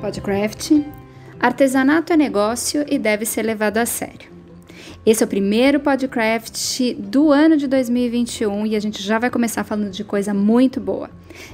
Podcraft. 0.00 0.72
Artesanato 1.40 2.12
é 2.12 2.16
negócio 2.16 2.84
e 2.88 2.98
deve 2.98 3.24
ser 3.24 3.42
levado 3.42 3.78
a 3.78 3.86
sério. 3.86 4.36
Esse 5.04 5.22
é 5.22 5.26
o 5.26 5.28
primeiro 5.28 5.78
podcast 5.78 6.94
do 6.94 7.30
ano 7.30 7.56
de 7.56 7.68
2021 7.68 8.66
e 8.66 8.76
a 8.76 8.80
gente 8.80 9.02
já 9.02 9.18
vai 9.18 9.30
começar 9.30 9.62
falando 9.62 9.90
de 9.90 10.02
coisa 10.02 10.34
muito 10.34 10.80
boa. 10.80 11.10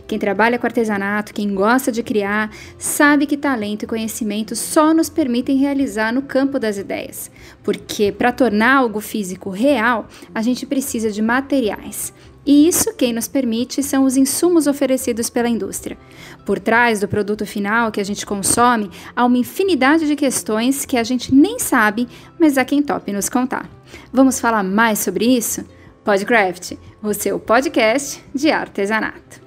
Quem 0.06 0.18
trabalha 0.18 0.58
com 0.58 0.66
artesanato, 0.66 1.34
quem 1.34 1.54
gosta 1.54 1.92
de 1.92 2.02
criar, 2.02 2.50
sabe 2.78 3.26
que 3.26 3.36
talento 3.36 3.82
e 3.82 3.86
conhecimento 3.86 4.56
só 4.56 4.94
nos 4.94 5.10
permitem 5.10 5.58
realizar 5.58 6.12
no 6.12 6.22
campo 6.22 6.58
das 6.58 6.78
ideias. 6.78 7.30
Porque 7.62 8.10
para 8.10 8.32
tornar 8.32 8.76
algo 8.76 9.00
físico 9.00 9.50
real, 9.50 10.08
a 10.34 10.40
gente 10.40 10.64
precisa 10.64 11.10
de 11.10 11.20
materiais. 11.20 12.12
E 12.44 12.66
isso 12.66 12.94
quem 12.94 13.12
nos 13.12 13.28
permite 13.28 13.82
são 13.82 14.04
os 14.04 14.16
insumos 14.16 14.66
oferecidos 14.66 15.30
pela 15.30 15.48
indústria. 15.48 15.96
Por 16.44 16.58
trás 16.58 17.00
do 17.00 17.08
produto 17.08 17.46
final 17.46 17.92
que 17.92 18.00
a 18.00 18.04
gente 18.04 18.26
consome, 18.26 18.90
há 19.14 19.24
uma 19.24 19.38
infinidade 19.38 20.06
de 20.06 20.16
questões 20.16 20.84
que 20.84 20.96
a 20.96 21.04
gente 21.04 21.32
nem 21.34 21.58
sabe, 21.58 22.08
mas 22.38 22.58
há 22.58 22.64
quem 22.64 22.82
tope 22.82 23.12
nos 23.12 23.28
contar. 23.28 23.68
Vamos 24.12 24.40
falar 24.40 24.64
mais 24.64 24.98
sobre 24.98 25.24
isso? 25.24 25.64
Podcraft, 26.04 26.72
o 27.00 27.14
seu 27.14 27.38
podcast 27.38 28.24
de 28.34 28.50
artesanato. 28.50 29.41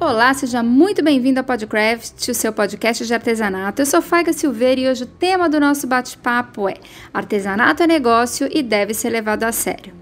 Olá, 0.00 0.32
seja 0.32 0.62
muito 0.62 1.02
bem-vindo 1.02 1.40
ao 1.40 1.44
Podcraft, 1.44 2.28
o 2.28 2.34
seu 2.34 2.52
podcast 2.52 3.04
de 3.04 3.12
artesanato. 3.12 3.82
Eu 3.82 3.86
sou 3.86 4.00
Faiga 4.00 4.32
Silveira 4.32 4.80
e 4.80 4.88
hoje 4.88 5.02
o 5.02 5.06
tema 5.06 5.48
do 5.48 5.58
nosso 5.58 5.88
bate-papo 5.88 6.68
é 6.68 6.74
Artesanato 7.12 7.82
é 7.82 7.86
negócio 7.88 8.48
e 8.54 8.62
deve 8.62 8.94
ser 8.94 9.10
levado 9.10 9.42
a 9.42 9.50
sério. 9.50 9.92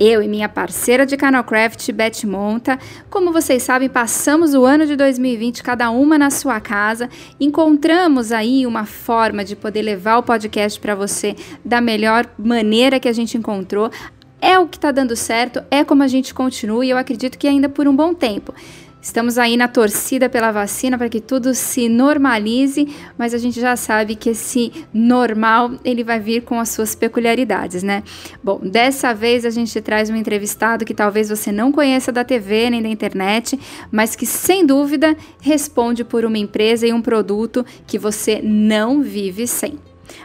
Eu 0.00 0.20
e 0.20 0.26
minha 0.26 0.48
parceira 0.48 1.06
de 1.06 1.16
Canalcraft, 1.16 1.92
Beth 1.92 2.24
Monta, 2.26 2.76
como 3.08 3.32
vocês 3.32 3.62
sabem, 3.62 3.88
passamos 3.88 4.52
o 4.52 4.64
ano 4.64 4.84
de 4.84 4.96
2020 4.96 5.62
cada 5.62 5.90
uma 5.90 6.18
na 6.18 6.28
sua 6.28 6.60
casa, 6.60 7.08
encontramos 7.38 8.32
aí 8.32 8.66
uma 8.66 8.84
forma 8.84 9.44
de 9.44 9.54
poder 9.54 9.82
levar 9.82 10.18
o 10.18 10.24
podcast 10.24 10.80
para 10.80 10.96
você 10.96 11.36
da 11.64 11.80
melhor 11.80 12.28
maneira 12.36 12.98
que 12.98 13.08
a 13.08 13.12
gente 13.12 13.38
encontrou. 13.38 13.92
É 14.40 14.58
o 14.58 14.66
que 14.66 14.76
está 14.76 14.90
dando 14.90 15.14
certo, 15.14 15.62
é 15.70 15.84
como 15.84 16.02
a 16.02 16.08
gente 16.08 16.34
continua 16.34 16.84
e 16.84 16.90
eu 16.90 16.98
acredito 16.98 17.38
que 17.38 17.48
ainda 17.48 17.68
por 17.68 17.86
um 17.86 17.94
bom 17.94 18.12
tempo. 18.12 18.52
Estamos 19.00 19.38
aí 19.38 19.56
na 19.56 19.68
torcida 19.68 20.28
pela 20.28 20.50
vacina 20.50 20.98
para 20.98 21.08
que 21.08 21.20
tudo 21.20 21.54
se 21.54 21.88
normalize, 21.88 22.88
mas 23.16 23.32
a 23.32 23.38
gente 23.38 23.60
já 23.60 23.76
sabe 23.76 24.16
que 24.16 24.30
esse 24.30 24.72
normal 24.92 25.72
ele 25.84 26.02
vai 26.02 26.18
vir 26.18 26.42
com 26.42 26.58
as 26.58 26.70
suas 26.70 26.94
peculiaridades, 26.94 27.84
né? 27.84 28.02
Bom, 28.42 28.58
dessa 28.60 29.14
vez 29.14 29.44
a 29.44 29.50
gente 29.50 29.80
traz 29.80 30.10
um 30.10 30.16
entrevistado 30.16 30.84
que 30.84 30.92
talvez 30.92 31.28
você 31.28 31.52
não 31.52 31.70
conheça 31.70 32.10
da 32.10 32.24
TV 32.24 32.68
nem 32.70 32.82
da 32.82 32.88
internet, 32.88 33.58
mas 33.92 34.16
que 34.16 34.26
sem 34.26 34.66
dúvida 34.66 35.16
responde 35.40 36.02
por 36.02 36.24
uma 36.24 36.38
empresa 36.38 36.86
e 36.86 36.92
um 36.92 37.00
produto 37.00 37.64
que 37.86 37.98
você 37.98 38.40
não 38.42 39.02
vive 39.02 39.46
sem. 39.46 39.78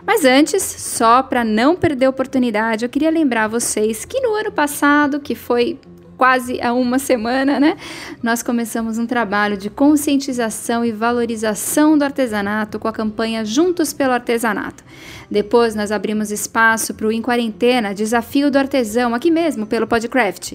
Mas 0.05 0.25
antes, 0.25 0.63
só 0.63 1.21
para 1.21 1.43
não 1.43 1.75
perder 1.75 2.05
a 2.05 2.09
oportunidade, 2.09 2.85
eu 2.85 2.89
queria 2.89 3.09
lembrar 3.09 3.47
vocês 3.47 4.05
que 4.05 4.19
no 4.19 4.33
ano 4.33 4.51
passado, 4.51 5.19
que 5.19 5.35
foi 5.35 5.79
quase 6.21 6.61
há 6.61 6.71
uma 6.71 6.99
semana, 6.99 7.59
né? 7.59 7.75
Nós 8.21 8.43
começamos 8.43 8.99
um 8.99 9.07
trabalho 9.07 9.57
de 9.57 9.71
conscientização 9.71 10.85
e 10.85 10.91
valorização 10.91 11.97
do 11.97 12.03
artesanato 12.03 12.77
com 12.77 12.87
a 12.87 12.93
campanha 12.93 13.43
Juntos 13.43 13.91
pelo 13.91 14.13
Artesanato. 14.13 14.83
Depois 15.31 15.73
nós 15.73 15.91
abrimos 15.91 16.29
espaço 16.29 16.93
para 16.93 17.07
o 17.07 17.11
Em 17.11 17.23
Quarentena, 17.23 17.91
Desafio 17.95 18.51
do 18.51 18.57
Artesão, 18.59 19.15
aqui 19.15 19.31
mesmo, 19.31 19.65
pelo 19.65 19.87
Podcraft. 19.87 20.53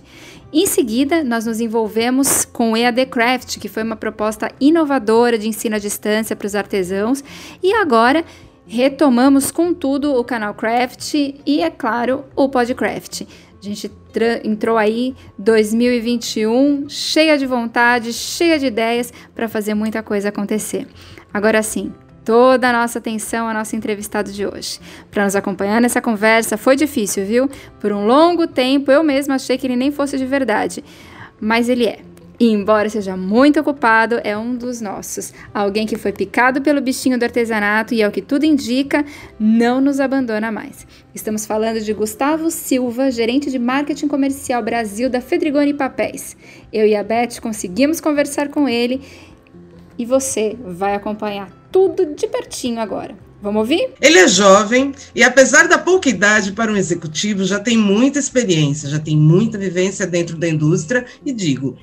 Em 0.53 0.67
seguida, 0.67 1.25
nós 1.25 1.47
nos 1.47 1.61
envolvemos 1.61 2.45
com 2.45 2.71
o 2.71 2.77
EAD 2.77 3.07
Craft, 3.07 3.59
que 3.59 3.69
foi 3.69 3.83
uma 3.83 3.97
proposta 3.97 4.49
inovadora 4.61 5.37
de 5.37 5.49
ensino 5.49 5.75
à 5.75 5.81
distância 5.81 6.37
para 6.37 6.47
os 6.47 6.55
artesãos, 6.55 7.25
e 7.61 7.73
agora 7.73 8.25
retomamos 8.69 9.51
com 9.51 9.73
tudo 9.73 10.15
o 10.15 10.25
canal 10.25 10.55
Craft 10.55 11.15
e, 11.15 11.61
é 11.61 11.71
claro, 11.71 12.25
o 12.35 12.49
Podcraft. 12.49 13.23
A 13.61 13.65
gente 13.65 13.91
entrou 14.45 14.77
aí 14.77 15.15
2021 15.39 16.89
cheia 16.89 17.37
de 17.39 17.47
vontade, 17.47 18.13
cheia 18.13 18.59
de 18.59 18.67
ideias 18.67 19.13
para 19.35 19.49
fazer 19.49 19.75
muita 19.75 20.03
coisa 20.03 20.29
acontecer. 20.29 20.87
Agora 21.33 21.63
sim, 21.63 21.93
toda 22.25 22.69
a 22.69 22.73
nossa 22.73 22.99
atenção 22.99 23.47
ao 23.47 23.55
nosso 23.55 23.77
entrevistado 23.77 24.33
de 24.33 24.45
hoje. 24.45 24.81
Para 25.11 25.25
nos 25.25 25.37
acompanhar 25.37 25.81
nessa 25.81 26.03
conversa 26.03 26.57
foi 26.57 26.77
difícil, 26.77 27.25
viu? 27.25 27.49
Por 27.81 27.93
um 27.93 28.07
longo 28.07 28.47
tempo 28.47 28.91
eu 28.91 29.03
mesma 29.03 29.37
achei 29.37 29.57
que 29.57 29.67
ele 29.67 29.77
nem 29.77 29.91
fosse 29.91 30.19
de 30.19 30.27
verdade, 30.27 30.85
mas 31.41 31.69
ele 31.69 31.87
é. 31.87 32.01
E 32.39 32.51
embora 32.51 32.91
seja 32.91 33.17
muito 33.17 33.59
ocupado, 33.59 34.21
é 34.23 34.37
um 34.37 34.55
dos 34.55 34.81
nossos. 34.81 35.33
Alguém 35.55 35.87
que 35.87 35.97
foi 35.97 36.13
picado 36.13 36.61
pelo 36.61 36.83
bichinho 36.83 37.19
do 37.19 37.23
artesanato 37.23 37.95
e, 37.95 38.03
ao 38.03 38.11
que 38.11 38.21
tudo 38.21 38.45
indica, 38.45 39.05
não 39.41 39.81
nos 39.81 40.01
abandona 40.01 40.53
mais. 40.53 40.87
Estamos 41.15 41.47
falando 41.47 41.81
de 41.81 41.93
Gustavo 41.95 42.51
Silva, 42.51 43.11
gerente 43.11 43.51
de 43.51 43.59
marketing 43.59 44.07
comercial 44.07 44.63
Brasil 44.63 45.09
da 45.09 45.23
Fedrigoni 45.23 45.73
Papéis. 45.73 46.37
Eu 46.71 46.87
e 46.87 46.95
a 46.95 47.03
Beth 47.03 47.41
conseguimos 47.41 48.03
conversar 48.03 48.49
com 48.49 48.69
ele 48.69 49.01
e 49.99 50.05
você 50.05 50.59
vai 50.63 50.95
acompanhar 50.95 51.51
tudo 51.73 52.15
de 52.15 52.27
pertinho 52.27 52.81
agora. 52.81 53.17
Vamos 53.41 53.61
ouvir? 53.61 53.95
Ele 54.01 54.19
é 54.19 54.29
jovem 54.29 54.93
e, 55.15 55.23
apesar 55.23 55.69
da 55.69 55.79
pouca 55.79 56.09
idade 56.11 56.53
para 56.53 56.71
um 56.71 56.77
executivo, 56.77 57.45
já 57.45 57.59
tem 57.59 57.79
muita 57.79 58.19
experiência, 58.19 58.91
já 58.91 58.99
tem 58.99 59.17
muita 59.17 59.57
vivência 59.57 60.07
dentro 60.07 60.37
da 60.37 60.49
indústria 60.49 61.07
e 61.25 61.33
digo, 61.33 61.77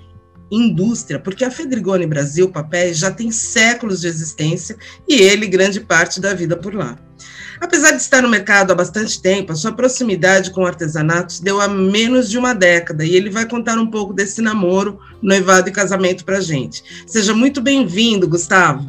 indústria, 0.51 1.19
porque 1.19 1.43
a 1.43 1.51
Fedrigoni 1.51 2.05
Brasil 2.05 2.49
Papéis 2.49 2.97
já 2.97 3.11
tem 3.11 3.31
séculos 3.31 4.01
de 4.01 4.07
existência 4.07 4.75
e 5.07 5.15
ele 5.15 5.47
grande 5.47 5.79
parte 5.79 6.19
da 6.19 6.33
vida 6.33 6.55
por 6.55 6.73
lá. 6.73 6.97
Apesar 7.59 7.91
de 7.91 7.97
estar 7.97 8.21
no 8.21 8.27
mercado 8.27 8.71
há 8.71 8.75
bastante 8.75 9.21
tempo, 9.21 9.53
a 9.53 9.55
sua 9.55 9.71
proximidade 9.71 10.51
com 10.51 10.63
o 10.63 10.65
artesanato 10.65 11.33
se 11.33 11.43
deu 11.43 11.61
há 11.61 11.67
menos 11.67 12.29
de 12.29 12.37
uma 12.37 12.53
década 12.53 13.05
e 13.05 13.15
ele 13.15 13.29
vai 13.29 13.47
contar 13.47 13.77
um 13.77 13.89
pouco 13.89 14.13
desse 14.13 14.41
namoro, 14.41 14.99
noivado 15.21 15.69
e 15.69 15.71
casamento 15.71 16.25
para 16.25 16.37
a 16.37 16.41
gente. 16.41 16.83
Seja 17.07 17.33
muito 17.33 17.61
bem-vindo, 17.61 18.27
Gustavo. 18.27 18.85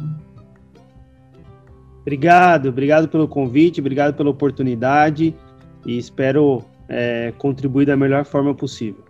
Obrigado, 2.01 2.69
obrigado 2.69 3.07
pelo 3.07 3.27
convite, 3.27 3.79
obrigado 3.79 4.13
pela 4.13 4.29
oportunidade 4.29 5.33
e 5.85 5.97
espero 5.97 6.63
é, 6.89 7.33
contribuir 7.37 7.85
da 7.85 7.95
melhor 7.95 8.25
forma 8.25 8.53
possível. 8.53 9.03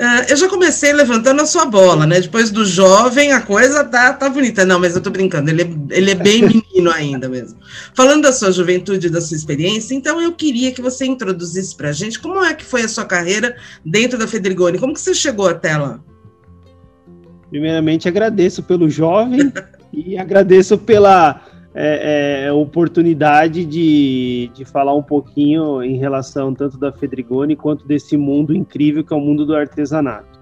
Uh, 0.00 0.24
eu 0.30 0.36
já 0.38 0.48
comecei 0.48 0.94
levantando 0.94 1.42
a 1.42 1.46
sua 1.46 1.66
bola, 1.66 2.06
né? 2.06 2.18
Depois 2.20 2.50
do 2.50 2.64
jovem, 2.64 3.32
a 3.32 3.42
coisa 3.42 3.84
tá, 3.84 4.14
tá 4.14 4.30
bonita. 4.30 4.64
Não, 4.64 4.80
mas 4.80 4.96
eu 4.96 5.02
tô 5.02 5.10
brincando, 5.10 5.50
ele 5.50 5.60
é, 5.60 5.68
ele 5.90 6.10
é 6.12 6.14
bem 6.14 6.40
menino 6.48 6.90
ainda 6.90 7.28
mesmo. 7.28 7.58
Falando 7.94 8.22
da 8.22 8.32
sua 8.32 8.50
juventude, 8.50 9.10
da 9.10 9.20
sua 9.20 9.36
experiência, 9.36 9.94
então 9.94 10.18
eu 10.18 10.32
queria 10.32 10.72
que 10.72 10.80
você 10.80 11.04
introduzisse 11.04 11.76
para 11.76 11.90
a 11.90 11.92
gente 11.92 12.18
como 12.18 12.42
é 12.42 12.54
que 12.54 12.64
foi 12.64 12.80
a 12.80 12.88
sua 12.88 13.04
carreira 13.04 13.54
dentro 13.84 14.18
da 14.18 14.26
Fedrigoni, 14.26 14.78
como 14.78 14.94
que 14.94 15.00
você 15.02 15.12
chegou 15.12 15.46
até 15.46 15.76
lá? 15.76 16.00
Primeiramente, 17.50 18.08
agradeço 18.08 18.62
pelo 18.62 18.88
jovem 18.88 19.52
e 19.92 20.16
agradeço 20.16 20.78
pela 20.78 21.42
é, 21.74 22.46
é, 22.46 22.52
oportunidade 22.52 23.64
de, 23.64 24.50
de 24.52 24.64
falar 24.64 24.94
um 24.94 25.02
pouquinho 25.02 25.82
em 25.82 25.96
relação 25.96 26.52
tanto 26.52 26.76
da 26.76 26.92
Fedrigoni 26.92 27.54
quanto 27.54 27.86
desse 27.86 28.16
mundo 28.16 28.54
incrível 28.54 29.04
que 29.04 29.12
é 29.12 29.16
o 29.16 29.20
mundo 29.20 29.46
do 29.46 29.54
artesanato. 29.54 30.40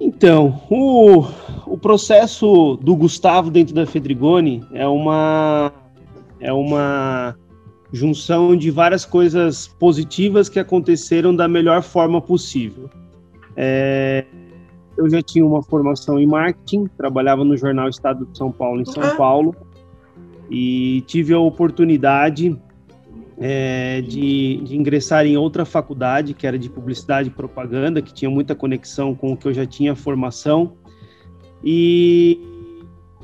Então, 0.00 0.62
o, 0.70 1.24
o 1.66 1.78
processo 1.78 2.78
do 2.82 2.94
Gustavo 2.94 3.50
dentro 3.50 3.74
da 3.74 3.86
Fedrigoni 3.86 4.62
é 4.72 4.86
uma, 4.86 5.72
é 6.38 6.52
uma 6.52 7.34
junção 7.92 8.56
de 8.56 8.70
várias 8.70 9.04
coisas 9.04 9.66
positivas 9.66 10.48
que 10.48 10.58
aconteceram 10.58 11.34
da 11.34 11.48
melhor 11.48 11.82
forma 11.82 12.20
possível. 12.20 12.90
É, 13.56 14.26
eu 14.98 15.08
já 15.08 15.22
tinha 15.22 15.44
uma 15.46 15.62
formação 15.62 16.18
em 16.18 16.26
marketing, 16.26 16.86
trabalhava 16.96 17.44
no 17.44 17.56
jornal 17.56 17.88
Estado 17.88 18.26
de 18.26 18.36
São 18.36 18.52
Paulo, 18.52 18.80
em 18.80 18.84
São 18.84 19.16
Paulo, 19.16 19.54
e 20.50 21.02
tive 21.06 21.32
a 21.34 21.38
oportunidade 21.38 22.56
é, 23.38 24.00
de, 24.00 24.56
de, 24.62 24.76
ingressar 24.76 25.26
em 25.26 25.36
outra 25.36 25.64
faculdade, 25.64 26.34
que 26.34 26.46
era 26.46 26.58
de 26.58 26.70
publicidade 26.70 27.28
e 27.28 27.32
propaganda, 27.32 28.00
que 28.00 28.12
tinha 28.12 28.30
muita 28.30 28.54
conexão 28.54 29.14
com 29.14 29.32
o 29.32 29.36
que 29.36 29.46
eu 29.46 29.52
já 29.52 29.66
tinha 29.66 29.94
formação. 29.94 30.72
E, 31.62 32.40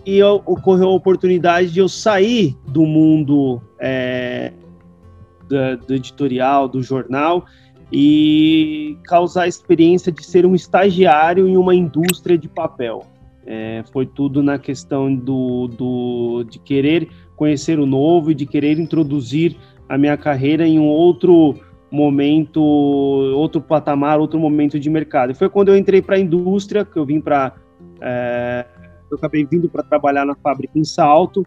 e 0.05 0.23
ocorreu 0.23 0.89
a 0.89 0.95
oportunidade 0.95 1.71
de 1.71 1.81
eu 1.81 1.89
sair 1.89 2.57
do 2.67 2.85
mundo 2.85 3.63
é, 3.79 4.53
do, 5.49 5.87
do 5.87 5.95
editorial, 5.95 6.69
do 6.69 6.83
jornal, 6.83 7.47
e 7.91 8.99
causar 9.05 9.43
a 9.43 9.49
experiência 9.49 10.11
de 10.11 10.25
ser 10.25 10.47
um 10.47 10.55
estagiário 10.55 11.47
em 11.47 11.57
uma 11.57 11.75
indústria 11.75 12.39
de 12.39 12.49
papel. 12.49 13.07
É, 13.47 13.83
foi 13.93 14.07
tudo 14.07 14.43
na 14.43 14.59
questão 14.59 15.15
do, 15.15 15.67
do, 15.69 16.45
de 16.49 16.59
querer 16.59 17.09
conhecer 17.35 17.79
o 17.81 17.87
novo 17.87 18.31
e 18.31 18.35
de 18.35 18.47
querer 18.47 18.79
introduzir 18.79 19.57
a 19.89 19.99
minha 19.99 20.17
carreira 20.17 20.67
em 20.67 20.79
um 20.79 20.87
outro 20.87 21.57
momento, 21.91 22.63
outro 22.63 23.61
patamar, 23.61 24.19
outro 24.19 24.41
momento 24.41 24.79
de 24.79 24.89
mercado. 24.89 25.35
Foi 25.35 25.49
quando 25.49 25.69
eu 25.69 25.77
entrei 25.77 26.01
para 26.01 26.17
a 26.17 26.19
indústria, 26.19 26.85
que 26.85 26.97
eu 26.97 27.05
vim 27.05 27.21
para. 27.21 27.55
É, 28.01 28.65
eu 29.11 29.19
acabei 29.19 29.45
vindo 29.45 29.69
para 29.69 29.83
trabalhar 29.83 30.25
na 30.25 30.35
fábrica 30.35 30.79
em 30.79 30.85
Salto. 30.85 31.45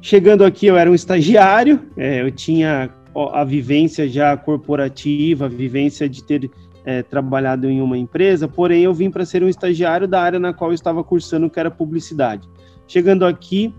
Chegando 0.00 0.44
aqui, 0.44 0.66
eu 0.66 0.78
era 0.78 0.90
um 0.90 0.94
estagiário, 0.94 1.78
é, 1.94 2.22
eu 2.22 2.30
tinha 2.30 2.90
a 3.32 3.44
vivência 3.44 4.08
já 4.08 4.34
corporativa, 4.36 5.44
a 5.44 5.48
vivência 5.48 6.08
de 6.08 6.24
ter 6.24 6.50
é, 6.84 7.02
trabalhado 7.02 7.68
em 7.68 7.80
uma 7.80 7.96
empresa, 7.96 8.48
porém 8.48 8.82
eu 8.82 8.94
vim 8.94 9.10
para 9.10 9.24
ser 9.24 9.42
um 9.42 9.48
estagiário 9.48 10.08
da 10.08 10.20
área 10.20 10.38
na 10.38 10.52
qual 10.52 10.70
eu 10.70 10.74
estava 10.74 11.02
cursando, 11.04 11.50
que 11.50 11.60
era 11.60 11.70
publicidade. 11.70 12.48
Chegando 12.86 13.24
aqui, 13.24 13.74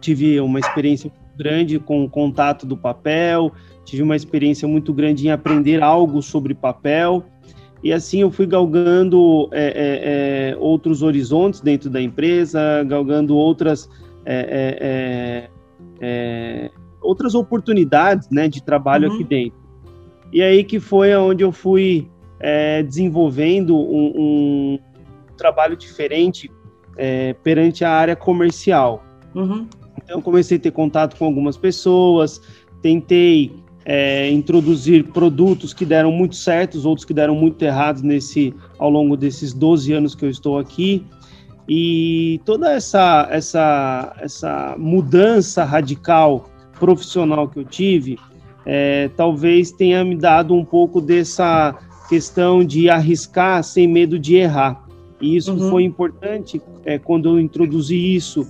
tive 0.00 0.40
uma 0.40 0.58
experiência 0.58 1.10
grande 1.36 1.78
com 1.78 2.04
o 2.04 2.10
contato 2.10 2.66
do 2.66 2.76
papel, 2.76 3.52
tive 3.84 4.02
uma 4.02 4.16
experiência 4.16 4.66
muito 4.66 4.92
grande 4.92 5.26
em 5.26 5.30
aprender 5.30 5.82
algo 5.82 6.20
sobre 6.22 6.54
papel, 6.54 7.24
e 7.82 7.92
assim 7.92 8.20
eu 8.20 8.30
fui 8.30 8.46
galgando 8.46 9.48
é, 9.52 9.66
é, 9.66 10.52
é 10.52 10.56
outros 10.58 11.02
horizontes 11.02 11.60
dentro 11.60 11.88
da 11.88 12.02
empresa, 12.02 12.82
galgando 12.84 13.36
outras 13.36 13.88
é, 14.26 15.48
é, 16.00 16.70
outras 17.00 17.34
oportunidades 17.34 18.28
né, 18.30 18.48
de 18.48 18.62
trabalho 18.62 19.08
uhum. 19.08 19.14
aqui 19.14 19.24
dentro. 19.24 19.67
E 20.32 20.42
aí 20.42 20.64
que 20.64 20.78
foi 20.78 21.14
onde 21.14 21.42
eu 21.42 21.52
fui 21.52 22.08
desenvolvendo 22.86 23.76
um, 23.76 24.12
um, 24.16 24.78
trabalho 25.36 25.76
diferente 25.76 26.50
perante 27.42 27.84
a 27.84 27.90
área 27.90 28.16
comercial. 28.16 29.04
Uhum. 29.34 29.68
Então, 30.02 30.20
comecei 30.22 30.56
a 30.56 30.60
ter 30.60 30.70
contato 30.70 31.16
com 31.16 31.24
algumas 31.24 31.56
pessoas, 31.56 32.40
tentei 32.80 33.52
é, 33.84 34.30
introduzir 34.30 35.04
produtos 35.04 35.72
que 35.72 35.84
deram 35.84 36.12
muito 36.12 36.36
certos, 36.36 36.84
outros 36.84 37.04
que 37.04 37.14
deram 37.14 37.34
muito 37.34 37.62
errados 37.64 38.02
nesse 38.02 38.54
ao 38.78 38.90
longo 38.90 39.16
desses 39.16 39.52
12 39.54 39.92
anos 39.92 40.14
que 40.14 40.24
eu 40.24 40.30
estou 40.30 40.58
aqui. 40.58 41.06
E 41.68 42.40
toda 42.44 42.72
essa, 42.72 43.26
essa, 43.30 44.14
essa 44.20 44.74
mudança 44.78 45.64
radical 45.64 46.50
profissional 46.78 47.48
que 47.48 47.58
eu 47.58 47.64
tive, 47.64 48.18
é, 48.70 49.08
talvez 49.16 49.72
tenha 49.72 50.04
me 50.04 50.14
dado 50.14 50.54
um 50.54 50.62
pouco 50.62 51.00
dessa 51.00 51.74
questão 52.06 52.62
de 52.62 52.90
arriscar 52.90 53.64
sem 53.64 53.88
medo 53.88 54.18
de 54.18 54.36
errar. 54.36 54.86
E 55.22 55.36
isso 55.36 55.54
uhum. 55.54 55.70
foi 55.70 55.84
importante 55.84 56.60
é, 56.84 56.98
quando 56.98 57.30
eu 57.30 57.40
introduzi 57.40 58.14
isso 58.14 58.46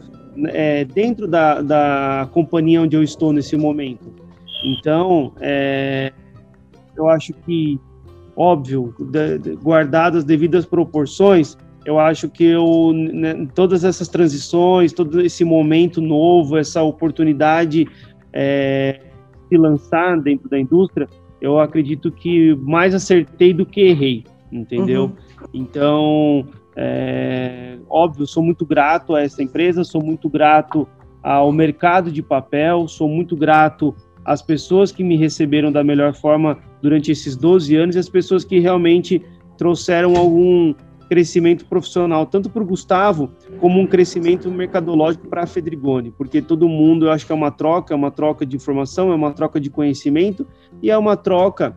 é, 0.48 0.84
dentro 0.84 1.28
da, 1.28 1.62
da 1.62 2.28
companhia 2.32 2.82
onde 2.82 2.96
eu 2.96 3.02
estou 3.02 3.32
nesse 3.32 3.56
momento. 3.56 4.12
Então, 4.64 5.32
é, 5.40 6.12
eu 6.96 7.08
acho 7.08 7.32
que, 7.46 7.78
óbvio, 8.36 8.92
de, 8.98 9.38
de, 9.38 9.54
guardadas 9.54 10.18
as 10.18 10.24
devidas 10.24 10.66
proporções, 10.66 11.56
eu 11.84 11.96
acho 11.96 12.28
que 12.28 12.42
eu, 12.42 12.92
né, 12.92 13.46
todas 13.54 13.84
essas 13.84 14.08
transições, 14.08 14.92
todo 14.92 15.20
esse 15.20 15.44
momento 15.44 16.00
novo, 16.00 16.56
essa 16.56 16.82
oportunidade 16.82 17.86
é, 18.32 19.00
de 19.50 19.56
lançar 19.56 20.20
dentro 20.20 20.48
da 20.48 20.58
indústria, 20.58 21.08
eu 21.40 21.58
acredito 21.58 22.10
que 22.10 22.54
mais 22.56 22.94
acertei 22.94 23.52
do 23.52 23.64
que 23.64 23.80
errei, 23.82 24.24
entendeu? 24.50 25.04
Uhum. 25.04 25.12
Então, 25.54 26.46
é, 26.76 27.78
óbvio, 27.88 28.26
sou 28.26 28.42
muito 28.42 28.66
grato 28.66 29.14
a 29.14 29.22
essa 29.22 29.42
empresa, 29.42 29.84
sou 29.84 30.02
muito 30.02 30.28
grato 30.28 30.86
ao 31.22 31.52
mercado 31.52 32.10
de 32.10 32.22
papel, 32.22 32.88
sou 32.88 33.08
muito 33.08 33.36
grato 33.36 33.94
às 34.24 34.42
pessoas 34.42 34.92
que 34.92 35.02
me 35.02 35.16
receberam 35.16 35.72
da 35.72 35.82
melhor 35.82 36.14
forma 36.14 36.58
durante 36.82 37.10
esses 37.10 37.36
12 37.36 37.74
anos 37.76 37.96
e 37.96 37.98
as 37.98 38.08
pessoas 38.08 38.44
que 38.44 38.58
realmente 38.58 39.22
trouxeram 39.56 40.16
algum 40.16 40.74
crescimento 41.08 41.64
profissional, 41.64 42.26
tanto 42.26 42.50
para 42.50 42.62
o 42.62 42.66
Gustavo, 42.66 43.30
como 43.58 43.80
um 43.80 43.86
crescimento 43.86 44.50
mercadológico 44.50 45.26
para 45.26 45.42
a 45.42 45.46
Fedrigone, 45.46 46.10
porque 46.10 46.42
todo 46.42 46.68
mundo, 46.68 47.06
eu 47.06 47.10
acho 47.10 47.26
que 47.26 47.32
é 47.32 47.34
uma 47.34 47.50
troca, 47.50 47.94
é 47.94 47.96
uma 47.96 48.10
troca 48.10 48.44
de 48.44 48.56
informação, 48.56 49.10
é 49.10 49.14
uma 49.14 49.32
troca 49.32 49.58
de 49.58 49.70
conhecimento 49.70 50.46
e 50.82 50.90
é 50.90 50.98
uma 50.98 51.16
troca 51.16 51.76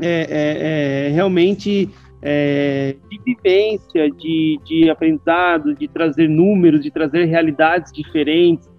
é, 0.00 0.26
é, 0.30 1.08
é 1.08 1.12
realmente 1.12 1.90
é, 2.22 2.96
de 3.10 3.20
vivência, 3.22 4.10
de, 4.10 4.58
de 4.64 4.88
aprendizado, 4.88 5.74
de 5.74 5.86
trazer 5.86 6.28
números, 6.28 6.80
de 6.80 6.90
trazer 6.90 7.26
realidades 7.26 7.92
diferentes. 7.92 8.72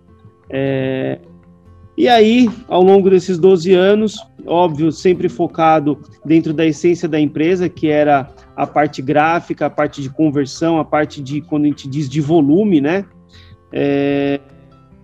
É, 0.50 1.20
e 1.98 2.10
aí, 2.10 2.50
ao 2.68 2.82
longo 2.82 3.10
desses 3.10 3.38
12 3.38 3.74
anos, 3.74 4.18
óbvio, 4.46 4.92
sempre 4.92 5.30
focado 5.30 5.98
dentro 6.26 6.54
da 6.54 6.66
essência 6.66 7.08
da 7.08 7.20
empresa, 7.20 7.70
que 7.70 7.88
era 7.88 8.30
a 8.56 8.68
parte 8.68 9.02
gráfica, 9.02 9.68
a 9.68 9.70
parte 9.70 10.02
de 10.02 10.10
conversão, 10.10 10.78
a 10.78 10.84
parte 10.84 11.22
de, 11.22 11.42
quando 11.42 11.66
a 11.66 11.68
gente 11.68 11.88
diz 11.88 12.10
de 12.10 12.20
volume, 12.20 12.82
né? 12.82 13.06
É, 13.72 14.40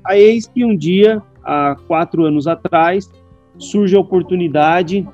aí 0.05 0.21
eis 0.21 0.47
que 0.47 0.65
um 0.65 0.75
dia, 0.75 1.21
há 1.43 1.75
quatro 1.88 2.25
anos 2.25 2.45
atrás, 2.45 3.09
surge 3.57 3.95
a 3.95 3.99
oportunidade 3.99 5.07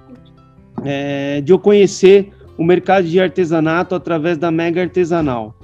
é, 0.83 1.41
de 1.41 1.51
eu 1.51 1.59
conhecer 1.59 2.31
o 2.57 2.63
mercado 2.63 3.07
de 3.07 3.19
artesanato 3.19 3.93
através 3.93 4.37
da 4.37 4.49
Mega 4.49 4.81
Artesanal. 4.81 5.55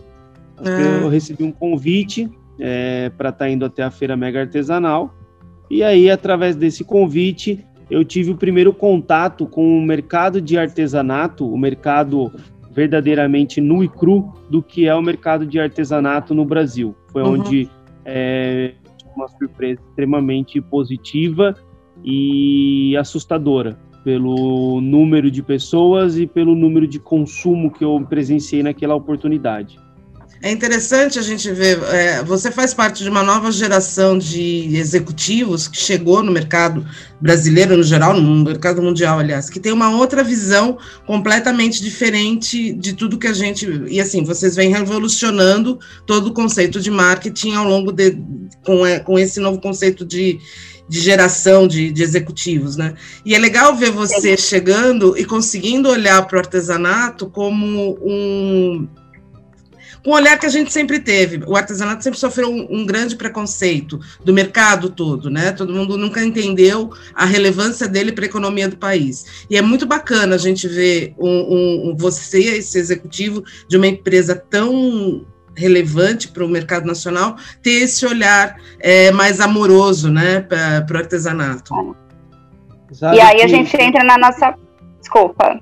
É. 0.64 1.04
Eu 1.04 1.10
recebi 1.10 1.44
um 1.44 1.52
convite 1.52 2.30
é, 2.60 3.12
para 3.18 3.30
estar 3.30 3.46
tá 3.46 3.50
indo 3.50 3.66
até 3.66 3.82
a 3.82 3.90
feira 3.90 4.16
Mega 4.16 4.42
Artesanal, 4.42 5.14
e 5.70 5.84
aí, 5.84 6.10
através 6.10 6.56
desse 6.56 6.84
convite, 6.84 7.66
eu 7.90 8.04
tive 8.04 8.32
o 8.32 8.38
primeiro 8.38 8.74
contato 8.74 9.46
com 9.46 9.78
o 9.78 9.82
mercado 9.82 10.42
de 10.42 10.58
artesanato, 10.58 11.48
o 11.48 11.58
mercado 11.58 12.32
verdadeiramente 12.72 13.62
nu 13.62 13.84
e 13.84 13.88
cru 13.88 14.34
do 14.50 14.62
que 14.62 14.88
é 14.88 14.96
o 14.96 15.02
mercado 15.02 15.46
de 15.46 15.60
artesanato 15.60 16.34
no 16.34 16.44
Brasil. 16.44 16.96
Foi 17.12 17.22
uhum. 17.22 17.34
onde 17.34 17.70
é, 18.04 18.74
uma 19.16 19.28
surpresa 19.28 19.80
extremamente 19.90 20.60
positiva 20.60 21.56
e 22.04 22.98
assustadora 22.98 23.78
pelo 24.04 24.82
número 24.82 25.32
de 25.32 25.42
pessoas 25.42 26.18
e 26.18 26.28
pelo 26.28 26.56
número 26.56 26.88
de 26.88 27.00
consumo 27.00 27.72
que 27.72 27.86
eu 27.86 28.06
presenciei 28.10 28.62
naquela 28.62 28.96
oportunidade. 28.96 29.80
É 30.44 30.52
interessante 30.52 31.18
a 31.18 31.22
gente 31.22 31.50
ver, 31.54 31.82
é, 31.84 32.22
você 32.22 32.52
faz 32.52 32.74
parte 32.74 33.02
de 33.02 33.10
uma 33.10 33.24
nova 33.24 33.50
geração 33.50 34.18
de 34.18 34.76
executivos 34.76 35.70
que 35.70 35.78
chegou 35.78 36.22
no 36.22 36.34
mercado 36.34 36.86
brasileiro 37.22 37.78
no 37.78 37.84
geral, 37.84 38.14
no 38.20 38.44
mercado 38.44 38.82
mundial, 38.82 39.20
aliás, 39.20 39.50
que 39.50 39.58
tem 39.58 39.72
uma 39.72 39.96
outra 39.96 40.22
visão 40.22 40.78
completamente 41.08 41.82
diferente 41.82 42.74
de 42.74 42.92
tudo 42.92 43.18
que 43.18 43.28
a 43.28 43.32
gente. 43.32 43.66
E 43.88 44.02
assim, 44.02 44.26
vocês 44.26 44.54
vêm 44.54 44.70
revolucionando 44.70 45.80
todo 46.06 46.28
o 46.28 46.34
conceito 46.34 46.82
de 46.82 46.92
marketing 46.92 47.54
ao 47.54 47.66
longo 47.66 47.94
de. 47.94 48.18
com, 48.66 48.86
é, 48.86 49.00
com 49.00 49.18
esse 49.18 49.40
novo 49.40 49.62
conceito 49.62 50.04
de 50.04 50.42
de 50.90 51.00
geração 51.00 51.66
de, 51.66 51.90
de, 51.94 52.04
executivos, 52.04 52.76
né? 52.76 52.94
E 53.26 53.34
é 53.34 53.40
legal 53.40 53.74
ver 53.74 53.90
você 53.90 54.36
chegando 54.36 55.18
e 55.18 55.24
conseguindo 55.24 55.88
olhar 55.88 56.28
para 56.28 56.36
o 56.36 56.40
artesanato 56.40 57.30
como 57.30 57.98
um 58.04 58.86
com 60.04 60.12
o 60.12 60.14
olhar 60.14 60.38
que 60.38 60.46
a 60.46 60.50
gente 60.50 60.72
sempre 60.72 61.00
teve. 61.00 61.44
O 61.48 61.56
artesanato 61.56 62.04
sempre 62.04 62.20
sofreu 62.20 62.50
um, 62.50 62.68
um, 62.70 62.86
grande 62.86 63.16
preconceito 63.16 64.00
do 64.24 64.34
mercado 64.34 64.90
todo, 64.90 65.30
né? 65.30 65.52
Todo 65.52 65.74
mundo 65.74 65.98
nunca 65.98 66.24
entendeu 66.24 66.92
a 67.16 67.26
relevância 67.26 67.88
dele 67.88 68.12
para 68.12 68.26
a 68.26 68.28
economia 68.28 68.68
do 68.68 68.78
país. 68.78 69.46
E 69.50 69.58
é 69.58 69.62
muito 69.62 69.86
bacana 69.86 70.36
a 70.36 70.38
gente 70.38 70.68
ver 70.68 71.14
um, 71.18 71.92
um, 71.92 71.96
você, 71.96 72.40
esse 72.40 72.78
executivo 72.78 73.44
de 73.68 73.78
uma 73.78 73.88
empresa 73.88 74.36
tão 74.36 75.26
relevante 75.56 76.28
para 76.28 76.44
o 76.44 76.50
mercado 76.50 76.86
nacional, 76.86 77.38
ter 77.62 77.84
esse 77.84 78.06
olhar 78.06 78.58
é, 78.80 79.12
mais 79.12 79.40
amoroso 79.40 80.12
né, 80.12 80.42
para 80.42 80.86
o 80.92 80.98
artesanato. 80.98 81.96
e 83.14 83.22
aí 83.22 83.38
que... 83.38 83.44
a 83.44 83.48
gente 83.48 83.78
entra 83.82 84.04
na 84.04 84.18
nossa. 84.18 84.56
Desculpa. 85.00 85.60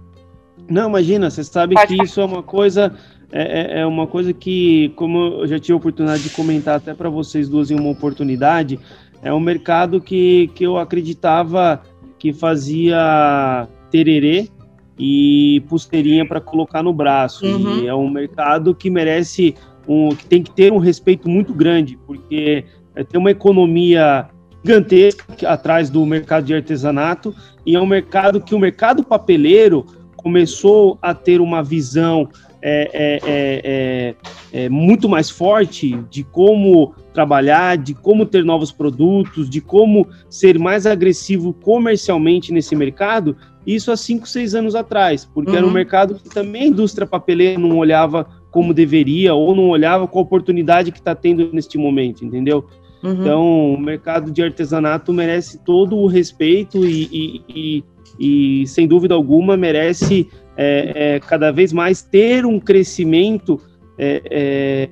Não, 0.69 0.87
imagina, 0.87 1.29
você 1.29 1.43
sabe 1.43 1.75
Pode 1.75 1.87
que 1.87 1.93
ficar. 1.93 2.05
isso 2.05 2.21
é 2.21 2.25
uma 2.25 2.41
coisa. 2.41 2.95
É, 3.31 3.77
é, 3.77 3.79
é 3.81 3.85
uma 3.85 4.05
coisa 4.05 4.33
que, 4.33 4.89
como 4.95 5.17
eu 5.41 5.47
já 5.47 5.59
tive 5.59 5.73
a 5.73 5.77
oportunidade 5.77 6.23
de 6.23 6.29
comentar 6.31 6.75
até 6.75 6.93
para 6.93 7.09
vocês 7.09 7.47
duas 7.47 7.71
em 7.71 7.79
uma 7.79 7.89
oportunidade, 7.89 8.79
é 9.21 9.33
um 9.33 9.39
mercado 9.39 10.01
que, 10.01 10.49
que 10.53 10.65
eu 10.65 10.77
acreditava 10.77 11.81
que 12.19 12.33
fazia 12.33 13.67
tererê 13.89 14.49
e 14.97 15.63
pulseirinha 15.67 16.27
para 16.27 16.41
colocar 16.41 16.83
no 16.83 16.93
braço. 16.93 17.45
Uhum. 17.45 17.83
E 17.83 17.87
é 17.87 17.95
um 17.95 18.09
mercado 18.09 18.75
que 18.75 18.89
merece 18.89 19.55
um, 19.87 20.09
que 20.09 20.25
tem 20.25 20.43
que 20.43 20.51
ter 20.51 20.71
um 20.71 20.77
respeito 20.77 21.29
muito 21.29 21.53
grande, 21.53 21.97
porque 22.05 22.65
é, 22.95 23.03
tem 23.03 23.19
uma 23.19 23.31
economia 23.31 24.29
gigantesca 24.63 25.49
atrás 25.49 25.89
do 25.89 26.05
mercado 26.05 26.45
de 26.45 26.53
artesanato 26.53 27.33
e 27.65 27.75
é 27.75 27.79
um 27.79 27.87
mercado 27.87 28.39
que 28.39 28.53
o 28.53 28.59
mercado 28.59 29.03
papeleiro 29.03 29.85
começou 30.15 30.99
a 31.01 31.13
ter 31.13 31.41
uma 31.41 31.63
visão 31.63 32.29
é, 32.61 32.89
é, 32.93 33.19
é, 33.23 34.15
é, 34.53 34.69
muito 34.69 35.09
mais 35.09 35.29
forte 35.29 35.97
de 36.09 36.23
como 36.23 36.93
trabalhar, 37.13 37.77
de 37.77 37.93
como 37.93 38.25
ter 38.25 38.43
novos 38.45 38.71
produtos, 38.71 39.49
de 39.49 39.59
como 39.59 40.07
ser 40.29 40.59
mais 40.59 40.85
agressivo 40.85 41.53
comercialmente 41.53 42.53
nesse 42.53 42.75
mercado, 42.75 43.35
isso 43.65 43.91
há 43.91 43.97
cinco, 43.97 44.27
seis 44.27 44.55
anos 44.55 44.75
atrás, 44.75 45.25
porque 45.25 45.51
uhum. 45.51 45.57
era 45.57 45.65
um 45.65 45.69
uhum. 45.69 45.73
mercado 45.73 46.15
que 46.15 46.29
também 46.29 46.63
a 46.63 46.67
indústria 46.67 47.07
papeleira 47.07 47.59
não 47.59 47.77
olhava 47.77 48.27
como 48.51 48.73
deveria 48.73 49.33
ou 49.33 49.55
não 49.55 49.69
olhava 49.69 50.07
com 50.07 50.19
a 50.19 50.21
oportunidade 50.21 50.91
que 50.91 50.99
está 50.99 51.15
tendo 51.15 51.51
neste 51.53 51.77
momento, 51.77 52.25
entendeu? 52.25 52.65
Uhum. 53.03 53.11
Então, 53.13 53.73
o 53.73 53.79
mercado 53.79 54.31
de 54.31 54.43
artesanato 54.43 55.11
merece 55.13 55.57
todo 55.63 55.97
o 55.97 56.05
respeito 56.05 56.85
e, 56.85 57.09
e, 57.11 57.83
e, 58.19 58.61
e 58.63 58.67
sem 58.67 58.87
dúvida 58.87 59.15
alguma, 59.15 59.57
merece 59.57 60.27
é, 60.63 61.15
é, 61.15 61.19
cada 61.19 61.51
vez 61.51 61.73
mais 61.73 62.03
ter 62.03 62.45
um 62.45 62.59
crescimento 62.59 63.59
é, 63.97 64.21
é, 64.29 64.89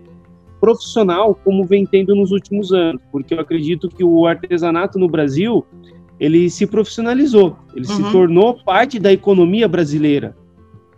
profissional 0.59 1.35
como 1.35 1.63
vem 1.63 1.85
tendo 1.85 2.15
nos 2.15 2.31
últimos 2.31 2.73
anos, 2.73 2.99
porque 3.11 3.35
eu 3.35 3.39
acredito 3.39 3.87
que 3.87 4.03
o 4.03 4.25
artesanato 4.25 4.97
no 4.97 5.07
Brasil 5.07 5.63
ele 6.19 6.49
se 6.49 6.65
profissionalizou, 6.65 7.55
ele 7.75 7.87
uhum. 7.87 7.95
se 7.95 8.11
tornou 8.11 8.55
parte 8.63 8.97
da 8.97 9.13
economia 9.13 9.67
brasileira, 9.67 10.35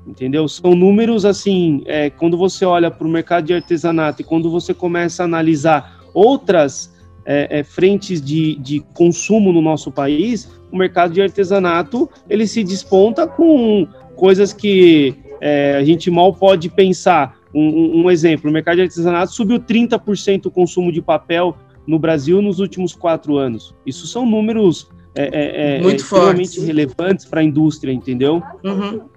entendeu? 0.07 0.47
São 0.47 0.73
números 0.73 1.25
assim, 1.25 1.83
é, 1.85 2.09
quando 2.09 2.37
você 2.37 2.63
olha 2.63 2.89
para 2.89 3.05
o 3.05 3.09
mercado 3.09 3.47
de 3.47 3.53
artesanato 3.53 4.21
e 4.21 4.25
quando 4.25 4.49
você 4.49 4.73
começa 4.73 5.21
a 5.21 5.25
analisar 5.25 5.99
outras 6.13 6.95
é, 7.25 7.59
é, 7.59 7.63
frentes 7.63 8.21
de, 8.21 8.55
de 8.55 8.79
consumo 8.93 9.51
no 9.51 9.61
nosso 9.61 9.91
país, 9.91 10.49
o 10.71 10.77
mercado 10.77 11.13
de 11.13 11.21
artesanato 11.21 12.09
ele 12.29 12.47
se 12.47 12.63
desponta 12.63 13.27
com 13.27 13.85
coisas 14.21 14.53
que 14.53 15.15
é, 15.41 15.77
a 15.79 15.83
gente 15.83 16.11
mal 16.11 16.31
pode 16.31 16.69
pensar. 16.69 17.35
Um, 17.51 18.03
um, 18.03 18.11
exemplo, 18.11 18.51
o 18.51 18.53
mercado 18.53 18.75
de 18.75 18.83
artesanato 18.83 19.33
subiu 19.33 19.59
30% 19.59 20.45
o 20.45 20.51
consumo 20.51 20.91
de 20.91 21.01
papel 21.01 21.57
no 21.87 21.97
Brasil 21.97 22.39
nos 22.39 22.59
últimos 22.59 22.93
quatro 22.93 23.37
anos. 23.37 23.73
Isso 23.83 24.05
são 24.05 24.23
números 24.23 24.91
é, 25.15 25.23
é, 25.23 25.77
é 25.77 25.81
Muito 25.81 26.03
extremamente 26.03 26.49
fortes. 26.49 26.63
relevantes 26.63 27.25
para 27.25 27.41
a 27.41 27.43
indústria, 27.43 27.91
entendeu? 27.91 28.43
Uhum. 28.63 29.09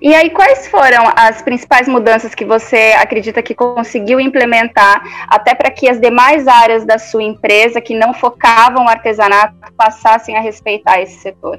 E 0.00 0.14
aí, 0.14 0.30
quais 0.30 0.66
foram 0.66 1.12
as 1.14 1.42
principais 1.42 1.86
mudanças 1.86 2.34
que 2.34 2.46
você 2.46 2.94
acredita 2.98 3.42
que 3.42 3.54
conseguiu 3.54 4.18
implementar, 4.18 5.02
até 5.28 5.54
para 5.54 5.70
que 5.70 5.86
as 5.86 6.00
demais 6.00 6.48
áreas 6.48 6.86
da 6.86 6.98
sua 6.98 7.22
empresa, 7.22 7.78
que 7.78 7.94
não 7.94 8.14
focavam 8.14 8.84
no 8.84 8.90
artesanato, 8.90 9.54
passassem 9.76 10.34
a 10.34 10.40
respeitar 10.40 11.02
esse 11.02 11.20
setor? 11.20 11.58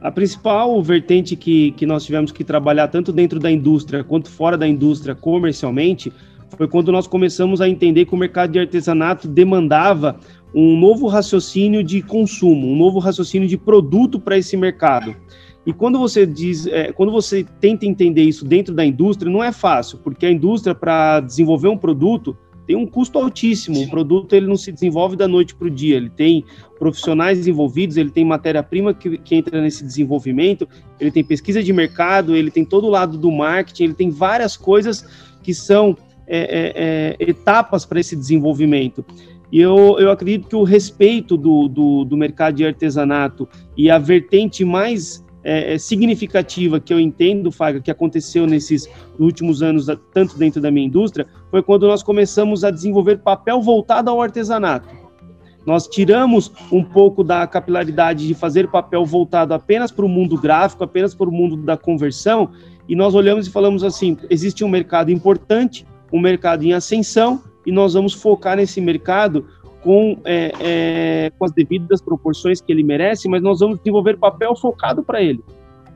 A 0.00 0.10
principal 0.10 0.82
vertente 0.82 1.34
que, 1.34 1.72
que 1.72 1.86
nós 1.86 2.04
tivemos 2.04 2.30
que 2.30 2.44
trabalhar, 2.44 2.88
tanto 2.88 3.12
dentro 3.12 3.40
da 3.40 3.50
indústria 3.50 4.04
quanto 4.04 4.30
fora 4.30 4.56
da 4.56 4.68
indústria 4.68 5.14
comercialmente, 5.14 6.12
foi 6.56 6.68
quando 6.68 6.92
nós 6.92 7.06
começamos 7.06 7.60
a 7.60 7.68
entender 7.68 8.04
que 8.04 8.14
o 8.14 8.18
mercado 8.18 8.52
de 8.52 8.58
artesanato 8.58 9.26
demandava 9.26 10.18
um 10.54 10.78
novo 10.78 11.06
raciocínio 11.06 11.82
de 11.82 12.00
consumo, 12.02 12.68
um 12.68 12.76
novo 12.76 12.98
raciocínio 12.98 13.48
de 13.48 13.58
produto 13.58 14.20
para 14.20 14.38
esse 14.38 14.56
mercado. 14.56 15.14
E 15.66 15.72
quando 15.72 15.98
você 15.98 16.24
diz, 16.24 16.66
é, 16.68 16.92
quando 16.92 17.10
você 17.10 17.44
tenta 17.60 17.84
entender 17.84 18.22
isso 18.22 18.44
dentro 18.44 18.72
da 18.72 18.84
indústria, 18.84 19.30
não 19.30 19.42
é 19.42 19.50
fácil, 19.50 19.98
porque 19.98 20.24
a 20.24 20.30
indústria 20.30 20.74
para 20.74 21.20
desenvolver 21.20 21.68
um 21.68 21.76
produto 21.76 22.36
tem 22.66 22.76
um 22.76 22.86
custo 22.86 23.18
altíssimo. 23.18 23.80
O 23.82 23.88
produto 23.88 24.34
ele 24.34 24.46
não 24.46 24.56
se 24.56 24.72
desenvolve 24.72 25.16
da 25.16 25.28
noite 25.28 25.54
para 25.54 25.68
o 25.68 25.70
dia. 25.70 25.96
Ele 25.96 26.10
tem 26.10 26.44
profissionais 26.78 27.46
envolvidos, 27.46 27.96
ele 27.96 28.10
tem 28.10 28.24
matéria-prima 28.24 28.92
que, 28.92 29.16
que 29.18 29.34
entra 29.34 29.60
nesse 29.62 29.84
desenvolvimento, 29.84 30.68
ele 31.00 31.10
tem 31.10 31.24
pesquisa 31.24 31.62
de 31.62 31.72
mercado, 31.72 32.34
ele 32.34 32.50
tem 32.50 32.64
todo 32.64 32.86
o 32.86 32.90
lado 32.90 33.16
do 33.16 33.30
marketing, 33.30 33.84
ele 33.84 33.94
tem 33.94 34.10
várias 34.10 34.56
coisas 34.56 35.04
que 35.42 35.54
são 35.54 35.96
é, 36.26 36.38
é, 36.38 37.24
é 37.24 37.30
etapas 37.30 37.84
para 37.86 38.00
esse 38.00 38.16
desenvolvimento. 38.16 39.04
E 39.50 39.60
eu, 39.60 39.96
eu 39.98 40.10
acredito 40.10 40.48
que 40.48 40.56
o 40.56 40.64
respeito 40.64 41.36
do, 41.36 41.68
do, 41.68 42.04
do 42.04 42.16
mercado 42.16 42.56
de 42.56 42.66
artesanato 42.66 43.48
e 43.76 43.88
a 43.88 43.98
vertente 43.98 44.64
mais 44.64 45.24
é, 45.46 45.74
é, 45.74 45.78
significativa 45.78 46.80
que 46.80 46.92
eu 46.92 46.98
entendo, 46.98 47.52
Faga, 47.52 47.80
que 47.80 47.88
aconteceu 47.88 48.48
nesses 48.48 48.88
últimos 49.16 49.62
anos, 49.62 49.86
tanto 50.12 50.36
dentro 50.36 50.60
da 50.60 50.72
minha 50.72 50.84
indústria, 50.84 51.24
foi 51.52 51.62
quando 51.62 51.86
nós 51.86 52.02
começamos 52.02 52.64
a 52.64 52.70
desenvolver 52.72 53.18
papel 53.18 53.62
voltado 53.62 54.10
ao 54.10 54.20
artesanato. 54.20 54.88
Nós 55.64 55.86
tiramos 55.86 56.50
um 56.72 56.82
pouco 56.82 57.22
da 57.22 57.46
capilaridade 57.46 58.26
de 58.26 58.34
fazer 58.34 58.68
papel 58.68 59.04
voltado 59.04 59.54
apenas 59.54 59.92
para 59.92 60.04
o 60.04 60.08
mundo 60.08 60.36
gráfico, 60.36 60.82
apenas 60.82 61.14
para 61.14 61.28
o 61.28 61.32
mundo 61.32 61.56
da 61.56 61.76
conversão, 61.76 62.50
e 62.88 62.96
nós 62.96 63.14
olhamos 63.14 63.46
e 63.46 63.50
falamos 63.50 63.84
assim: 63.84 64.16
existe 64.28 64.64
um 64.64 64.68
mercado 64.68 65.12
importante, 65.12 65.86
um 66.12 66.18
mercado 66.18 66.64
em 66.64 66.72
ascensão, 66.72 67.40
e 67.64 67.70
nós 67.70 67.94
vamos 67.94 68.14
focar 68.14 68.56
nesse 68.56 68.80
mercado 68.80 69.46
com, 69.86 70.18
é, 70.24 70.52
é, 70.58 71.32
com 71.38 71.44
as 71.44 71.52
devidas 71.52 72.02
proporções 72.02 72.60
que 72.60 72.72
ele 72.72 72.82
merece, 72.82 73.28
mas 73.28 73.40
nós 73.40 73.60
vamos 73.60 73.78
desenvolver 73.78 74.16
papel 74.16 74.56
focado 74.56 75.00
para 75.00 75.22
ele. 75.22 75.40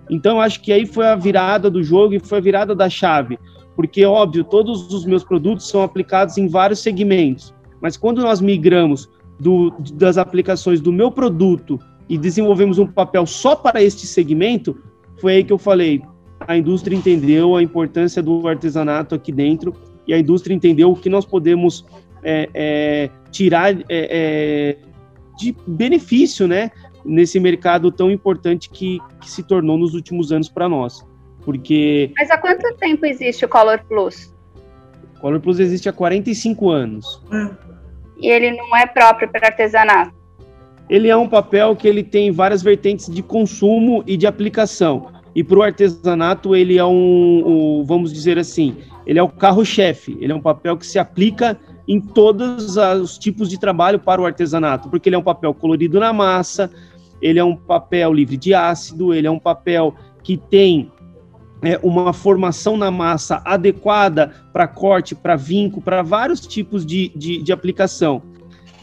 Então, 0.08 0.40
acho 0.40 0.62
que 0.62 0.72
aí 0.72 0.86
foi 0.86 1.08
a 1.08 1.16
virada 1.16 1.68
do 1.68 1.82
jogo 1.82 2.14
e 2.14 2.20
foi 2.20 2.38
a 2.38 2.40
virada 2.40 2.72
da 2.72 2.88
chave, 2.88 3.36
porque, 3.74 4.04
óbvio, 4.04 4.44
todos 4.44 4.94
os 4.94 5.04
meus 5.04 5.24
produtos 5.24 5.68
são 5.68 5.82
aplicados 5.82 6.38
em 6.38 6.46
vários 6.46 6.78
segmentos, 6.78 7.52
mas 7.82 7.96
quando 7.96 8.22
nós 8.22 8.40
migramos 8.40 9.10
do, 9.40 9.74
das 9.94 10.18
aplicações 10.18 10.80
do 10.80 10.92
meu 10.92 11.10
produto 11.10 11.76
e 12.08 12.16
desenvolvemos 12.16 12.78
um 12.78 12.86
papel 12.86 13.26
só 13.26 13.56
para 13.56 13.82
este 13.82 14.06
segmento, 14.06 14.78
foi 15.20 15.32
aí 15.32 15.42
que 15.42 15.52
eu 15.52 15.58
falei, 15.58 16.00
a 16.46 16.56
indústria 16.56 16.94
entendeu 16.94 17.56
a 17.56 17.62
importância 17.62 18.22
do 18.22 18.46
artesanato 18.46 19.16
aqui 19.16 19.32
dentro 19.32 19.74
e 20.06 20.14
a 20.14 20.18
indústria 20.18 20.54
entendeu 20.54 20.92
o 20.92 20.96
que 20.96 21.08
nós 21.08 21.24
podemos 21.24 21.84
é, 22.22 22.48
é, 22.54 23.10
tirar 23.30 23.74
é, 23.74 23.84
é, 23.88 24.76
de 25.38 25.54
benefício, 25.66 26.46
né, 26.46 26.70
nesse 27.04 27.40
mercado 27.40 27.90
tão 27.90 28.10
importante 28.10 28.70
que, 28.70 28.98
que 29.20 29.30
se 29.30 29.42
tornou 29.42 29.76
nos 29.76 29.94
últimos 29.94 30.32
anos 30.32 30.48
para 30.48 30.68
nós. 30.68 31.04
Porque. 31.44 32.12
Mas 32.18 32.30
há 32.30 32.38
quanto 32.38 32.74
tempo 32.76 33.06
existe 33.06 33.44
o 33.44 33.48
Color 33.48 33.82
Plus? 33.88 34.34
O 35.16 35.20
Color 35.20 35.40
Plus 35.40 35.58
existe 35.58 35.88
há 35.88 35.92
45 35.92 36.70
anos. 36.70 37.22
E 38.18 38.28
ele 38.28 38.52
não 38.52 38.76
é 38.76 38.86
próprio 38.86 39.28
para 39.28 39.48
artesanato? 39.48 40.12
Ele 40.88 41.08
é 41.08 41.16
um 41.16 41.28
papel 41.28 41.74
que 41.76 41.86
ele 41.86 42.02
tem 42.02 42.30
várias 42.30 42.62
vertentes 42.62 43.08
de 43.08 43.22
consumo 43.22 44.02
e 44.06 44.16
de 44.16 44.26
aplicação. 44.26 45.12
E 45.34 45.44
para 45.44 45.58
o 45.58 45.62
artesanato 45.62 46.56
ele 46.56 46.76
é 46.76 46.84
um, 46.84 47.78
um, 47.80 47.84
vamos 47.84 48.12
dizer 48.12 48.38
assim, 48.38 48.76
ele 49.06 49.18
é 49.18 49.22
o 49.22 49.28
carro-chefe. 49.28 50.18
Ele 50.20 50.32
é 50.32 50.34
um 50.34 50.40
papel 50.40 50.76
que 50.76 50.86
se 50.86 50.98
aplica 50.98 51.56
em 51.90 52.00
todos 52.00 52.76
os 52.76 53.18
tipos 53.18 53.50
de 53.50 53.58
trabalho 53.58 53.98
para 53.98 54.22
o 54.22 54.24
artesanato, 54.24 54.88
porque 54.88 55.08
ele 55.08 55.16
é 55.16 55.18
um 55.18 55.24
papel 55.24 55.52
colorido 55.52 55.98
na 55.98 56.12
massa, 56.12 56.70
ele 57.20 57.40
é 57.40 57.42
um 57.42 57.56
papel 57.56 58.12
livre 58.12 58.36
de 58.36 58.54
ácido, 58.54 59.12
ele 59.12 59.26
é 59.26 59.30
um 59.30 59.40
papel 59.40 59.92
que 60.22 60.36
tem 60.36 60.88
é, 61.60 61.80
uma 61.82 62.12
formação 62.12 62.76
na 62.76 62.92
massa 62.92 63.42
adequada 63.44 64.32
para 64.52 64.68
corte, 64.68 65.16
para 65.16 65.34
vinco, 65.34 65.80
para 65.80 66.00
vários 66.00 66.40
tipos 66.46 66.86
de, 66.86 67.08
de, 67.16 67.42
de, 67.42 67.52
aplicação. 67.52 68.22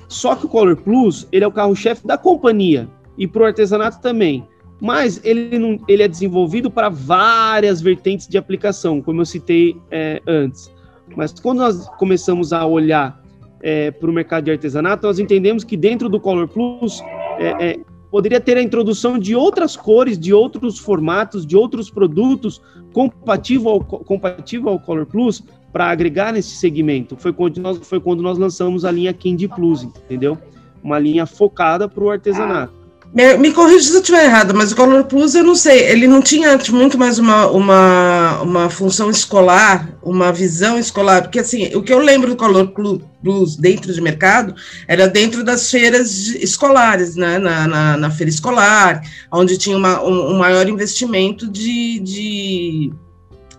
Só 0.10 0.36
que 0.36 0.46
o 0.46 0.50
Color 0.50 0.76
Plus, 0.76 1.30
ele 1.32 1.46
é 1.46 1.48
o 1.48 1.52
carro-chefe 1.52 2.06
da 2.06 2.18
companhia 2.18 2.90
e 3.18 3.26
para 3.26 3.44
o 3.44 3.46
artesanato 3.46 4.02
também. 4.02 4.46
Mas 4.82 5.22
ele, 5.24 5.58
não, 5.58 5.80
ele 5.88 6.04
é 6.04 6.10
desenvolvido 6.10 6.70
para 6.70 6.90
várias 6.90 7.80
vertentes 7.80 8.28
de 8.28 8.38
aplicação, 8.38 9.02
como 9.02 9.22
eu 9.22 9.26
citei 9.26 9.78
é, 9.90 10.22
antes. 10.28 10.76
Mas 11.16 11.34
quando 11.34 11.60
nós 11.60 11.88
começamos 11.98 12.54
a 12.54 12.66
olhar 12.66 13.22
é, 13.62 13.92
para 13.92 14.10
o 14.10 14.14
mercado 14.14 14.46
de 14.46 14.52
artesanato, 14.52 15.08
nós 15.08 15.20
entendemos 15.20 15.64
que 15.64 15.76
dentro 15.76 16.10
do 16.10 16.20
Color 16.20 16.48
Plus 16.48 17.02
é, 17.40 17.70
é, 17.72 17.80
poderia 18.12 18.40
ter 18.40 18.58
a 18.58 18.62
introdução 18.62 19.18
de 19.18 19.36
outras 19.36 19.76
cores, 19.76 20.18
de 20.18 20.34
outros 20.34 20.80
formatos, 20.80 21.46
de 21.46 21.56
outros 21.56 21.90
produtos 21.90 22.62
compatível 22.94 23.70
ao, 23.72 23.80
compatível 23.82 24.70
ao 24.70 24.80
Color 24.80 25.06
Plus 25.06 25.44
para 25.72 25.90
agregar 25.90 26.34
nesse 26.34 26.56
segmento. 26.56 27.16
Foi 27.18 27.34
quando, 27.34 27.58
nós, 27.58 27.78
foi 27.80 28.00
quando 28.00 28.22
nós 28.22 28.38
lançamos 28.38 28.86
a 28.86 28.92
linha 28.92 29.14
Candy 29.14 29.48
Plus, 29.48 29.84
entendeu? 29.84 30.38
Uma 30.84 31.00
linha 31.00 31.26
focada 31.26 31.90
para 31.90 32.04
o 32.04 32.10
artesanato. 32.10 32.77
Me, 33.14 33.38
me 33.38 33.52
corrija 33.52 33.88
se 33.88 33.94
eu 33.94 34.02
estiver 34.02 34.26
errado, 34.26 34.54
mas 34.54 34.72
o 34.72 34.76
Color 34.76 35.06
Plus, 35.06 35.34
eu 35.34 35.44
não 35.44 35.56
sei, 35.56 35.90
ele 35.90 36.08
não 36.08 36.22
tinha 36.22 36.60
muito 36.70 36.98
mais 36.98 37.18
uma, 37.18 37.48
uma, 37.48 38.42
uma 38.42 38.70
função 38.70 39.10
escolar, 39.10 39.90
uma 40.04 40.32
visão 40.32 40.78
escolar, 40.78 41.24
porque 41.24 41.40
assim, 41.40 41.74
o 41.76 41.82
que 41.82 41.92
eu 41.92 42.00
lembro 42.00 42.30
do 42.30 42.36
Color 42.36 42.68
Plus 42.68 43.56
dentro 43.56 43.94
de 43.94 44.02
mercado 44.02 44.54
era 44.88 45.08
dentro 45.08 45.44
das 45.44 45.72
feiras 45.72 46.28
escolares, 46.28 47.16
né, 47.16 47.40
na, 47.40 47.68
na, 47.68 47.98
na 47.98 48.12
feira 48.12 48.30
escolar, 48.30 49.02
onde 49.32 49.58
tinha 49.58 49.78
uma, 49.78 50.04
um, 50.04 50.34
um 50.34 50.38
maior 50.38 50.68
investimento 50.68 51.50
de, 51.50 52.00
de 52.00 52.94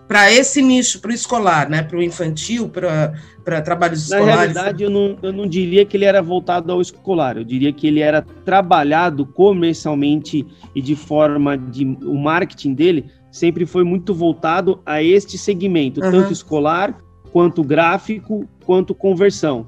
para 0.09 0.31
esse 0.31 0.59
nicho, 0.59 0.99
para 0.99 1.11
o 1.11 1.13
escolar, 1.13 1.69
né, 1.69 1.83
para 1.83 1.95
o 1.95 2.01
infantil, 2.01 2.67
para 2.67 3.61
trabalhos 3.61 4.01
escolares. 4.01 4.55
Na 4.55 4.61
realidade, 4.63 4.83
eu 4.83 4.89
não, 4.89 5.15
eu 5.21 5.31
não 5.31 5.45
diria 5.45 5.85
que 5.85 5.95
ele 5.95 6.05
era 6.05 6.19
voltado 6.19 6.71
ao 6.71 6.81
escolar, 6.81 7.37
eu 7.37 7.43
diria 7.43 7.71
que 7.71 7.85
ele 7.85 7.99
era 7.99 8.23
trabalhado 8.43 9.23
comercialmente 9.23 10.47
e 10.73 10.81
de 10.81 10.95
forma 10.95 11.55
de 11.55 11.85
o 11.85 12.15
marketing 12.15 12.73
dele 12.73 13.05
sempre 13.31 13.67
foi 13.67 13.83
muito 13.83 14.11
voltado 14.11 14.81
a 14.83 15.03
este 15.03 15.37
segmento, 15.37 16.03
uhum. 16.03 16.09
tanto 16.09 16.33
escolar, 16.33 16.97
quanto 17.31 17.63
gráfico, 17.63 18.49
quanto 18.65 18.95
conversão. 18.95 19.67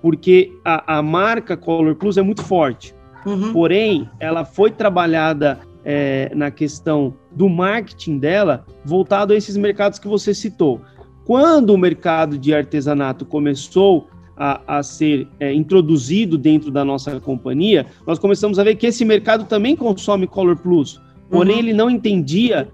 Porque 0.00 0.50
a, 0.64 0.96
a 0.96 1.02
marca 1.02 1.58
Color 1.58 1.94
Plus 1.94 2.16
é 2.16 2.22
muito 2.22 2.42
forte. 2.42 2.94
Uhum. 3.26 3.52
Porém, 3.52 4.08
ela 4.18 4.46
foi 4.46 4.70
trabalhada 4.70 5.60
é, 5.84 6.32
na 6.34 6.50
questão 6.50 7.14
do 7.34 7.48
marketing 7.48 8.18
dela, 8.18 8.64
voltado 8.84 9.32
a 9.32 9.36
esses 9.36 9.56
mercados 9.56 9.98
que 9.98 10.08
você 10.08 10.32
citou. 10.32 10.80
Quando 11.24 11.70
o 11.70 11.78
mercado 11.78 12.38
de 12.38 12.54
artesanato 12.54 13.24
começou 13.24 14.08
a, 14.36 14.78
a 14.78 14.82
ser 14.82 15.28
é, 15.40 15.52
introduzido 15.52 16.36
dentro 16.36 16.70
da 16.70 16.84
nossa 16.84 17.18
companhia, 17.20 17.86
nós 18.06 18.18
começamos 18.18 18.58
a 18.58 18.64
ver 18.64 18.76
que 18.76 18.86
esse 18.86 19.04
mercado 19.04 19.44
também 19.44 19.74
consome 19.76 20.26
Color 20.26 20.56
Plus, 20.56 21.00
porém 21.30 21.54
uhum. 21.54 21.60
ele 21.60 21.72
não 21.72 21.90
entendia 21.90 22.68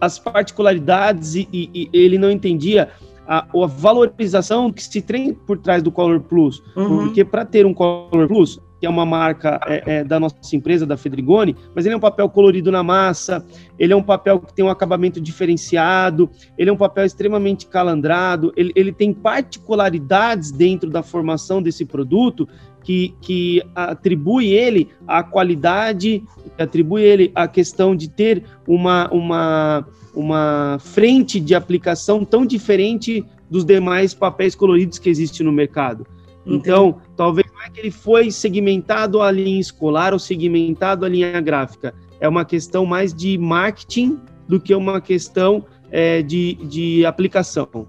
as 0.00 0.18
particularidades 0.18 1.34
e, 1.34 1.48
e, 1.52 1.70
e 1.74 1.90
ele 1.92 2.18
não 2.18 2.30
entendia 2.30 2.90
a, 3.26 3.38
a, 3.38 3.66
valorização 3.66 4.70
que 4.70 4.82
se 4.82 5.00
tem 5.00 5.32
por 5.32 5.58
trás 5.58 5.82
do 5.82 5.90
Color 5.90 6.20
Plus, 6.20 6.62
uhum. 6.76 7.06
porque 7.06 7.24
para 7.24 7.44
ter 7.44 7.66
um 7.66 7.74
Color 7.74 8.28
Plus 8.28 8.60
que 8.78 8.86
é 8.86 8.90
uma 8.90 9.06
marca 9.06 9.60
é, 9.66 9.82
é, 9.86 10.04
da 10.04 10.20
nossa 10.20 10.36
empresa, 10.54 10.86
da 10.86 10.96
Fedrigoni, 10.96 11.56
mas 11.74 11.86
ele 11.86 11.94
é 11.94 11.96
um 11.96 12.00
papel 12.00 12.28
colorido 12.28 12.70
na 12.70 12.82
massa, 12.82 13.44
ele 13.78 13.92
é 13.92 13.96
um 13.96 14.02
papel 14.02 14.40
que 14.40 14.54
tem 14.54 14.64
um 14.64 14.70
acabamento 14.70 15.20
diferenciado, 15.20 16.30
ele 16.58 16.70
é 16.70 16.72
um 16.72 16.76
papel 16.76 17.04
extremamente 17.04 17.66
calandrado, 17.66 18.52
ele, 18.56 18.72
ele 18.76 18.92
tem 18.92 19.12
particularidades 19.12 20.50
dentro 20.50 20.90
da 20.90 21.02
formação 21.02 21.62
desse 21.62 21.84
produto 21.84 22.46
que, 22.86 23.14
que 23.20 23.62
atribui 23.74 24.48
ele 24.48 24.88
a 25.08 25.22
qualidade, 25.22 26.22
atribui 26.56 27.02
ele 27.02 27.32
a 27.34 27.48
questão 27.48 27.96
de 27.96 28.08
ter 28.08 28.44
uma, 28.66 29.08
uma, 29.10 29.84
uma 30.14 30.78
frente 30.78 31.40
de 31.40 31.54
aplicação 31.54 32.24
tão 32.24 32.46
diferente 32.46 33.24
dos 33.50 33.64
demais 33.64 34.14
papéis 34.14 34.54
coloridos 34.54 34.98
que 34.98 35.08
existem 35.08 35.44
no 35.44 35.52
mercado. 35.52 36.06
Então, 36.46 37.00
talvez 37.16 37.46
não 37.52 37.62
é 37.62 37.70
que 37.70 37.80
ele 37.80 37.90
foi 37.90 38.30
segmentado 38.30 39.20
a 39.20 39.30
linha 39.30 39.60
escolar 39.60 40.12
ou 40.12 40.18
segmentado 40.18 41.04
a 41.04 41.08
linha 41.08 41.40
gráfica. 41.40 41.92
É 42.20 42.28
uma 42.28 42.44
questão 42.44 42.86
mais 42.86 43.12
de 43.12 43.36
marketing 43.36 44.18
do 44.48 44.60
que 44.60 44.74
uma 44.74 45.00
questão 45.00 45.64
é, 45.90 46.22
de, 46.22 46.54
de 46.54 47.04
aplicação. 47.04 47.88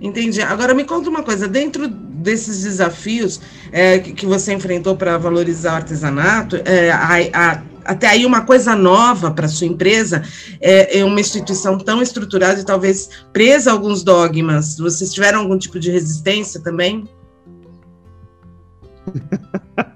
Entendi. 0.00 0.42
Agora 0.42 0.74
me 0.74 0.84
conta 0.84 1.08
uma 1.08 1.22
coisa, 1.22 1.48
dentro 1.48 1.88
desses 1.88 2.62
desafios 2.62 3.40
é, 3.70 3.98
que, 3.98 4.12
que, 4.12 4.26
você 4.26 4.52
enfrentou 4.52 4.96
para 4.96 5.16
valorizar 5.16 5.72
o 5.72 5.76
artesanato, 5.76 6.56
é, 6.64 6.90
a, 6.90 7.08
a, 7.32 7.62
até 7.84 8.08
aí 8.08 8.26
uma 8.26 8.40
coisa 8.40 8.74
nova 8.74 9.30
para 9.30 9.46
sua 9.46 9.66
empresa 9.66 10.22
é, 10.60 10.98
é, 10.98 11.04
uma 11.04 11.20
instituição 11.20 11.78
tão 11.78 12.02
estruturada 12.02 12.60
e 12.60 12.64
talvez 12.64 13.08
presa 13.32 13.70
a 13.70 13.72
alguns 13.72 14.02
dogmas. 14.02 14.76
Vocês 14.78 15.12
tiveram 15.12 15.40
algum 15.40 15.56
tipo 15.56 15.78
de 15.78 15.90
resistência 15.90 16.60
também? 16.60 17.08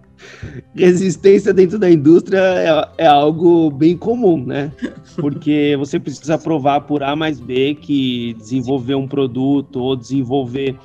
Resistência 0.75 1.53
dentro 1.53 1.79
da 1.79 1.91
indústria 1.91 2.39
é, 2.39 3.05
é, 3.05 3.07
algo 3.07 3.71
bem 3.71 3.97
comum, 3.97 4.45
né? 4.45 4.71
Porque 5.17 5.75
você 5.79 5.99
precisa 5.99 6.39
provar 6.39 6.83
por 6.83 7.03
A 7.03 7.17
mais 7.17 7.41
B 7.41 7.75
que 7.75 8.35
desenvolver 8.35 8.95
um 8.95 9.09
produto 9.09 9.81
ou 9.81 9.97
desenvolver 9.97 10.77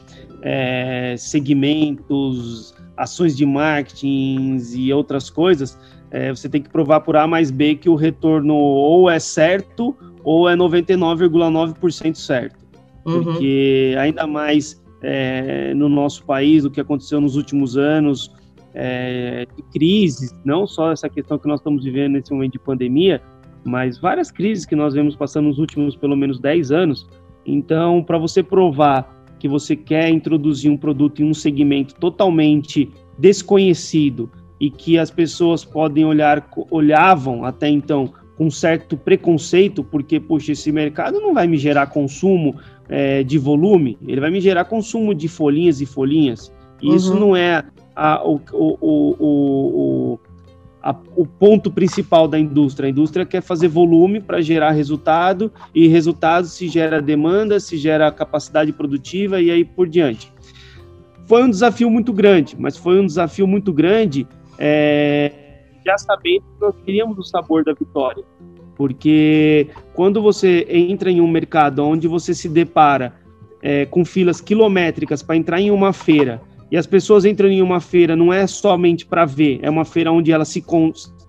é, 0.42 1.16
segmentos, 1.18 2.74
ações 2.98 3.36
de 3.36 3.46
marketing 3.46 4.58
e 4.74 4.94
outras 4.94 5.30
coisas, 5.30 5.78
é, 6.12 6.30
você 6.30 6.48
tem 6.48 6.62
que 6.62 6.70
provar 6.70 7.00
por 7.02 7.16
A 7.16 7.26
mais 7.26 7.50
B 7.50 7.76
que 7.76 7.90
o 7.90 7.96
retorno 7.96 8.54
ou 8.54 9.10
é 9.10 9.20
certo 9.20 9.96
ou 10.24 10.48
é 10.50 10.56
99,9% 10.56 12.16
certo. 12.16 12.64
Uhum. 13.06 13.24
Porque 13.24 13.96
ainda 13.98 14.26
mais 14.28 14.82
é, 15.04 15.74
no 15.74 15.90
nosso 15.90 16.26
país, 16.26 16.64
o 16.66 16.72
que 16.72 16.80
aconteceu 16.80 17.20
nos 17.20 17.36
últimos 17.36 17.78
anos, 17.78 18.32
é, 18.74 19.46
de 19.56 19.62
crises, 19.64 20.34
não 20.44 20.66
só 20.66 20.92
essa 20.92 21.10
questão 21.10 21.38
que 21.38 21.48
nós 21.48 21.60
estamos 21.60 21.84
vivendo 21.84 22.14
nesse 22.14 22.32
momento 22.32 22.54
de 22.54 22.60
pandemia, 22.60 23.22
mas 23.64 24.00
várias 24.00 24.32
crises 24.32 24.66
que 24.66 24.76
nós 24.76 24.94
vemos 24.94 25.16
passando 25.16 25.48
nos 25.48 25.60
últimos 25.60 25.96
pelo 25.96 26.16
menos 26.16 26.40
10 26.40 26.72
anos. 26.72 27.08
Então, 27.46 28.04
para 28.04 28.18
você 28.18 28.42
provar 28.42 29.24
que 29.40 29.48
você 29.48 29.76
quer 29.76 30.10
introduzir 30.10 30.72
um 30.72 30.78
produto 30.78 31.22
em 31.22 31.26
um 31.26 31.34
segmento 31.34 31.96
totalmente 31.96 32.90
desconhecido 33.18 34.32
e 34.60 34.70
que 34.70 34.98
as 34.98 35.12
pessoas 35.12 35.66
podem 35.66 36.06
olhar, 36.06 36.50
olhavam 36.72 37.44
até 37.44 37.68
então 37.68 38.14
com 38.36 38.50
certo 38.50 38.98
preconceito, 38.98 39.84
porque, 39.84 40.20
poxa, 40.20 40.54
esse 40.54 40.72
mercado 40.72 41.20
não 41.20 41.34
vai 41.34 41.48
me 41.48 41.58
gerar 41.58 41.88
consumo, 41.88 42.56
é, 42.90 43.24
de 43.24 43.38
volume, 43.38 43.98
ele 44.08 44.20
vai 44.20 44.30
me 44.30 44.42
gerar 44.42 44.66
consumo 44.66 45.14
de 45.14 45.28
folhinhas 45.28 45.82
e 45.82 45.86
folhinhas. 45.86 46.52
E 46.82 46.90
uhum. 46.90 46.96
isso 46.96 47.16
não 47.16 47.36
é 47.36 47.64
a, 47.96 48.28
o, 48.28 48.42
o, 48.52 49.16
o, 49.20 50.20
a, 50.82 50.96
o 51.16 51.26
ponto 51.26 51.72
principal 51.72 52.28
da 52.28 52.38
indústria. 52.38 52.88
A 52.88 52.90
indústria 52.90 53.26
quer 53.26 53.42
fazer 53.42 53.68
volume 53.68 54.20
para 54.20 54.42
gerar 54.42 54.72
resultado, 54.72 55.52
e 55.74 55.88
resultado 55.88 56.48
se 56.48 56.68
gera 56.68 57.02
demanda, 57.02 57.60
se 57.60 57.78
gera 57.78 58.12
capacidade 58.12 58.72
produtiva 58.74 59.42
e 59.42 59.50
aí 59.50 59.64
por 59.64 59.88
diante. 59.88 60.32
Foi 61.26 61.44
um 61.44 61.50
desafio 61.50 61.90
muito 61.90 62.12
grande, 62.12 62.56
mas 62.60 62.76
foi 62.76 63.00
um 63.00 63.06
desafio 63.06 63.48
muito 63.48 63.72
grande 63.72 64.28
é, 64.58 65.32
já 65.86 65.98
sabendo 65.98 66.42
que 66.42 66.62
nós 66.62 66.76
queríamos 66.86 67.18
o 67.18 67.24
sabor 67.24 67.64
da 67.64 67.74
vitória. 67.74 68.24
Porque 68.76 69.68
quando 69.94 70.22
você 70.22 70.66
entra 70.70 71.12
em 71.12 71.22
um 71.22 71.28
mercado 71.28 71.84
onde 71.84 72.08
você 72.08 72.34
se 72.34 72.50
depara 72.50 73.14
é, 73.62 73.86
com 73.86 74.04
filas 74.04 74.42
quilométricas 74.42 75.22
para 75.22 75.38
entrar 75.38 75.62
em 75.62 75.72
uma 75.72 75.94
feira, 75.94 76.42
e 76.72 76.78
as 76.78 76.88
pessoas 76.88 77.24
entram 77.24 77.50
em 77.50 77.62
uma 77.62 77.80
feira 77.80 78.16
não 78.16 78.34
é 78.34 78.48
somente 78.48 79.06
para 79.06 79.26
ver, 79.26 79.60
é 79.62 79.70
uma 79.70 79.86
feira 79.86 80.12
onde 80.12 80.32
ela 80.32 80.44
se 80.44 80.64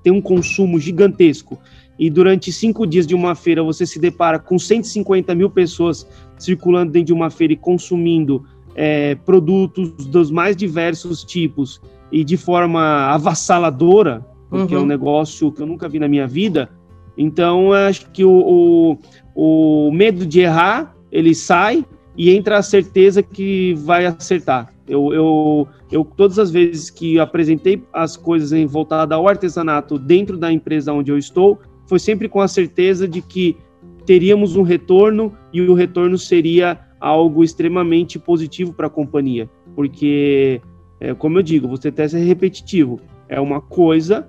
tem 0.03 0.13
um 0.13 0.21
consumo 0.21 0.79
gigantesco. 0.81 1.59
E 1.99 2.11
durante 2.11 2.51
cinco 2.51 2.87
dias 2.87 3.07
de 3.07 3.15
uma 3.15 3.35
feira 3.35 3.63
você 3.63 3.87
se 3.87 4.01
depara 4.01 4.39
com 4.39 4.59
150 4.59 5.35
mil 5.35 5.51
pessoas 5.51 6.09
circulando 6.39 6.93
dentro 6.93 7.07
de 7.07 7.13
uma 7.13 7.31
feira 7.31 7.53
e 7.53 7.57
consumindo 7.57 8.45
é, 8.75 9.15
produtos 9.15 9.91
dos 10.07 10.31
mais 10.31 10.57
diversos 10.57 11.23
tipos 11.23 11.81
e 12.11 12.25
de 12.25 12.37
forma 12.37 12.83
avassaladora, 13.13 14.27
porque 14.49 14.75
uhum. 14.75 14.81
é 14.81 14.83
um 14.83 14.83
uhum. 14.83 14.89
negócio 14.89 15.53
que 15.53 15.63
eu 15.63 15.67
nunca 15.67 15.89
vi 15.89 15.99
na 15.99 16.09
minha 16.09 16.27
vida, 16.27 16.71
então, 17.17 17.73
acho 17.73 18.11
que 18.11 18.25
o, 18.25 18.99
o, 19.35 19.87
o, 19.87 19.93
medo 19.93 20.27
de 20.27 20.41
errar, 20.41 20.95
ele 21.11 21.35
sai 21.35 21.85
e 22.17 22.31
entra 22.31 22.59
a 22.59 22.63
certeza 22.63 23.23
que 23.23 23.75
vai 23.75 24.07
acertar. 24.07 24.73
Eu, 24.87 25.13
eu, 25.13 25.69
eu 25.91 26.05
todas 26.05 26.39
as 26.39 26.51
vezes 26.51 26.91
que 26.91 27.19
apresentei 27.19 27.83
as 27.93 28.17
coisas 28.17 28.53
em 28.53 28.67
voltada 28.67 29.15
ao 29.15 29.27
artesanato 29.27 29.99
dentro 29.99 30.37
da 30.37 30.53
empresa 30.53 30.93
onde 30.93 31.11
eu 31.11 31.17
estou, 31.17 31.59
foi 31.87 31.99
sempre 31.99 32.29
com 32.29 32.41
a 32.41 32.49
certeza 32.49 33.09
de 33.09 33.23
que 33.23 33.57
teríamos 34.05 34.57
um 34.57 34.63
retorno 34.63 35.33
e 35.53 35.63
o 35.63 35.75
retorno 35.75 36.19
seria 36.19 36.79
algo 37.01 37.43
extremamente 37.43 38.19
positivo 38.19 38.73
para 38.73 38.87
a 38.87 38.91
companhia, 38.91 39.49
porque, 39.75 40.61
é, 41.01 41.15
como 41.15 41.39
eu 41.39 41.43
digo, 41.43 41.69
você 41.69 41.89
até 41.89 42.07
ser 42.09 42.21
repetitivo, 42.21 43.01
é 43.29 43.41
uma 43.41 43.61
coisa 43.61 44.29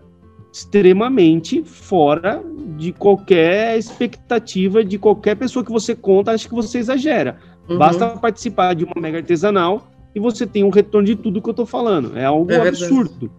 extremamente 0.56 1.66
fora 1.66 2.42
de 2.78 2.94
qualquer 2.94 3.78
expectativa 3.78 4.86
de 4.86 4.98
qualquer 4.98 5.36
pessoa 5.36 5.66
que 5.66 5.72
você 5.72 5.94
conta, 5.94 6.32
acho 6.32 6.48
que 6.48 6.56
você 6.56 6.78
exagera. 6.78 7.36
Uhum. 7.68 7.78
Basta 7.78 8.08
participar 8.12 8.74
de 8.74 8.86
uma 8.86 8.94
mega 9.02 9.18
artesanal 9.18 9.86
e 10.16 10.20
você 10.20 10.48
tem 10.48 10.64
um 10.64 10.70
retorno 10.70 11.06
de 11.08 11.18
tudo 11.18 11.42
que 11.42 11.50
eu 11.50 11.54
tô 11.54 11.66
falando. 11.66 12.18
É 12.18 12.24
algo 12.24 12.50
é 12.50 12.70
absurdo. 12.70 13.30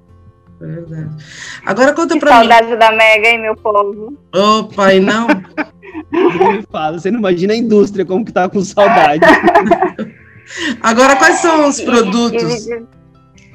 É 0.60 0.66
verdade. 0.66 1.24
Agora 1.64 1.94
conta 1.94 2.18
para 2.18 2.32
mim. 2.32 2.48
Saudade 2.50 2.76
da 2.76 2.92
Mega, 2.92 3.28
hein, 3.28 3.40
meu 3.40 3.56
povo? 3.56 4.12
Opa, 4.34 4.92
e 4.92 5.00
não? 5.00 5.26
Ele 6.12 6.66
fala, 6.70 6.98
você 6.98 7.10
não 7.10 7.20
imagina 7.20 7.54
a 7.54 7.56
indústria 7.56 8.04
como 8.04 8.26
que 8.26 8.32
tá 8.32 8.46
com 8.46 8.60
saudade. 8.60 9.24
Agora, 10.82 11.16
quais 11.16 11.38
são 11.38 11.66
os 11.66 11.80
produtos 11.80 12.68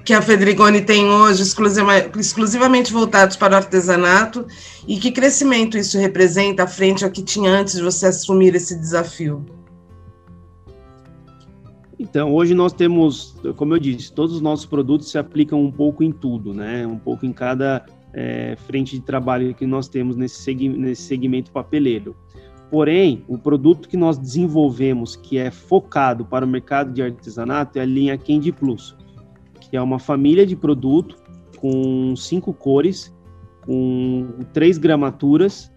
que 0.03 0.13
a 0.13 0.21
Fedrigoni 0.21 0.81
tem 0.81 1.05
hoje, 1.05 1.43
exclusiva, 1.43 1.97
exclusivamente 2.17 2.91
voltados 2.91 3.35
para 3.35 3.53
o 3.53 3.57
artesanato, 3.57 4.45
e 4.87 4.97
que 4.97 5.11
crescimento 5.11 5.77
isso 5.77 5.97
representa 5.97 6.65
frente 6.67 7.05
ao 7.05 7.11
que 7.11 7.21
tinha 7.21 7.51
antes 7.51 7.75
de 7.75 7.83
você 7.83 8.07
assumir 8.07 8.55
esse 8.55 8.75
desafio? 8.75 9.45
Então, 11.99 12.33
hoje 12.33 12.55
nós 12.55 12.73
temos, 12.73 13.35
como 13.55 13.75
eu 13.75 13.79
disse, 13.79 14.11
todos 14.11 14.35
os 14.35 14.41
nossos 14.41 14.65
produtos 14.65 15.11
se 15.11 15.19
aplicam 15.19 15.63
um 15.63 15.71
pouco 15.71 16.03
em 16.03 16.11
tudo, 16.11 16.51
né? 16.51 16.85
Um 16.87 16.97
pouco 16.97 17.27
em 17.27 17.31
cada 17.31 17.85
é, 18.11 18.55
frente 18.65 18.95
de 18.95 19.01
trabalho 19.01 19.53
que 19.53 19.67
nós 19.67 19.87
temos 19.87 20.15
nesse, 20.15 20.41
seg 20.41 20.67
nesse 20.67 21.03
segmento 21.03 21.51
papeleiro. 21.51 22.15
Porém, 22.71 23.23
o 23.27 23.37
produto 23.37 23.87
que 23.87 23.97
nós 23.97 24.17
desenvolvemos, 24.17 25.15
que 25.15 25.37
é 25.37 25.51
focado 25.51 26.25
para 26.25 26.43
o 26.43 26.47
mercado 26.47 26.91
de 26.91 27.03
artesanato, 27.03 27.77
é 27.77 27.83
a 27.83 27.85
linha 27.85 28.17
Candy 28.17 28.51
Plus 28.51 28.95
que 29.71 29.77
é 29.77 29.81
uma 29.81 29.97
família 29.97 30.45
de 30.45 30.55
produto 30.55 31.15
com 31.57 32.13
cinco 32.15 32.53
cores, 32.53 33.15
com 33.65 34.27
três 34.51 34.77
gramaturas 34.77 35.71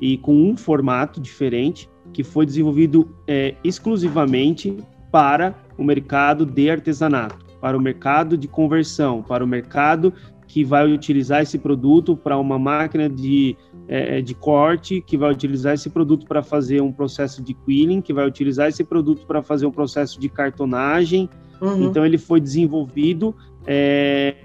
e 0.00 0.16
com 0.18 0.34
um 0.34 0.56
formato 0.56 1.20
diferente 1.20 1.90
que 2.12 2.22
foi 2.22 2.46
desenvolvido 2.46 3.14
é, 3.26 3.56
exclusivamente 3.64 4.76
para 5.10 5.54
o 5.76 5.82
mercado 5.82 6.46
de 6.46 6.70
artesanato, 6.70 7.44
para 7.60 7.76
o 7.76 7.80
mercado 7.80 8.36
de 8.36 8.46
conversão, 8.46 9.22
para 9.22 9.44
o 9.44 9.46
mercado 9.46 10.14
que 10.46 10.62
vai 10.64 10.90
utilizar 10.90 11.42
esse 11.42 11.58
produto 11.58 12.16
para 12.16 12.38
uma 12.38 12.58
máquina 12.58 13.08
de, 13.08 13.56
é, 13.88 14.22
de 14.22 14.34
corte, 14.34 15.00
que 15.00 15.16
vai 15.16 15.32
utilizar 15.32 15.74
esse 15.74 15.90
produto 15.90 16.26
para 16.26 16.42
fazer 16.42 16.80
um 16.80 16.92
processo 16.92 17.42
de 17.42 17.52
quilling, 17.52 18.00
que 18.00 18.12
vai 18.12 18.26
utilizar 18.26 18.68
esse 18.68 18.84
produto 18.84 19.26
para 19.26 19.42
fazer 19.42 19.66
um 19.66 19.72
processo 19.72 20.20
de 20.20 20.28
cartonagem. 20.28 21.28
Uhum. 21.60 21.84
Então, 21.84 22.04
ele 22.04 22.18
foi 22.18 22.40
desenvolvido 22.40 23.34
é, 23.66 24.36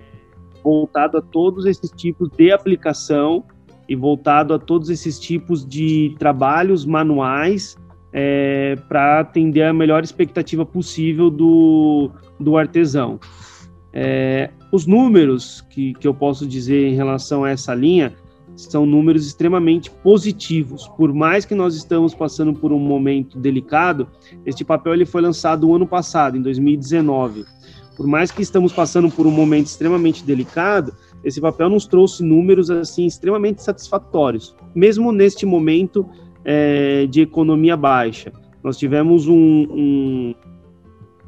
voltado 0.63 1.17
a 1.17 1.21
todos 1.21 1.65
esses 1.65 1.91
tipos 1.91 2.29
de 2.29 2.51
aplicação 2.51 3.43
e 3.87 3.95
voltado 3.95 4.53
a 4.53 4.59
todos 4.59 4.89
esses 4.89 5.19
tipos 5.19 5.65
de 5.65 6.15
trabalhos 6.17 6.85
manuais 6.85 7.77
é, 8.13 8.75
para 8.87 9.19
atender 9.19 9.63
a 9.63 9.73
melhor 9.73 10.03
expectativa 10.03 10.65
possível 10.65 11.29
do, 11.29 12.11
do 12.39 12.57
artesão. 12.57 13.19
É, 13.93 14.49
os 14.71 14.85
números 14.85 15.61
que, 15.69 15.93
que 15.93 16.07
eu 16.07 16.13
posso 16.13 16.47
dizer 16.47 16.87
em 16.87 16.95
relação 16.95 17.43
a 17.43 17.49
essa 17.49 17.73
linha 17.73 18.13
são 18.55 18.85
números 18.85 19.25
extremamente 19.25 19.89
positivos. 19.89 20.87
Por 20.97 21.13
mais 21.13 21.45
que 21.45 21.55
nós 21.55 21.75
estamos 21.75 22.13
passando 22.13 22.53
por 22.53 22.71
um 22.71 22.79
momento 22.79 23.39
delicado, 23.39 24.07
este 24.45 24.63
papel 24.63 24.93
ele 24.93 25.05
foi 25.05 25.21
lançado 25.21 25.67
o 25.67 25.75
ano 25.75 25.87
passado, 25.87 26.37
em 26.37 26.41
2019 26.41 27.45
por 28.01 28.07
mais 28.07 28.31
que 28.31 28.41
estamos 28.41 28.73
passando 28.73 29.11
por 29.11 29.27
um 29.27 29.31
momento 29.31 29.67
extremamente 29.67 30.23
delicado, 30.23 30.91
esse 31.23 31.39
papel 31.39 31.69
nos 31.69 31.85
trouxe 31.85 32.23
números 32.23 32.71
assim 32.71 33.05
extremamente 33.05 33.61
satisfatórios, 33.61 34.55
mesmo 34.73 35.11
neste 35.11 35.45
momento 35.45 36.09
é, 36.43 37.05
de 37.05 37.21
economia 37.21 37.77
baixa. 37.77 38.31
Nós 38.63 38.77
tivemos 38.77 39.27
um, 39.27 39.35
um, 39.35 40.35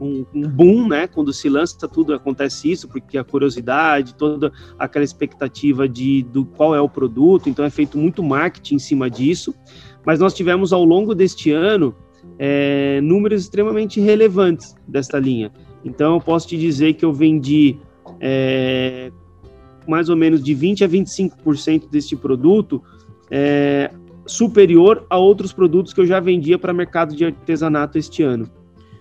um, 0.04 0.26
um, 0.34 0.48
boom, 0.48 0.88
né? 0.88 1.08
Quando 1.08 1.32
se 1.32 1.50
lança 1.50 1.88
tudo 1.88 2.14
acontece 2.14 2.72
isso, 2.72 2.88
porque 2.88 3.18
a 3.18 3.24
curiosidade, 3.24 4.16
toda 4.16 4.52
aquela 4.78 5.06
expectativa 5.06 5.88
de 5.88 6.24
do 6.24 6.46
qual 6.46 6.76
é 6.76 6.82
o 6.82 6.90
produto, 6.90 7.50
então 7.50 7.64
é 7.64 7.70
feito 7.70 7.98
muito 7.98 8.22
marketing 8.22 8.76
em 8.76 8.80
cima 8.80 9.10
disso. 9.10 9.54
Mas 10.06 10.20
nós 10.20 10.34
tivemos 10.34 10.74
ao 10.74 10.84
longo 10.84 11.16
deste 11.16 11.52
ano 11.52 11.96
é, 12.38 13.00
números 13.02 13.42
extremamente 13.42 14.00
relevantes 14.00 14.76
desta 14.88 15.20
linha. 15.20 15.52
Então, 15.84 16.16
eu 16.16 16.22
posso 16.22 16.48
te 16.48 16.58
dizer 16.58 16.94
que 16.94 17.04
eu 17.04 17.14
vendi 17.14 17.78
é, 18.20 19.12
mais 19.88 20.10
ou 20.10 20.16
menos 20.16 20.44
de 20.44 20.56
20% 20.56 20.84
a 20.84 20.88
25% 20.88 21.90
deste 21.90 22.16
produto 22.16 22.82
é, 23.30 23.92
superior 24.26 25.06
a 25.10 25.18
outros 25.18 25.52
produtos 25.52 25.94
que 25.94 26.00
eu 26.00 26.06
já 26.06 26.20
vendia 26.20 26.58
para 26.58 26.74
mercado 26.74 27.16
de 27.16 27.26
artesanato 27.26 27.98
este 27.98 28.24
ano. 28.24 28.50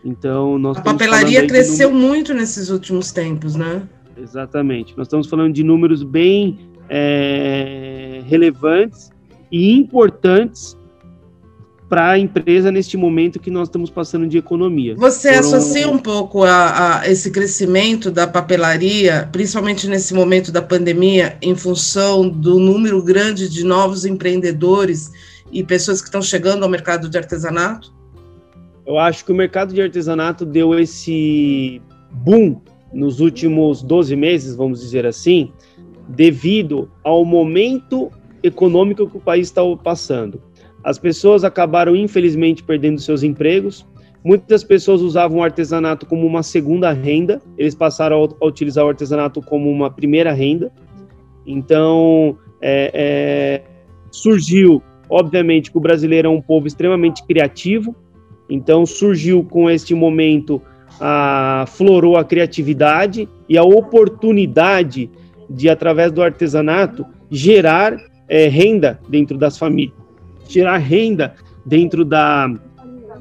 Então, 0.05 0.59
nós 0.59 0.77
A 0.77 0.81
papelaria 0.81 1.47
cresceu 1.47 1.93
muito 1.93 2.35
nesses 2.35 2.71
últimos 2.71 3.13
tempos, 3.13 3.55
né? 3.55 3.83
Exatamente. 4.17 4.95
Nós 4.97 5.07
estamos 5.07 5.27
falando 5.27 5.53
de 5.53 5.63
números 5.63 6.03
bem 6.03 6.59
é, 6.89 8.23
relevantes 8.27 9.11
e 9.51 9.73
importantes 9.73 10.77
para 11.89 12.13
a 12.13 12.19
empresa 12.19 12.73
neste 12.73 12.97
momento 12.97 13.39
que 13.39 13.51
nós 13.51 13.69
estamos 13.69 13.91
passando 13.91 14.27
de 14.27 14.39
economia. 14.39 14.95
Você 14.97 15.35
Foram... 15.35 15.41
associa 15.41 15.91
um 15.91 15.99
pouco 15.99 16.43
a, 16.43 17.01
a, 17.01 17.11
esse 17.11 17.31
crescimento 17.31 18.11
da 18.11 18.27
papelaria, 18.27 19.29
principalmente 19.31 19.87
nesse 19.87 20.15
momento 20.15 20.51
da 20.51 20.63
pandemia, 20.63 21.37
em 21.43 21.55
função 21.55 22.27
do 22.27 22.59
número 22.59 23.03
grande 23.03 23.47
de 23.47 23.63
novos 23.63 24.07
empreendedores 24.07 25.13
e 25.53 25.63
pessoas 25.63 26.01
que 26.01 26.09
estão 26.09 26.23
chegando 26.23 26.63
ao 26.63 26.71
mercado 26.71 27.11
de 27.11 27.19
artesanato? 27.19 27.93
Eu 28.87 28.99
acho 28.99 29.25
que 29.25 29.33
o 29.33 29.35
mercado 29.35 29.73
de 29.73 29.81
artesanato 29.81 30.45
deu 30.45 30.79
esse 30.79 31.81
boom 32.11 32.61
nos 32.93 33.21
últimos 33.21 33.83
12 33.83 34.15
meses, 34.17 34.55
vamos 34.57 34.81
dizer 34.81 35.07
assim, 35.07 35.53
devido 36.09 36.91
ao 37.03 37.25
momento 37.25 38.11
econômico 38.43 39.09
que 39.09 39.17
o 39.17 39.21
país 39.21 39.49
está 39.49 39.63
passando. 39.83 40.43
As 40.85 40.99
pessoas 40.99 41.45
acabaram, 41.45 41.95
infelizmente, 41.95 42.63
perdendo 42.63 43.01
seus 43.01 43.23
empregos. 43.23 43.87
Muitas 44.25 44.65
pessoas 44.65 45.01
usavam 45.01 45.39
o 45.39 45.43
artesanato 45.43 46.07
como 46.07 46.27
uma 46.27 46.43
segunda 46.43 46.93
renda, 46.93 47.41
eles 47.57 47.75
passaram 47.75 48.23
a, 48.41 48.47
utilizar 48.47 48.85
o 48.85 48.89
artesanato 48.89 49.41
como 49.41 49.71
uma 49.71 49.91
primeira 49.91 50.33
renda. 50.33 50.73
Então, 51.47 52.37
é, 52.61 52.91
é, 52.95 53.63
surgiu, 54.11 54.83
obviamente, 55.09 55.71
que 55.71 55.79
o 55.79 55.81
brasileiro 55.81 56.29
é 56.29 56.31
um 56.31 56.41
povo 56.41 56.67
extremamente 56.67 57.25
criativo, 57.25 57.97
então 58.49 58.85
surgiu 58.85 59.45
com 59.45 59.71
este 59.71 59.95
momento, 59.95 60.61
a, 61.01 61.65
florou 61.69 62.17
a 62.17 62.25
criatividade 62.25 63.29
e 63.49 63.57
a 63.57 63.63
oportunidade 63.63 65.11
de, 65.49 65.69
através 65.69 66.13
do 66.13 66.23
artesanato, 66.23 67.05
gerar 67.31 67.97
é, 68.29 68.49
renda 68.49 69.01
dentro 69.09 69.37
das 69.39 69.59
famílias 69.59 70.03
tirar 70.53 70.77
renda 70.77 71.35
dentro 71.65 72.05
da, 72.05 72.53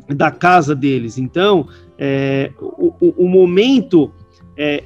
da 0.10 0.32
casa 0.32 0.76
deles. 0.76 1.18
Então, 1.18 1.68
é, 1.98 2.52
o, 2.60 2.94
o, 3.00 3.26
o, 3.26 3.30
momento, 3.30 4.12
é, 4.58 4.84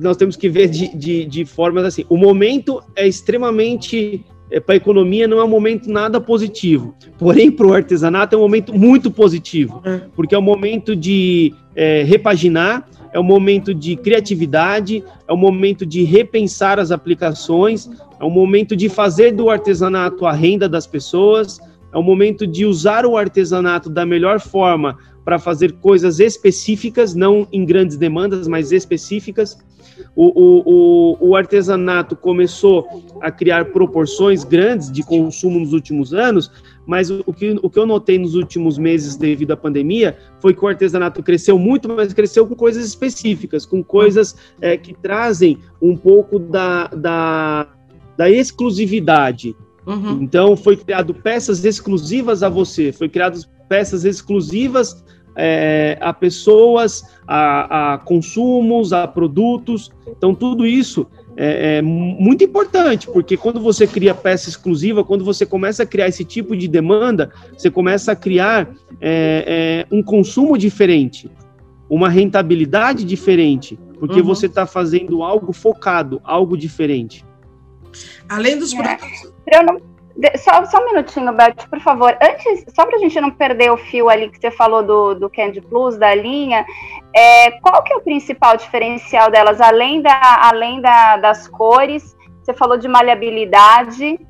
nós 0.00 0.16
temos 0.16 0.36
que 0.36 0.48
ver 0.48 0.68
de, 0.68 0.96
de, 0.96 1.24
de 1.24 1.44
formas 1.44 1.84
assim: 1.84 2.04
o 2.08 2.16
momento 2.16 2.82
é 2.94 3.06
extremamente. 3.06 4.24
É, 4.50 4.60
para 4.60 4.74
a 4.74 4.76
economia 4.76 5.26
não 5.26 5.38
é 5.38 5.44
um 5.44 5.48
momento 5.48 5.90
nada 5.90 6.20
positivo, 6.20 6.94
porém 7.18 7.50
para 7.50 7.66
o 7.66 7.72
artesanato 7.72 8.34
é 8.34 8.38
um 8.38 8.42
momento 8.42 8.74
muito 8.74 9.10
positivo, 9.10 9.80
é. 9.84 10.02
porque 10.14 10.34
é 10.34 10.38
um 10.38 10.42
momento 10.42 10.94
de 10.94 11.52
é, 11.74 12.02
repaginar, 12.02 12.88
é 13.12 13.18
um 13.18 13.24
momento 13.24 13.72
de 13.72 13.96
criatividade, 13.96 15.02
é 15.26 15.32
um 15.32 15.36
momento 15.36 15.86
de 15.86 16.02
repensar 16.04 16.78
as 16.78 16.90
aplicações, 16.90 17.88
é 18.20 18.24
um 18.24 18.30
momento 18.30 18.76
de 18.76 18.88
fazer 18.88 19.32
do 19.32 19.48
artesanato 19.48 20.26
a 20.26 20.32
renda 20.32 20.68
das 20.68 20.86
pessoas, 20.86 21.58
é 21.92 21.96
um 21.96 22.02
momento 22.02 22.44
de 22.44 22.66
usar 22.66 23.06
o 23.06 23.16
artesanato 23.16 23.88
da 23.88 24.04
melhor 24.04 24.40
forma 24.40 24.98
para 25.24 25.38
fazer 25.38 25.72
coisas 25.72 26.20
específicas, 26.20 27.14
não 27.14 27.48
em 27.50 27.64
grandes 27.64 27.96
demandas, 27.96 28.46
mas 28.46 28.72
específicas. 28.72 29.56
O, 30.16 30.26
o, 30.26 30.62
o, 30.64 31.28
o, 31.28 31.36
artesanato 31.36 32.16
começou 32.16 32.88
a 33.20 33.30
criar 33.30 33.66
proporções 33.66 34.42
grandes 34.42 34.90
de 34.90 35.04
consumo 35.04 35.60
nos 35.60 35.72
últimos 35.72 36.12
anos, 36.12 36.50
mas 36.84 37.10
o 37.10 37.32
que, 37.32 37.56
o 37.62 37.70
que 37.70 37.78
eu 37.78 37.86
notei 37.86 38.18
nos 38.18 38.34
últimos 38.34 38.76
meses 38.76 39.16
devido 39.16 39.52
à 39.52 39.56
pandemia 39.56 40.16
foi 40.40 40.52
que 40.52 40.64
o 40.64 40.68
artesanato 40.68 41.22
cresceu 41.22 41.58
muito, 41.58 41.88
mas 41.88 42.12
cresceu 42.12 42.46
com 42.46 42.56
coisas 42.56 42.84
específicas, 42.84 43.64
com 43.64 43.84
coisas 43.84 44.36
é, 44.60 44.76
que 44.76 44.94
trazem 44.94 45.58
um 45.80 45.96
pouco 45.96 46.38
da, 46.38 46.88
da, 46.88 47.68
da 48.16 48.28
exclusividade. 48.30 49.56
Uhum. 49.86 50.22
Então, 50.22 50.56
foi 50.56 50.76
criado 50.76 51.14
peças 51.14 51.64
exclusivas 51.64 52.42
a 52.42 52.48
você, 52.48 52.90
foi 52.90 53.08
criado 53.08 53.38
peças 53.68 54.04
exclusivas 54.04 55.04
é, 55.36 55.98
a 56.00 56.12
pessoas, 56.12 57.04
a, 57.26 57.94
a, 57.94 57.98
consumos, 57.98 58.92
a 58.92 59.06
produtos. 59.06 59.90
Então, 60.06 60.34
tudo 60.34 60.66
isso 60.66 61.06
é, 61.36 61.78
é, 61.78 61.82
muito 61.82 62.44
importante, 62.44 63.08
porque 63.08 63.36
quando 63.36 63.60
você 63.60 63.86
cria 63.86 64.14
peça 64.14 64.48
exclusiva, 64.48 65.04
quando 65.04 65.24
você 65.24 65.44
começa 65.44 65.82
a 65.82 65.86
criar 65.86 66.08
esse 66.08 66.24
tipo 66.24 66.56
de 66.56 66.68
demanda, 66.68 67.32
você 67.56 67.70
começa 67.70 68.12
a 68.12 68.16
criar 68.16 68.72
é, 69.00 69.86
é 69.90 69.94
um 69.94 70.02
consumo 70.02 70.56
diferente, 70.56 71.30
uma 71.88 72.08
rentabilidade 72.08 73.04
diferente, 73.04 73.78
porque 73.98 74.20
uhum. 74.20 74.26
você 74.26 74.46
está 74.46 74.66
fazendo 74.66 75.22
algo 75.22 75.52
focado, 75.52 76.20
algo 76.22 76.56
diferente. 76.56 77.24
Além 78.28 78.58
dos 78.58 78.72
é. 78.72 78.76
produtos. 78.76 79.32
Não... 79.66 79.93
Só, 80.38 80.64
só 80.66 80.80
um 80.80 80.86
minutinho, 80.92 81.32
Beth, 81.32 81.66
por 81.68 81.80
favor. 81.80 82.16
Antes, 82.22 82.64
só 82.74 82.86
para 82.86 82.96
a 82.96 83.00
gente 83.00 83.20
não 83.20 83.30
perder 83.30 83.72
o 83.72 83.76
fio 83.76 84.08
ali 84.08 84.30
que 84.30 84.38
você 84.38 84.50
falou 84.50 84.82
do, 84.82 85.14
do 85.14 85.28
Candy 85.28 85.60
Plus, 85.60 85.96
da 85.96 86.14
linha, 86.14 86.64
é, 87.14 87.50
qual 87.60 87.82
que 87.82 87.92
é 87.92 87.96
o 87.96 88.00
principal 88.00 88.56
diferencial 88.56 89.30
delas, 89.30 89.60
além, 89.60 90.00
da, 90.00 90.48
além 90.48 90.80
da, 90.80 91.16
das 91.16 91.48
cores? 91.48 92.16
Você 92.42 92.54
falou 92.54 92.76
de 92.76 92.86
maleabilidade. 92.86 94.20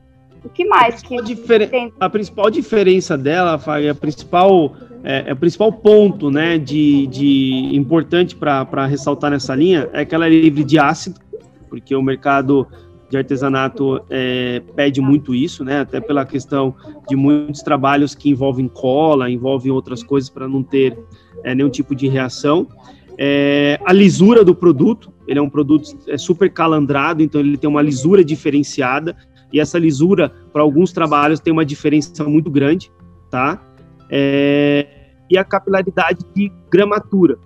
O 0.42 0.48
que 0.48 0.64
mais? 0.64 1.02
A 1.02 1.08
principal, 1.08 1.68
que 1.68 1.92
a 2.00 2.10
principal 2.10 2.50
diferença 2.50 3.18
dela, 3.18 3.58
Fábio, 3.58 3.90
a 3.90 3.94
principal, 3.94 4.72
é, 5.02 5.24
é, 5.26 5.32
o 5.32 5.36
principal 5.36 5.72
ponto 5.72 6.30
né, 6.30 6.56
de, 6.56 7.06
de 7.08 7.70
importante 7.72 8.36
para 8.36 8.86
ressaltar 8.86 9.30
nessa 9.30 9.54
linha 9.54 9.88
é 9.92 10.04
que 10.04 10.14
ela 10.14 10.26
é 10.26 10.30
livre 10.30 10.64
de 10.64 10.78
ácido, 10.78 11.20
porque 11.68 11.94
o 11.94 12.02
mercado 12.02 12.66
de 13.14 13.18
artesanato 13.18 14.00
é, 14.10 14.60
pede 14.74 15.00
muito 15.00 15.34
isso, 15.34 15.64
né? 15.64 15.80
Até 15.80 16.00
pela 16.00 16.26
questão 16.26 16.74
de 17.08 17.14
muitos 17.14 17.62
trabalhos 17.62 18.14
que 18.14 18.28
envolvem 18.28 18.66
cola, 18.66 19.30
envolvem 19.30 19.70
outras 19.70 20.02
coisas 20.02 20.28
para 20.28 20.48
não 20.48 20.62
ter 20.62 20.98
é, 21.44 21.54
nenhum 21.54 21.70
tipo 21.70 21.94
de 21.94 22.08
reação. 22.08 22.66
É, 23.16 23.78
a 23.84 23.92
lisura 23.92 24.44
do 24.44 24.54
produto, 24.54 25.12
ele 25.28 25.38
é 25.38 25.42
um 25.42 25.48
produto 25.48 25.96
é 26.08 26.18
super 26.18 26.52
calandrado, 26.52 27.22
então 27.22 27.40
ele 27.40 27.56
tem 27.56 27.70
uma 27.70 27.82
lisura 27.82 28.24
diferenciada. 28.24 29.16
E 29.52 29.60
essa 29.60 29.78
lisura, 29.78 30.32
para 30.52 30.62
alguns 30.62 30.92
trabalhos, 30.92 31.38
tem 31.38 31.52
uma 31.52 31.64
diferença 31.64 32.24
muito 32.24 32.50
grande, 32.50 32.90
tá? 33.30 33.62
É, 34.10 34.88
e 35.30 35.38
a 35.38 35.44
capilaridade 35.44 36.24
de 36.34 36.50
gramatura. 36.68 37.38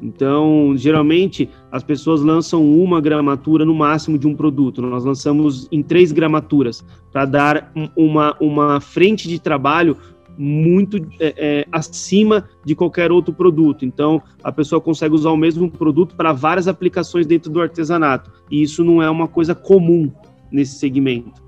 Então, 0.00 0.74
geralmente, 0.76 1.48
as 1.72 1.82
pessoas 1.82 2.20
lançam 2.20 2.62
uma 2.64 3.00
gramatura 3.00 3.64
no 3.64 3.74
máximo 3.74 4.18
de 4.18 4.26
um 4.26 4.34
produto. 4.34 4.82
Nós 4.82 5.04
lançamos 5.04 5.68
em 5.72 5.82
três 5.82 6.12
gramaturas 6.12 6.84
para 7.10 7.24
dar 7.24 7.72
uma, 7.96 8.36
uma 8.38 8.80
frente 8.80 9.26
de 9.26 9.38
trabalho 9.38 9.96
muito 10.38 10.98
é, 11.18 11.34
é, 11.38 11.66
acima 11.72 12.46
de 12.62 12.74
qualquer 12.74 13.10
outro 13.10 13.32
produto. 13.32 13.86
Então, 13.86 14.22
a 14.42 14.52
pessoa 14.52 14.80
consegue 14.80 15.14
usar 15.14 15.30
o 15.30 15.36
mesmo 15.36 15.70
produto 15.70 16.14
para 16.14 16.32
várias 16.32 16.68
aplicações 16.68 17.26
dentro 17.26 17.50
do 17.50 17.60
artesanato. 17.60 18.30
E 18.50 18.62
isso 18.62 18.84
não 18.84 19.02
é 19.02 19.08
uma 19.08 19.26
coisa 19.26 19.54
comum 19.54 20.12
nesse 20.50 20.78
segmento. 20.78 21.42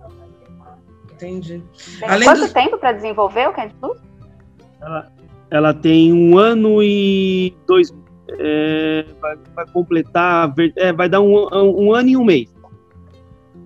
Entendi. 1.12 1.62
Além 2.02 2.28
Quanto 2.28 2.46
do... 2.46 2.52
tempo 2.52 2.78
para 2.78 2.92
desenvolver 2.92 3.48
o 3.48 3.52
Candy 3.52 3.74
Plus? 3.80 3.98
Ela, 4.80 5.12
ela 5.50 5.74
tem 5.74 6.12
um 6.12 6.38
ano 6.38 6.82
e 6.82 7.54
dois 7.66 7.92
é, 8.30 9.06
vai, 9.20 9.36
vai, 9.54 9.66
completar, 9.66 10.52
é, 10.76 10.92
vai 10.92 11.08
dar 11.08 11.20
um, 11.20 11.34
um, 11.52 11.92
ano 11.92 12.08
e 12.08 12.16
um 12.16 12.24
mês. 12.24 12.48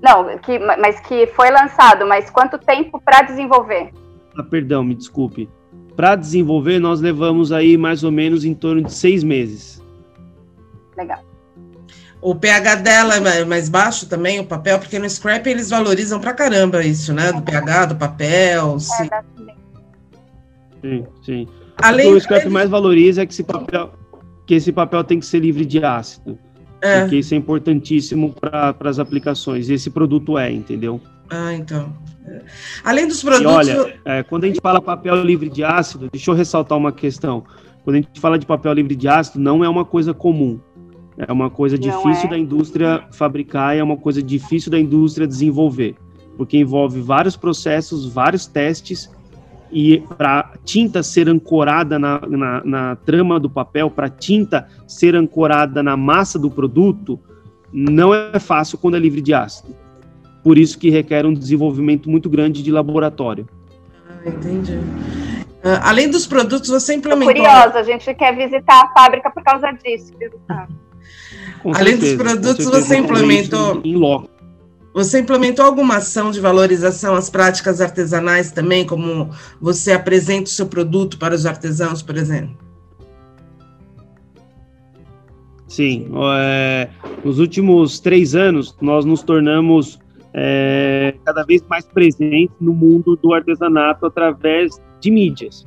Não, 0.02 0.36
que, 0.38 0.58
mas 0.58 1.00
que 1.00 1.26
foi 1.28 1.50
lançado, 1.50 2.06
mas 2.06 2.30
quanto 2.30 2.58
tempo 2.58 3.00
para 3.00 3.22
desenvolver? 3.22 3.90
Ah, 4.36 4.42
perdão, 4.42 4.82
me 4.82 4.94
desculpe. 4.94 5.48
Para 5.94 6.16
desenvolver, 6.16 6.78
nós 6.78 7.00
levamos 7.00 7.52
aí 7.52 7.76
mais 7.76 8.02
ou 8.02 8.10
menos 8.10 8.44
em 8.44 8.54
torno 8.54 8.82
de 8.82 8.92
seis 8.92 9.22
meses. 9.22 9.82
Legal. 10.96 11.20
O 12.20 12.34
pH 12.34 12.76
dela 12.76 13.16
é 13.16 13.44
mais 13.44 13.68
baixo 13.68 14.08
também, 14.08 14.38
o 14.38 14.46
papel, 14.46 14.78
porque 14.78 14.98
no 14.98 15.10
scrap 15.10 15.44
eles 15.46 15.70
valorizam 15.70 16.20
pra 16.20 16.32
caramba 16.32 16.84
isso, 16.84 17.12
né? 17.12 17.32
Do 17.32 17.42
pH, 17.42 17.86
do 17.86 17.96
papel. 17.96 18.76
É, 18.76 18.78
sim. 18.78 19.08
sim, 20.80 21.06
sim. 21.24 21.48
Além 21.82 22.06
o 22.06 22.10
que 22.10 22.16
o 22.16 22.20
scrap 22.20 22.48
mais 22.48 22.70
valoriza 22.70 23.22
é 23.22 23.26
que 23.26 23.32
esse 23.32 23.42
papel, 23.42 23.90
que 24.46 24.54
esse 24.54 24.72
papel 24.72 25.02
tem 25.04 25.18
que 25.18 25.26
ser 25.26 25.40
livre 25.40 25.64
de 25.64 25.84
ácido. 25.84 26.38
É. 26.80 27.00
Porque 27.00 27.16
isso 27.16 27.32
é 27.32 27.36
importantíssimo 27.36 28.32
para 28.32 28.76
as 28.84 28.98
aplicações. 28.98 29.68
E 29.68 29.74
esse 29.74 29.88
produto 29.88 30.36
é, 30.36 30.50
entendeu? 30.50 31.00
Ah, 31.30 31.54
então. 31.54 31.92
É. 32.26 32.42
Além 32.84 33.06
dos 33.06 33.22
produtos. 33.22 33.68
E 33.68 33.70
olha, 33.70 34.00
é, 34.04 34.22
quando 34.22 34.44
a 34.44 34.46
gente 34.48 34.60
fala 34.60 34.80
papel 34.80 35.22
livre 35.22 35.48
de 35.48 35.62
ácido, 35.62 36.08
deixa 36.12 36.30
eu 36.30 36.34
ressaltar 36.34 36.76
uma 36.76 36.92
questão. 36.92 37.44
Quando 37.84 37.96
a 37.96 38.00
gente 38.00 38.20
fala 38.20 38.38
de 38.38 38.46
papel 38.46 38.72
livre 38.72 38.94
de 38.96 39.08
ácido, 39.08 39.40
não 39.40 39.64
é 39.64 39.68
uma 39.68 39.84
coisa 39.84 40.12
comum. 40.12 40.60
É 41.16 41.30
uma 41.30 41.50
coisa 41.50 41.78
difícil 41.78 42.26
é. 42.26 42.30
da 42.30 42.38
indústria 42.38 43.04
fabricar, 43.12 43.76
é 43.76 43.82
uma 43.82 43.96
coisa 43.96 44.22
difícil 44.22 44.70
da 44.70 44.78
indústria 44.78 45.26
desenvolver, 45.26 45.94
porque 46.36 46.56
envolve 46.56 47.00
vários 47.00 47.36
processos, 47.36 48.06
vários 48.06 48.46
testes 48.46 49.10
e 49.72 50.00
para 50.18 50.52
tinta 50.64 51.02
ser 51.02 51.28
ancorada 51.28 51.98
na, 51.98 52.20
na, 52.20 52.64
na 52.64 52.96
trama 52.96 53.40
do 53.40 53.48
papel, 53.48 53.90
para 53.90 54.08
tinta 54.08 54.68
ser 54.86 55.16
ancorada 55.16 55.82
na 55.82 55.96
massa 55.96 56.38
do 56.38 56.50
produto, 56.50 57.18
não 57.72 58.14
é 58.14 58.38
fácil 58.38 58.76
quando 58.76 58.96
é 58.96 59.00
livre 59.00 59.22
de 59.22 59.32
ácido. 59.32 59.74
Por 60.44 60.58
isso 60.58 60.78
que 60.78 60.90
requer 60.90 61.24
um 61.24 61.32
desenvolvimento 61.32 62.10
muito 62.10 62.28
grande 62.28 62.62
de 62.62 62.70
laboratório. 62.70 63.48
Ah, 64.08 64.28
entendi. 64.28 64.74
Uh, 64.74 65.78
além 65.82 66.10
dos 66.10 66.26
produtos, 66.26 66.68
você 66.68 66.94
implementou... 66.94 67.34
Tô 67.34 67.40
curiosa, 67.40 67.78
a 67.78 67.82
gente 67.82 68.12
quer 68.14 68.36
visitar 68.36 68.84
a 68.84 68.92
fábrica 68.92 69.30
por 69.30 69.42
causa 69.42 69.70
disso. 69.72 70.12
Além 71.64 71.96
certeza, 71.96 72.16
dos 72.16 72.16
produtos, 72.16 72.64
você 72.66 72.98
implementou... 72.98 73.80
Em 73.84 73.94
loco. 73.96 74.28
Você 74.94 75.20
implementou 75.20 75.64
alguma 75.64 75.96
ação 75.96 76.30
de 76.30 76.40
valorização 76.40 77.14
às 77.14 77.30
práticas 77.30 77.80
artesanais 77.80 78.52
também, 78.52 78.86
como 78.86 79.30
você 79.60 79.92
apresenta 79.92 80.44
o 80.44 80.52
seu 80.52 80.66
produto 80.66 81.18
para 81.18 81.34
os 81.34 81.46
artesãos, 81.46 82.02
por 82.02 82.16
exemplo? 82.16 82.56
Sim, 85.66 86.10
é, 86.36 86.90
nos 87.24 87.38
últimos 87.38 87.98
três 87.98 88.34
anos 88.34 88.76
nós 88.82 89.06
nos 89.06 89.22
tornamos 89.22 89.98
é, 90.34 91.14
cada 91.24 91.42
vez 91.44 91.62
mais 91.66 91.86
presentes 91.86 92.54
no 92.60 92.74
mundo 92.74 93.16
do 93.16 93.32
artesanato 93.32 94.04
através 94.04 94.78
de 95.00 95.10
mídias. 95.10 95.64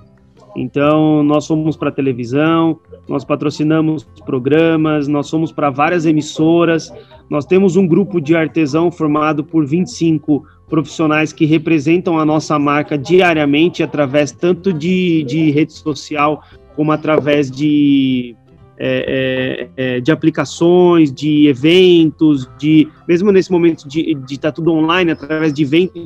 Então, 0.55 1.23
nós 1.23 1.47
fomos 1.47 1.75
para 1.75 1.91
televisão, 1.91 2.79
nós 3.07 3.23
patrocinamos 3.23 4.03
programas, 4.25 5.07
nós 5.07 5.29
fomos 5.29 5.51
para 5.51 5.69
várias 5.69 6.05
emissoras, 6.05 6.91
nós 7.29 7.45
temos 7.45 7.75
um 7.75 7.87
grupo 7.87 8.19
de 8.19 8.35
artesão 8.35 8.91
formado 8.91 9.43
por 9.43 9.65
25 9.65 10.43
profissionais 10.67 11.31
que 11.31 11.45
representam 11.45 12.19
a 12.19 12.25
nossa 12.25 12.57
marca 12.57 12.97
diariamente 12.97 13.83
através 13.83 14.31
tanto 14.31 14.73
de, 14.73 15.23
de 15.23 15.51
rede 15.51 15.73
social 15.73 16.43
como 16.75 16.91
através 16.91 17.49
de, 17.49 18.35
é, 18.77 19.69
é, 19.77 19.95
é 19.97 19.99
de 20.01 20.11
aplicações, 20.11 21.11
de 21.11 21.47
eventos, 21.47 22.49
de 22.57 22.87
mesmo 23.07 23.31
nesse 23.31 23.51
momento 23.51 23.87
de 23.87 24.17
estar 24.29 24.49
tá 24.49 24.51
tudo 24.51 24.73
online, 24.73 25.11
através 25.11 25.53
de, 25.53 25.63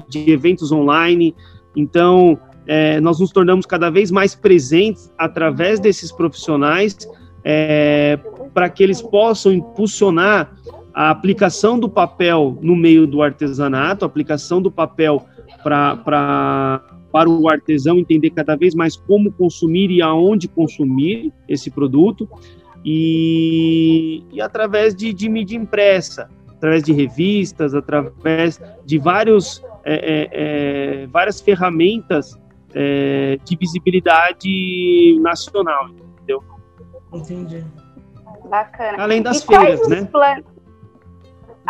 de 0.08 0.32
eventos 0.32 0.72
online. 0.72 1.34
Então, 1.76 2.38
é, 2.72 3.02
nós 3.02 3.20
nos 3.20 3.32
tornamos 3.32 3.66
cada 3.66 3.90
vez 3.90 4.12
mais 4.12 4.36
presentes 4.36 5.12
através 5.18 5.80
desses 5.80 6.12
profissionais 6.12 6.96
é, 7.44 8.20
para 8.54 8.70
que 8.70 8.84
eles 8.84 9.02
possam 9.02 9.52
impulsionar 9.52 10.56
a 10.94 11.10
aplicação 11.10 11.80
do 11.80 11.90
papel 11.90 12.60
no 12.62 12.76
meio 12.76 13.08
do 13.08 13.24
artesanato, 13.24 14.06
a 14.06 14.08
aplicação 14.08 14.62
do 14.62 14.70
papel 14.70 15.26
pra, 15.64 15.96
para 17.12 17.28
o 17.28 17.50
artesão 17.50 17.98
entender 17.98 18.30
cada 18.30 18.56
vez 18.56 18.76
mais 18.76 18.96
como 18.96 19.32
consumir 19.32 19.90
e 19.90 20.00
aonde 20.00 20.48
consumir 20.48 21.34
esse 21.48 21.72
produto, 21.72 22.30
e, 22.86 24.24
e 24.32 24.40
através 24.40 24.94
de, 24.94 25.12
de 25.12 25.28
mídia 25.28 25.58
impressa, 25.58 26.30
através 26.50 26.84
de 26.84 26.94
revistas, 26.94 27.74
através 27.74 28.62
de 28.86 29.00
vários, 29.00 29.64
é, 29.84 29.96
é, 29.96 30.30
é 31.04 31.08
várias 31.08 31.42
ferramentas 31.42 32.38
é, 32.74 33.38
de 33.44 33.56
visibilidade 33.56 35.20
nacional, 35.22 35.90
entendeu? 35.90 36.44
Entendi. 37.14 37.66
Bacana. 38.50 39.04
Além 39.04 39.22
das 39.22 39.44
e 39.44 39.48
feiras, 39.48 39.88
né? 39.88 40.06
Planos? 40.06 40.46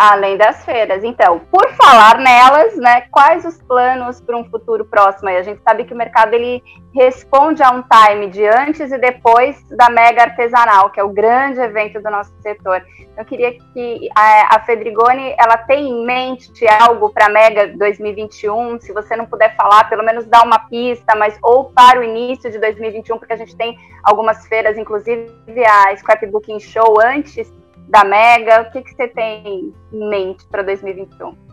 Além 0.02 0.38
das 0.38 0.64
feiras. 0.64 1.04
Então, 1.04 1.40
por 1.52 1.70
falar 1.74 2.20
nelas, 2.20 2.74
né, 2.78 3.02
quais 3.12 3.44
os 3.44 3.62
planos 3.64 4.22
para 4.22 4.38
um 4.38 4.50
futuro 4.50 4.86
próximo? 4.86 5.28
A 5.28 5.42
gente 5.42 5.62
sabe 5.62 5.84
que 5.84 5.94
o 5.94 5.98
mercado 5.98 6.34
ele 6.34 6.64
responde 6.96 7.62
a 7.62 7.70
um 7.72 7.84
time 7.84 8.30
de 8.30 8.46
antes 8.48 8.94
e 8.94 8.98
depois 8.98 9.62
da 9.72 9.90
Mega 9.90 10.22
Artesanal, 10.22 10.90
que 10.90 11.02
é 11.02 11.04
o 11.04 11.10
grande 11.10 11.60
evento 11.60 12.02
do 12.02 12.10
nosso 12.10 12.32
setor. 12.42 12.82
Eu 13.18 13.26
queria 13.26 13.52
que 13.52 14.08
a, 14.16 14.56
a 14.56 14.60
Fedrigoni 14.62 15.36
ela 15.38 15.58
tem 15.58 15.90
em 15.90 16.06
mente 16.06 16.66
algo 16.66 17.10
para 17.10 17.26
a 17.26 17.30
Mega 17.30 17.68
2021. 17.68 18.80
Se 18.80 18.94
você 18.94 19.18
não 19.18 19.26
puder 19.26 19.54
falar, 19.58 19.90
pelo 19.90 20.06
menos 20.06 20.26
dá 20.26 20.42
uma 20.44 20.60
pista, 20.60 21.14
mas 21.14 21.38
ou 21.44 21.66
para 21.72 22.00
o 22.00 22.04
início 22.06 22.50
de 22.50 22.58
2021, 22.58 23.18
porque 23.18 23.34
a 23.34 23.38
gente 23.38 23.54
tem 23.58 23.78
algumas 24.06 24.48
feiras, 24.48 24.78
inclusive 24.78 25.30
a 25.68 25.94
Scrapbooking 25.98 26.62
Show 26.62 27.02
antes 27.04 27.52
da 27.90 28.06
Mega? 28.06 28.62
O 28.62 28.72
que, 28.72 28.82
que 28.82 28.94
você 28.94 29.08
tem 29.08 29.74
em 29.92 30.10
mente 30.10 30.46
para 30.46 30.62
2021? 30.64 31.50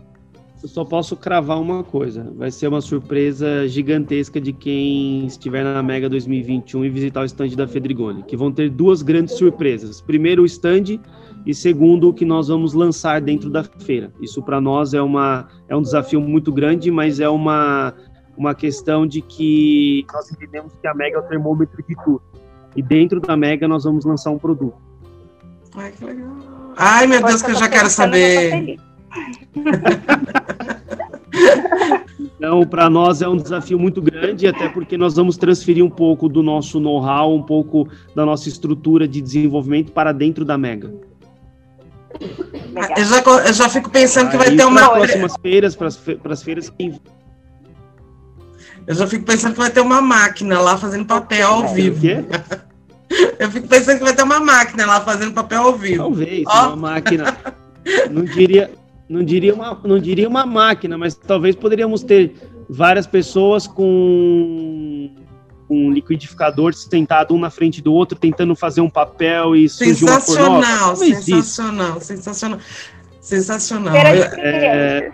Eu 0.63 0.69
só 0.69 0.85
posso 0.85 1.17
cravar 1.17 1.61
uma 1.61 1.85
coisa. 1.85 2.33
Vai 2.37 2.51
ser 2.51 2.69
uma 2.69 2.81
surpresa 2.81 3.69
gigantesca 3.69 4.41
de 4.41 4.53
quem 4.53 5.27
estiver 5.27 5.63
na 5.63 5.83
Mega 5.83 6.09
2021 6.09 6.85
e 6.85 6.91
visitar 6.91 7.21
o 7.21 7.25
stand 7.25 7.49
da 7.51 7.69
Fedrigoni, 7.69 8.23
que 8.23 8.37
vão 8.37 8.51
ter 8.51 8.71
duas 8.71 9.03
grandes 9.03 9.35
surpresas. 9.35 10.01
Primeiro, 10.01 10.43
o 10.43 10.47
stand 10.47 10.99
e 11.45 11.55
segundo, 11.55 12.09
o 12.09 12.15
que 12.15 12.25
nós 12.25 12.49
vamos 12.49 12.75
lançar 12.75 13.21
dentro 13.21 13.49
da 13.49 13.63
feira. 13.63 14.13
Isso 14.21 14.43
para 14.43 14.61
nós 14.61 14.95
é, 14.95 15.01
uma, 15.01 15.47
é 15.69 15.77
um 15.77 15.83
desafio 15.83 16.21
muito 16.21 16.53
grande, 16.53 16.91
mas 16.91 17.21
é 17.21 17.29
uma, 17.29 17.95
uma 18.37 18.55
questão 18.55 19.07
de 19.07 19.21
que 19.21 20.05
nós 20.13 20.31
entendemos 20.33 20.75
que 20.81 20.89
a 20.89 20.95
Mega 20.95 21.19
é 21.19 21.21
o 21.21 21.23
termômetro 21.23 21.83
de 21.87 21.95
tudo. 22.05 22.23
E 22.75 22.83
dentro 22.83 23.21
da 23.21 23.37
Mega 23.37 23.69
nós 23.69 23.85
vamos 23.85 24.05
lançar 24.05 24.31
um 24.31 24.39
produto. 24.39 24.87
Ai, 25.77 25.93
que 25.93 26.05
legal. 26.05 26.29
Ai, 26.77 27.07
meu 27.07 27.23
Deus, 27.23 27.43
que 27.43 27.51
eu 27.51 27.57
já 27.57 27.69
quero 27.69 27.91
saber. 27.91 28.79
Então, 32.39 32.67
para 32.67 32.91
nós 32.91 33.23
é 33.23 33.29
um 33.29 33.37
desafio 33.37 33.79
muito 33.79 34.01
grande, 34.01 34.47
até 34.47 34.69
porque 34.69 34.97
nós 34.99 35.17
vamos 35.17 35.37
transferir 35.37 35.85
um 35.85 35.91
pouco 35.91 36.29
do 36.29 36.43
nosso 36.43 36.79
know-how, 36.79 37.35
um 37.35 37.43
pouco 37.43 37.89
da 38.15 38.27
nossa 38.27 38.49
estrutura 38.49 39.09
de 39.09 39.21
desenvolvimento 39.23 39.91
para 39.91 40.13
dentro 40.13 40.45
da 40.45 40.59
Mega. 40.59 40.93
Eu 42.21 43.05
já, 43.05 43.23
eu 43.47 43.53
já 43.53 43.69
fico 43.69 43.91
pensando 43.91 44.31
que 44.31 44.37
vai 44.37 44.55
ter 44.55 44.65
uma. 44.65 44.81
Para 44.81 44.91
as 44.91 44.99
próximas 44.99 45.35
feiras, 45.41 45.77
para 45.77 46.33
as 46.33 46.43
feiras. 46.43 46.73
Eu 48.87 48.95
já 48.95 49.07
fico 49.07 49.25
pensando 49.25 49.53
que 49.53 49.59
vai 49.59 49.71
ter 49.71 49.81
uma 49.81 50.01
máquina 50.01 50.61
lá 50.61 50.77
fazendo 50.77 51.07
papel 51.07 51.49
ao 51.49 51.69
vivo. 51.69 51.99
O 51.99 52.01
quê? 52.01 52.25
Eu 53.39 53.51
fico 53.51 53.69
pensando 53.69 53.99
que 53.99 54.05
vai 54.05 54.15
ter 54.15 54.23
uma 54.23 54.41
máquina 54.41 54.87
lá 54.87 55.01
fazendo 55.01 55.33
papel 55.33 55.63
ao 55.63 55.77
vivo. 55.77 55.99
Talvez, 55.99 56.45
oh. 56.47 56.67
uma 56.69 56.77
máquina. 56.77 57.37
Não 58.11 58.25
diria, 58.25 58.71
não 59.09 59.23
diria 59.23 59.55
uma, 59.55 59.81
não 59.85 59.99
diria 59.99 60.29
uma 60.29 60.45
máquina, 60.45 60.99
mas 60.99 61.15
talvez 61.15 61.55
poderíamos 61.55 62.03
ter 62.03 62.35
várias 62.69 63.07
pessoas 63.07 63.67
com 63.67 65.11
um 65.69 65.91
liquidificador 65.91 66.73
sentado 66.75 67.35
um 67.35 67.39
na 67.39 67.51
frente 67.51 67.83
do 67.83 67.93
outro, 67.93 68.19
tentando 68.19 68.55
fazer 68.55 68.81
um 68.81 68.91
papel 68.91 69.55
e 69.57 69.69
surgir 69.69 70.05
uma 70.05 70.21
Sensacional, 70.21 70.97
sensacional, 70.97 72.01
sensacional, 72.01 72.59
sensacional. 73.21 73.95
É, 73.95 75.13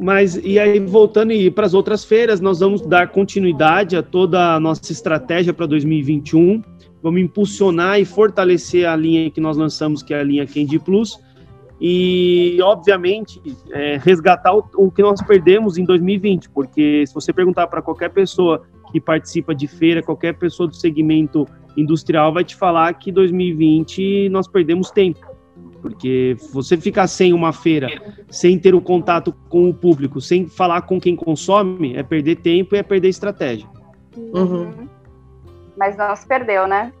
mas 0.00 0.34
e 0.42 0.58
aí 0.58 0.80
voltando 0.80 1.32
e 1.32 1.50
para 1.50 1.66
as 1.66 1.74
outras 1.74 2.04
feiras, 2.04 2.40
nós 2.40 2.60
vamos 2.60 2.80
dar 2.80 3.08
continuidade 3.08 3.96
a 3.96 4.02
toda 4.02 4.54
a 4.54 4.60
nossa 4.60 4.90
estratégia 4.90 5.52
para 5.52 5.66
2021. 5.66 6.62
Vamos 7.02 7.20
impulsionar 7.20 8.00
e 8.00 8.04
fortalecer 8.04 8.86
a 8.86 8.96
linha 8.96 9.30
que 9.30 9.40
nós 9.40 9.56
lançamos, 9.56 10.02
que 10.02 10.14
é 10.14 10.20
a 10.20 10.22
linha 10.22 10.46
Candy 10.46 10.78
Plus 10.78 11.18
e, 11.80 12.58
obviamente, 12.62 13.40
é, 13.72 13.98
resgatar 14.02 14.54
o, 14.54 14.64
o, 14.74 14.90
que 14.90 15.00
nós 15.00 15.22
perdemos 15.22 15.78
em 15.78 15.84
2020, 15.84 16.50
porque 16.50 17.06
se 17.06 17.14
você 17.14 17.32
perguntar 17.32 17.66
para 17.68 17.80
qualquer 17.80 18.10
pessoa 18.10 18.62
que 18.92 19.00
participa 19.00 19.54
de 19.54 19.66
feira, 19.66 20.02
qualquer 20.02 20.34
pessoa 20.34 20.68
do 20.68 20.74
segmento 20.74 21.46
industrial 21.76 22.34
vai 22.34 22.44
te 22.44 22.54
falar 22.54 22.92
que 22.94 23.10
2020 23.10 24.28
nós 24.28 24.46
perdemos 24.46 24.90
tempo. 24.90 25.29
Porque 25.80 26.36
você 26.52 26.76
ficar 26.76 27.06
sem 27.06 27.32
uma 27.32 27.52
feira, 27.52 27.88
sem 28.28 28.58
ter 28.58 28.74
o 28.74 28.80
contato 28.80 29.32
com 29.48 29.70
o 29.70 29.74
público, 29.74 30.20
sem 30.20 30.46
falar 30.46 30.82
com 30.82 31.00
quem 31.00 31.16
consome, 31.16 31.96
é 31.96 32.02
perder 32.02 32.36
tempo 32.36 32.74
e 32.74 32.78
é 32.78 32.82
perder 32.82 33.08
estratégia. 33.08 33.66
Uhum. 34.16 34.88
Mas 35.76 35.96
nós 35.96 36.24
perdeu, 36.24 36.66
né? 36.66 36.92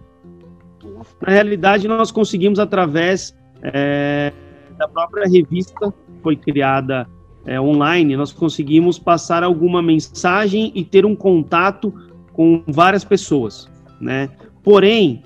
Na 1.20 1.32
realidade, 1.32 1.86
nós 1.86 2.10
conseguimos 2.10 2.58
através 2.58 3.36
é, 3.62 4.32
da 4.78 4.88
própria 4.88 5.28
revista 5.28 5.92
foi 6.22 6.36
criada 6.36 7.06
é, 7.44 7.60
online, 7.60 8.16
nós 8.16 8.32
conseguimos 8.32 8.98
passar 8.98 9.42
alguma 9.42 9.82
mensagem 9.82 10.72
e 10.74 10.84
ter 10.84 11.04
um 11.04 11.14
contato 11.14 11.92
com 12.32 12.62
várias 12.66 13.04
pessoas, 13.04 13.68
né? 14.00 14.30
Porém, 14.62 15.22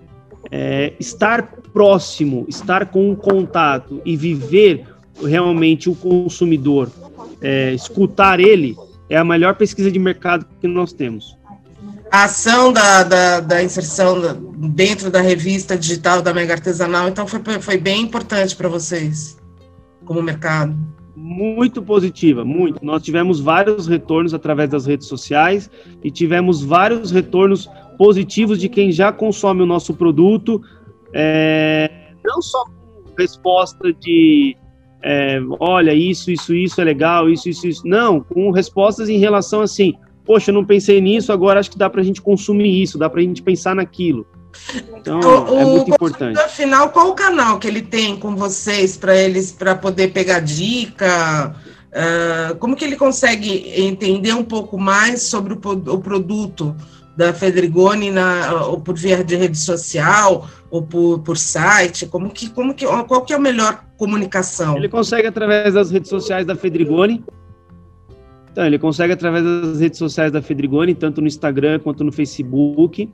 é, 0.51 0.95
estar 0.99 1.49
próximo, 1.75 2.47
estar 2.49 2.87
com 2.87 3.11
um 3.11 3.17
contato 3.17 4.01
e 4.05 4.17
viver 4.17 4.87
realmente 5.21 5.91
o 5.91 5.95
consumidor, 5.95 6.89
é, 7.43 7.75
escutar 7.75 8.39
ele, 8.39 8.77
é 9.11 9.17
a 9.17 9.25
melhor 9.25 9.57
pesquisa 9.57 9.91
de 9.91 9.99
mercado 9.99 10.47
que 10.61 10.69
nós 10.69 10.93
temos. 10.93 11.37
A 12.13 12.25
ação 12.25 12.73
da, 12.73 13.03
da, 13.03 13.41
da 13.41 13.63
inserção 13.63 14.15
dentro 14.57 15.11
da 15.11 15.21
revista 15.21 15.77
digital 15.77 16.23
da 16.23 16.33
Mega 16.33 16.55
Artesanal, 16.55 17.09
então, 17.09 17.27
foi, 17.27 17.41
foi 17.61 17.77
bem 17.77 18.03
importante 18.03 18.55
para 18.55 18.69
vocês 18.69 19.37
como 20.05 20.23
mercado? 20.23 20.77
Muito 21.17 21.83
positiva, 21.83 22.45
muito. 22.45 22.85
Nós 22.85 23.03
tivemos 23.03 23.41
vários 23.41 23.89
retornos 23.89 24.33
através 24.33 24.71
das 24.71 24.87
redes 24.87 25.09
sociais 25.09 25.69
e 26.05 26.11
tivemos 26.11 26.63
vários 26.63 27.11
retornos 27.11 27.69
positivos 27.97 28.61
de 28.61 28.69
quem 28.69 28.93
já 28.93 29.11
consome 29.11 29.63
o 29.63 29.67
nosso 29.67 29.95
produto, 29.95 30.63
é, 31.15 31.91
não 32.25 32.43
só 32.43 32.65
com 32.65 33.15
resposta 33.17 33.93
de 33.93 34.57
é, 35.07 35.39
olha, 35.61 35.93
isso, 35.93 36.31
isso, 36.31 36.55
isso 36.55 36.81
é 36.81 36.85
legal, 36.85 37.29
isso, 37.29 37.49
isso, 37.49 37.67
isso. 37.67 37.83
Não, 37.87 38.21
com 38.21 38.51
respostas 38.51 39.09
em 39.09 39.19
relação 39.19 39.61
assim, 39.61 39.95
poxa, 40.25 40.51
eu 40.51 40.55
não 40.55 40.65
pensei 40.65 41.01
nisso, 41.01 41.31
agora 41.31 41.61
acho 41.61 41.71
que 41.71 41.79
dá 41.79 41.91
para 41.91 42.01
a 42.01 42.05
gente 42.05 42.23
consumir 42.23 42.83
isso, 42.83 42.97
dá 42.99 43.09
para 43.09 43.21
a 43.21 43.23
gente 43.23 43.43
pensar 43.43 43.75
naquilo. 43.75 44.27
Então, 44.97 45.21
o, 45.21 45.59
é 45.59 45.65
muito 45.65 45.91
importante. 45.91 46.39
Afinal, 46.39 46.91
qual 46.91 47.11
o 47.11 47.15
canal 47.15 47.59
que 47.59 47.67
ele 47.67 47.83
tem 47.83 48.17
com 48.17 48.35
vocês 48.35 48.97
para 48.97 49.15
eles 49.15 49.53
para 49.53 49.75
poder 49.75 50.13
pegar 50.13 50.41
dica? 50.41 51.55
Uh, 51.91 52.57
como 52.57 52.75
que 52.75 52.85
ele 52.85 52.97
consegue 52.97 53.73
entender 53.77 54.33
um 54.33 54.45
pouco 54.45 54.79
mais 54.79 55.23
sobre 55.23 55.53
o, 55.53 55.59
o 55.93 55.99
produto 55.99 56.75
da 57.17 57.33
Fedrigoni 57.33 58.11
na, 58.11 58.67
ou 58.67 58.81
por 58.81 58.97
via 58.97 59.23
de 59.23 59.37
rede 59.37 59.59
social 59.59 60.49
ou 60.71 60.83
por, 60.83 61.21
por 61.21 61.37
site? 61.37 62.07
Como 62.07 62.31
que, 62.31 62.51
como 62.51 62.75
que, 62.75 62.87
qual 62.87 63.23
que 63.23 63.33
é 63.33 63.37
a 63.37 63.41
melhor 63.41 63.85
comunicação? 63.97 64.77
Ele 64.77 64.89
consegue 64.89 65.29
através 65.29 65.75
das 65.75 65.91
redes 65.91 66.09
sociais 66.09 66.45
da 66.45 66.57
Fedrigoni. 66.57 67.25
Então, 68.51 68.65
ele 68.67 68.79
consegue 68.79 69.13
através 69.13 69.45
das 69.45 69.81
redes 69.81 69.99
sociais 69.99 70.31
da 70.31 70.41
Fedrigoni, 70.41 70.95
tanto 70.95 71.21
no 71.21 71.27
Instagram 71.27 71.81
quanto 71.81 72.05
no 72.05 72.13
Facebook. 72.13 73.11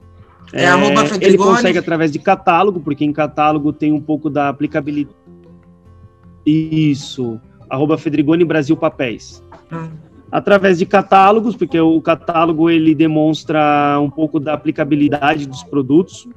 É, 0.52 0.64
é 0.64 0.72
ele 1.20 1.38
consegue 1.38 1.78
através 1.78 2.10
de 2.10 2.18
catálogo, 2.18 2.80
porque 2.80 3.04
em 3.04 3.12
catálogo 3.12 3.72
tem 3.72 3.92
um 3.92 4.00
pouco 4.00 4.28
da 4.28 4.48
aplicabilidade. 4.48 5.16
Isso, 6.44 7.40
arroba 7.68 7.96
Fedrigoni 7.96 8.44
Brasil 8.44 8.76
Papéis. 8.76 9.42
Ah. 9.70 9.88
Através 10.30 10.78
de 10.78 10.86
catálogos, 10.86 11.56
porque 11.56 11.80
o 11.80 12.00
catálogo 12.00 12.70
ele 12.70 12.94
demonstra 12.94 13.98
um 14.00 14.08
pouco 14.08 14.38
da 14.38 14.54
aplicabilidade 14.54 15.46
dos 15.46 15.64
produtos, 15.64 16.28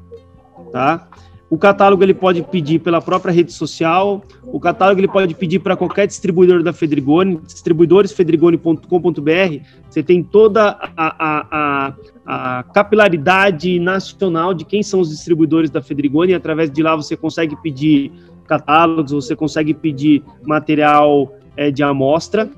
tá? 0.71 1.07
O 1.53 1.57
catálogo 1.57 2.03
ele 2.03 2.15
pode 2.15 2.41
pedir 2.41 2.79
pela 2.79 2.99
própria 2.99 3.31
rede 3.31 3.53
social, 3.53 4.23
o 4.43 4.59
catálogo 4.59 4.99
ele 4.99 5.07
pode 5.07 5.35
pedir 5.35 5.59
para 5.59 5.77
qualquer 5.77 6.07
distribuidor 6.07 6.63
da 6.63 6.73
Fedrigone, 6.73 7.39
distribuidoresfedrigone.com.br, 7.45 9.59
você 9.87 10.01
tem 10.01 10.23
toda 10.23 10.69
a, 10.69 10.89
a, 10.97 11.47
a, 11.51 11.93
a, 12.25 12.63
capilaridade 12.63 13.77
nacional 13.77 14.55
de 14.55 14.65
quem 14.65 14.81
são 14.81 14.99
os 14.99 15.09
distribuidores 15.09 15.69
da 15.69 15.79
Fedrigone, 15.79 16.31
e 16.31 16.35
através 16.35 16.71
de 16.71 16.81
lá 16.81 16.95
você 16.95 17.15
consegue 17.15 17.55
pedir 17.61 18.11
catálogos, 18.47 19.11
você 19.11 19.35
consegue 19.35 19.75
pedir 19.75 20.23
material 20.43 21.31
é, 21.55 21.69
de 21.69 21.83
amostra, 21.83 22.49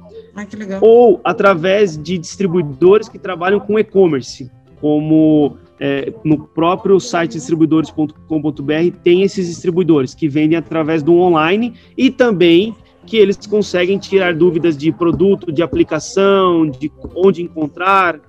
ou 0.81 1.21
através 1.23 1.97
de 1.97 2.17
distribuidores 2.17 3.07
que 3.07 3.17
trabalham 3.17 3.59
com 3.59 3.79
e-commerce, 3.79 4.51
como 4.81 5.57
é, 5.79 6.13
no 6.23 6.45
próprio 6.47 6.99
site 6.99 7.33
distribuidores.com.br 7.33 8.97
tem 9.03 9.23
esses 9.23 9.47
distribuidores 9.47 10.13
que 10.13 10.27
vendem 10.27 10.57
através 10.57 11.03
do 11.03 11.15
online 11.15 11.73
e 11.97 12.09
também 12.09 12.75
que 13.05 13.17
eles 13.17 13.37
conseguem 13.45 13.99
tirar 13.99 14.33
dúvidas 14.33 14.75
de 14.75 14.91
produto, 14.91 15.51
de 15.51 15.61
aplicação, 15.61 16.67
de 16.67 16.91
onde 17.15 17.43
encontrar. 17.43 18.19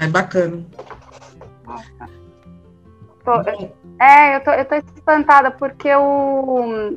É 0.00 0.06
bacana. 0.08 0.64
Tô, 3.24 3.32
é, 4.00 4.36
eu 4.36 4.40
tô, 4.40 4.50
eu 4.50 4.64
tô 4.64 4.74
espantada 4.74 5.50
porque 5.50 5.94
o 5.94 6.96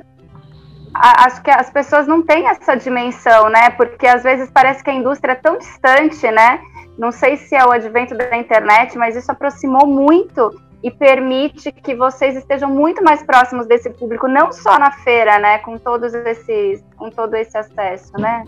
acho 0.94 1.42
que 1.42 1.52
as 1.52 1.70
pessoas 1.70 2.08
não 2.08 2.22
têm 2.22 2.48
essa 2.48 2.76
dimensão, 2.76 3.50
né? 3.50 3.70
Porque 3.72 4.08
às 4.08 4.24
vezes 4.24 4.50
parece 4.52 4.84
que 4.84 4.90
a 4.90 4.94
indústria 4.94 5.34
é 5.34 5.36
tão 5.36 5.58
distante, 5.58 6.30
né? 6.30 6.60
Não 6.98 7.12
sei 7.12 7.38
se 7.38 7.56
é 7.56 7.66
o 7.66 7.72
advento 7.72 8.16
da 8.16 8.38
internet, 8.38 8.98
mas 8.98 9.16
isso 9.16 9.32
aproximou 9.32 9.88
muito 9.88 10.60
e 10.84 10.90
permite 10.90 11.72
que 11.72 11.96
vocês 11.96 12.36
estejam 12.36 12.70
muito 12.70 13.04
mais 13.04 13.24
próximos 13.24 13.68
desse 13.68 13.90
público, 13.92 14.28
não 14.28 14.52
só 14.52 14.80
na 14.80 14.92
feira, 14.92 15.40
né? 15.40 15.60
Com 15.60 15.78
todos 15.78 16.14
esses, 16.14 16.84
com 16.98 17.10
todo 17.10 17.36
esse 17.36 17.58
acesso, 17.58 18.14
né? 18.18 18.44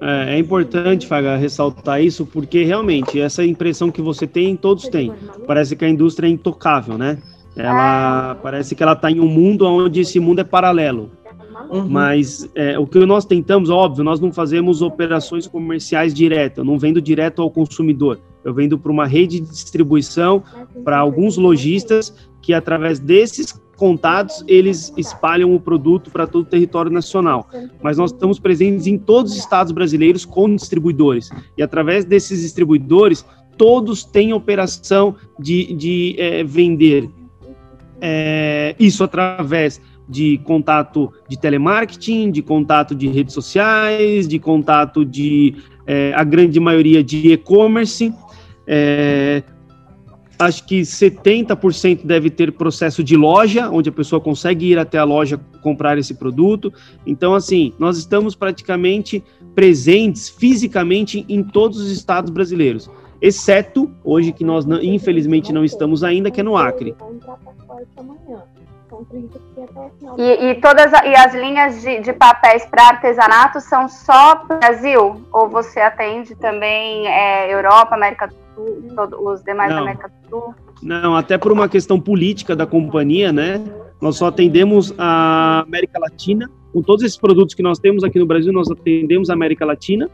É, 0.00 0.34
é 0.34 0.38
importante, 0.38 1.06
Faga, 1.06 1.36
ressaltar 1.36 2.02
isso, 2.02 2.24
porque 2.24 2.64
realmente 2.64 3.20
essa 3.20 3.44
impressão 3.44 3.90
que 3.90 4.00
você 4.00 4.26
tem, 4.26 4.56
todos 4.56 4.88
têm. 4.88 5.12
Parece 5.46 5.76
que 5.76 5.84
a 5.84 5.88
indústria 5.88 6.26
é 6.26 6.30
intocável, 6.30 6.96
né? 6.96 7.18
Ela 7.54 8.36
é. 8.38 8.42
parece 8.42 8.74
que 8.74 8.82
ela 8.82 8.92
está 8.92 9.10
em 9.10 9.20
um 9.20 9.26
mundo 9.26 9.66
onde 9.66 10.00
esse 10.00 10.18
mundo 10.18 10.40
é 10.40 10.44
paralelo. 10.44 11.10
Uhum. 11.70 11.88
Mas 11.88 12.50
é, 12.54 12.78
o 12.78 12.86
que 12.86 12.98
nós 13.06 13.24
tentamos, 13.24 13.70
óbvio, 13.70 14.02
nós 14.02 14.18
não 14.18 14.32
fazemos 14.32 14.82
operações 14.82 15.46
comerciais 15.46 16.12
direto, 16.12 16.58
eu 16.58 16.64
não 16.64 16.78
vendo 16.78 17.00
direto 17.00 17.40
ao 17.40 17.50
consumidor, 17.50 18.18
eu 18.44 18.52
vendo 18.52 18.78
para 18.78 18.90
uma 18.90 19.06
rede 19.06 19.40
de 19.40 19.48
distribuição, 19.48 20.42
para 20.84 20.98
alguns 20.98 21.36
lojistas 21.36 22.14
que 22.42 22.52
através 22.52 22.98
desses 22.98 23.52
contatos 23.76 24.44
eles 24.46 24.92
espalham 24.96 25.54
o 25.54 25.60
produto 25.60 26.10
para 26.10 26.26
todo 26.26 26.42
o 26.42 26.46
território 26.46 26.90
nacional. 26.90 27.48
Mas 27.82 27.96
nós 27.96 28.12
estamos 28.12 28.38
presentes 28.38 28.86
em 28.86 28.98
todos 28.98 29.32
os 29.32 29.38
estados 29.38 29.72
brasileiros 29.72 30.24
com 30.24 30.54
distribuidores 30.54 31.30
e 31.56 31.62
através 31.62 32.04
desses 32.04 32.42
distribuidores 32.42 33.24
todos 33.56 34.04
têm 34.04 34.32
operação 34.32 35.14
de, 35.38 35.72
de 35.74 36.16
é, 36.18 36.42
vender 36.42 37.08
é, 38.00 38.74
isso 38.78 39.04
através 39.04 39.80
de 40.10 40.38
contato 40.38 41.12
de 41.28 41.38
telemarketing, 41.38 42.30
de 42.30 42.42
contato 42.42 42.94
de 42.94 43.08
redes 43.08 43.32
sociais, 43.32 44.26
de 44.26 44.38
contato 44.38 45.04
de 45.04 45.56
é, 45.86 46.12
a 46.14 46.24
grande 46.24 46.58
maioria 46.58 47.02
de 47.02 47.32
e-commerce. 47.32 48.12
É, 48.66 49.42
acho 50.38 50.66
que 50.66 50.80
70% 50.80 52.04
deve 52.04 52.30
ter 52.30 52.52
processo 52.52 53.04
de 53.04 53.14
loja, 53.14 53.68
onde 53.70 53.90
a 53.90 53.92
pessoa 53.92 54.20
consegue 54.20 54.72
ir 54.72 54.78
até 54.78 54.98
a 54.98 55.04
loja 55.04 55.38
comprar 55.62 55.98
esse 55.98 56.14
produto. 56.14 56.72
Então, 57.06 57.34
assim, 57.34 57.74
nós 57.78 57.98
estamos 57.98 58.34
praticamente 58.34 59.22
presentes 59.54 60.28
fisicamente 60.30 61.26
em 61.28 61.42
todos 61.42 61.78
os 61.78 61.90
estados 61.90 62.30
brasileiros, 62.30 62.88
exceto 63.20 63.90
hoje 64.02 64.32
que 64.32 64.42
nós, 64.42 64.64
infelizmente, 64.82 65.52
não 65.52 65.64
estamos 65.64 66.02
ainda, 66.02 66.30
que 66.30 66.40
é 66.40 66.42
no 66.42 66.56
Acre. 66.56 66.94
E, 70.18 70.50
e 70.50 70.54
todas 70.60 70.92
a, 70.92 71.06
e 71.06 71.14
as 71.14 71.34
linhas 71.34 71.80
de, 71.82 72.00
de 72.00 72.12
papéis 72.12 72.64
para 72.66 72.88
artesanato 72.88 73.60
são 73.60 73.88
só 73.88 74.44
Brasil? 74.46 75.22
Ou 75.32 75.48
você 75.48 75.80
atende 75.80 76.34
também 76.34 77.06
é, 77.06 77.52
Europa, 77.52 77.94
América 77.94 78.28
do 78.28 78.34
Sul, 78.54 78.82
todo, 78.94 79.28
os 79.28 79.42
demais 79.42 79.70
Não. 79.70 79.76
da 79.76 79.82
América 79.82 80.08
do 80.08 80.28
Sul? 80.28 80.54
Não, 80.82 81.14
até 81.14 81.36
por 81.36 81.52
uma 81.52 81.68
questão 81.68 82.00
política 82.00 82.56
da 82.56 82.66
companhia, 82.66 83.32
né? 83.32 83.62
Nós 84.00 84.16
só 84.16 84.28
atendemos 84.28 84.94
a 84.98 85.62
América 85.66 85.98
Latina. 85.98 86.50
Com 86.72 86.82
todos 86.82 87.04
esses 87.04 87.18
produtos 87.18 87.54
que 87.54 87.62
nós 87.62 87.78
temos 87.78 88.02
aqui 88.02 88.18
no 88.18 88.26
Brasil, 88.26 88.52
nós 88.52 88.70
atendemos 88.70 89.28
a 89.28 89.34
América 89.34 89.64
Latina. 89.64 90.08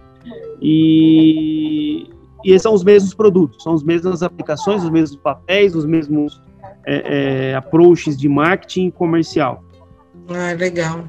E, 0.60 2.08
e 2.44 2.50
esses 2.50 2.62
são 2.62 2.74
os 2.74 2.82
mesmos 2.82 3.14
produtos, 3.14 3.62
são 3.62 3.74
as 3.74 3.82
mesmas 3.82 4.22
aplicações, 4.22 4.82
os 4.82 4.90
mesmos 4.90 5.20
papéis, 5.20 5.74
os 5.74 5.84
mesmos 5.84 6.40
é, 6.86 7.50
é, 7.50 7.54
approaches 7.54 8.16
de 8.16 8.28
marketing 8.28 8.90
comercial. 8.90 9.64
Ah, 10.28 10.54
legal. 10.56 11.04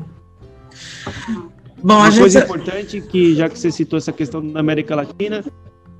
Bom, 1.83 1.93
a 1.93 1.97
Uma 1.97 2.11
gente. 2.11 2.21
coisa 2.21 2.39
importante 2.43 3.01
que, 3.01 3.35
já 3.35 3.47
que 3.47 3.57
você 3.57 3.71
citou 3.71 3.97
essa 3.97 4.11
questão 4.11 4.45
da 4.45 4.59
América 4.59 4.95
Latina, 4.95 5.43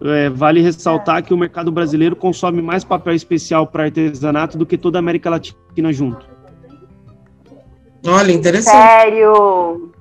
é, 0.01 0.29
vale 0.29 0.61
ressaltar 0.61 1.23
que 1.23 1.33
o 1.33 1.37
mercado 1.37 1.71
brasileiro 1.71 2.15
consome 2.15 2.61
mais 2.61 2.83
papel 2.83 3.13
especial 3.13 3.67
para 3.67 3.83
artesanato 3.83 4.57
do 4.57 4.65
que 4.65 4.77
toda 4.77 4.97
a 4.97 4.99
América 4.99 5.29
Latina 5.29 5.93
junto. 5.93 6.27
Olha, 8.05 8.31
interessante. 8.31 8.75
Sério? 8.75 9.91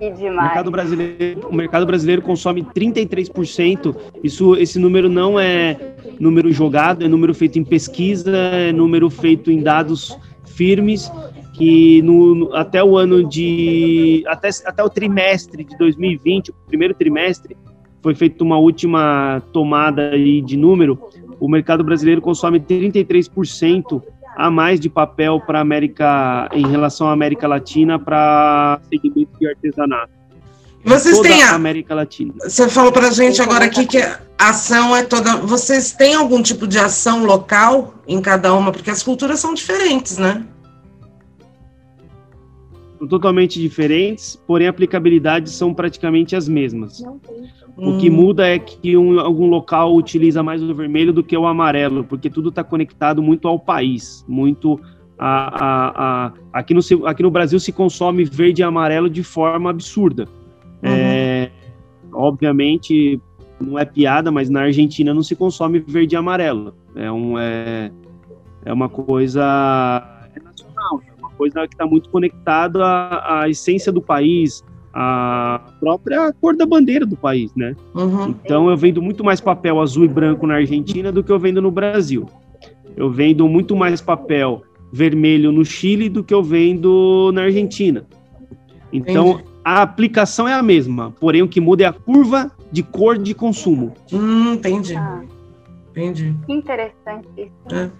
Que 0.00 0.06
O 0.08 0.14
demais. 0.14 0.46
mercado 0.46 0.70
brasileiro, 0.70 1.46
o 1.48 1.54
mercado 1.54 1.84
brasileiro 1.84 2.22
consome 2.22 2.62
33%. 2.64 3.94
Isso, 4.24 4.56
esse 4.56 4.78
número 4.78 5.10
não 5.10 5.38
é 5.38 5.76
número 6.18 6.50
jogado, 6.50 7.04
é 7.04 7.08
número 7.08 7.34
feito 7.34 7.58
em 7.58 7.64
pesquisa, 7.64 8.34
é 8.34 8.72
número 8.72 9.10
feito 9.10 9.50
em 9.50 9.62
dados 9.62 10.18
firmes 10.46 11.12
que 11.52 12.00
no- 12.00 12.50
até 12.54 12.82
o 12.82 12.96
ano 12.96 13.22
de 13.28 14.24
até, 14.26 14.48
até 14.64 14.82
o 14.82 14.88
trimestre 14.88 15.64
de 15.64 15.76
2020, 15.76 16.48
o 16.50 16.54
primeiro 16.66 16.94
trimestre, 16.94 17.54
foi 18.02 18.14
feita 18.14 18.42
uma 18.42 18.56
última 18.56 19.42
tomada 19.52 20.12
aí 20.12 20.40
de 20.40 20.56
número. 20.56 20.98
O 21.38 21.46
mercado 21.46 21.84
brasileiro 21.84 22.22
consome 22.22 22.58
33% 22.58 24.02
a 24.40 24.50
mais 24.50 24.80
de 24.80 24.88
papel 24.88 25.38
para 25.40 25.60
América 25.60 26.48
em 26.52 26.66
relação 26.66 27.08
à 27.08 27.12
América 27.12 27.46
Latina 27.46 27.98
para 27.98 28.80
segmento 28.88 29.38
de 29.38 29.46
artesanato. 29.46 30.10
Vocês 30.82 31.16
Toda 31.16 31.28
têm 31.28 31.42
a 31.42 31.50
a, 31.50 31.54
América 31.54 31.94
Latina. 31.94 32.32
Você 32.42 32.66
falou 32.70 32.90
pra 32.90 33.10
gente 33.10 33.42
agora 33.42 33.66
aqui 33.66 33.84
que 33.84 33.98
a 33.98 34.18
ação 34.38 34.96
é 34.96 35.02
toda. 35.02 35.36
Vocês 35.36 35.92
têm 35.92 36.14
algum 36.14 36.42
tipo 36.42 36.66
de 36.66 36.78
ação 36.78 37.24
local 37.24 37.94
em 38.08 38.18
cada 38.22 38.54
uma? 38.54 38.72
Porque 38.72 38.90
as 38.90 39.02
culturas 39.02 39.38
são 39.40 39.52
diferentes, 39.52 40.16
né? 40.16 40.42
São 43.00 43.08
totalmente 43.08 43.58
diferentes, 43.58 44.36
porém 44.46 44.66
a 44.66 44.70
aplicabilidade 44.70 45.48
são 45.50 45.72
praticamente 45.72 46.36
as 46.36 46.46
mesmas. 46.46 47.02
O 47.78 47.96
que 47.96 48.10
Hum, 48.10 48.14
muda 48.14 48.46
é 48.46 48.58
que 48.58 48.94
um, 48.94 49.18
algum 49.18 49.46
local 49.46 49.96
utiliza 49.96 50.42
mais 50.42 50.62
o 50.62 50.74
vermelho 50.74 51.10
do 51.10 51.24
que 51.24 51.34
o 51.34 51.46
amarelo, 51.46 52.04
porque 52.04 52.28
tudo 52.28 52.50
está 52.50 52.62
conectado 52.62 53.22
muito 53.22 53.48
ao 53.48 53.58
país, 53.58 54.22
muito 54.28 54.78
a, 55.18 55.64
a, 55.64 56.26
a- 56.26 56.32
aqui, 56.52 56.74
no, 56.74 56.80
aqui 57.06 57.22
no 57.22 57.30
Brasil 57.30 57.58
se 57.58 57.72
consome 57.72 58.22
verde 58.22 58.60
e 58.60 58.64
amarelo 58.64 59.08
de 59.08 59.22
forma 59.22 59.70
absurda. 59.70 60.28
É, 60.82 61.50
obviamente 62.12 63.18
não 63.58 63.78
é 63.78 63.84
piada, 63.86 64.30
mas 64.30 64.50
na 64.50 64.62
Argentina 64.62 65.14
não 65.14 65.22
se 65.22 65.34
consome 65.34 65.78
verde 65.78 66.14
e 66.14 66.18
amarelo. 66.18 66.74
É, 66.94 67.10
um, 67.10 67.38
é, 67.38 67.90
é 68.64 68.72
uma 68.72 68.88
coisa 68.90 70.19
coisa 71.40 71.66
que 71.66 71.74
está 71.74 71.86
muito 71.86 72.10
conectada 72.10 72.84
à, 72.84 73.40
à 73.44 73.48
essência 73.48 73.90
do 73.90 74.02
país, 74.02 74.62
à 74.92 75.58
própria 75.80 76.30
cor 76.34 76.54
da 76.54 76.66
bandeira 76.66 77.06
do 77.06 77.16
país, 77.16 77.50
né? 77.56 77.74
uhum. 77.94 78.34
Então 78.44 78.68
eu 78.68 78.76
vendo 78.76 79.00
muito 79.00 79.24
mais 79.24 79.40
papel 79.40 79.80
azul 79.80 80.04
e 80.04 80.08
branco 80.08 80.46
na 80.46 80.56
Argentina 80.56 81.10
do 81.10 81.24
que 81.24 81.32
eu 81.32 81.38
vendo 81.38 81.62
no 81.62 81.70
Brasil. 81.70 82.26
Eu 82.94 83.10
vendo 83.10 83.48
muito 83.48 83.74
mais 83.74 84.02
papel 84.02 84.62
vermelho 84.92 85.50
no 85.50 85.64
Chile 85.64 86.10
do 86.10 86.22
que 86.22 86.34
eu 86.34 86.42
vendo 86.42 87.30
na 87.32 87.44
Argentina. 87.44 88.04
Então 88.92 89.30
Entendi. 89.30 89.44
a 89.64 89.80
aplicação 89.80 90.46
é 90.46 90.52
a 90.52 90.62
mesma, 90.62 91.10
porém 91.18 91.40
o 91.40 91.48
que 91.48 91.60
muda 91.60 91.84
é 91.84 91.86
a 91.86 91.92
curva 91.92 92.50
de 92.70 92.82
cor 92.82 93.16
de 93.16 93.32
consumo. 93.32 93.94
Hum, 94.12 94.52
entendi, 94.54 94.94
Ah, 94.94 95.22
entendi. 95.90 96.36
que 96.44 96.52
interessante 96.52 97.28
isso. 97.38 97.92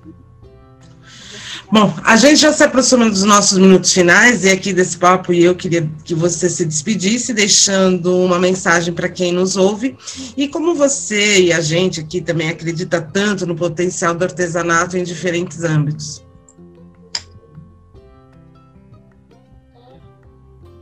Bom, 1.73 1.95
a 2.03 2.17
gente 2.17 2.37
já 2.37 2.53
se 2.53 2.65
aproxima 2.65 3.09
dos 3.09 3.23
nossos 3.23 3.57
minutos 3.57 3.93
finais 3.93 4.45
e 4.45 4.51
aqui 4.51 4.73
desse 4.73 4.99
papo 4.99 5.33
e 5.33 5.45
eu 5.45 5.55
queria 5.55 5.89
que 6.05 6.17
você 6.17 6.51
se 6.51 6.67
despedisse, 6.67 7.33
deixando 7.33 8.13
uma 8.25 8.41
mensagem 8.41 8.93
para 8.93 9.09
quem 9.09 9.31
nos 9.31 9.57
ouve. 9.57 9.97
E 10.37 10.49
como 10.49 10.75
você 10.75 11.43
e 11.43 11.53
a 11.53 11.61
gente 11.61 12.01
aqui 12.01 12.21
também 12.21 12.49
acredita 12.49 13.01
tanto 13.01 13.47
no 13.47 13.55
potencial 13.55 14.17
do 14.17 14.25
artesanato 14.25 14.97
em 14.97 15.05
diferentes 15.05 15.63
âmbitos. 15.63 16.27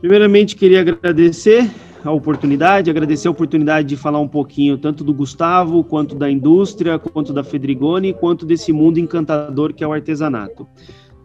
Primeiramente, 0.01 0.55
queria 0.55 0.81
agradecer 0.81 1.69
a 2.03 2.11
oportunidade, 2.11 2.89
agradecer 2.89 3.27
a 3.27 3.31
oportunidade 3.31 3.87
de 3.87 3.97
falar 3.97 4.19
um 4.19 4.27
pouquinho 4.27 4.77
tanto 4.77 5.03
do 5.03 5.13
Gustavo, 5.13 5.83
quanto 5.83 6.15
da 6.15 6.29
indústria, 6.29 6.97
quanto 6.97 7.33
da 7.33 7.43
Fedrigoni, 7.43 8.13
quanto 8.13 8.45
desse 8.45 8.71
mundo 8.71 8.99
encantador 8.99 9.73
que 9.73 9.83
é 9.83 9.87
o 9.87 9.93
artesanato. 9.93 10.67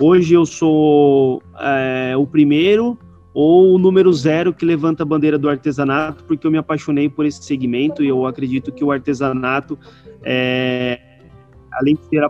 Hoje 0.01 0.35
eu 0.35 0.45
sou 0.45 1.43
é, 1.61 2.15
o 2.17 2.27
primeiro 2.27 2.99
ou 3.33 3.75
o 3.75 3.79
número 3.79 4.13
zero 4.13 4.53
que 4.53 4.65
levanta 4.65 5.03
a 5.03 5.07
bandeira 5.07 5.39
do 5.39 5.49
artesanato, 5.49 6.25
porque 6.25 6.47
eu 6.47 6.51
me 6.51 6.59
apaixonei 6.59 7.09
por 7.09 7.27
esse 7.27 7.43
segmento 7.43 8.03
e 8.03 8.09
eu 8.09 8.27
acredito 8.27 8.73
que 8.73 8.85
o 8.85 8.91
artesanato, 8.91 9.79
é, 10.23 11.01
além 11.73 11.95
de 11.95 12.05
ser 12.05 12.27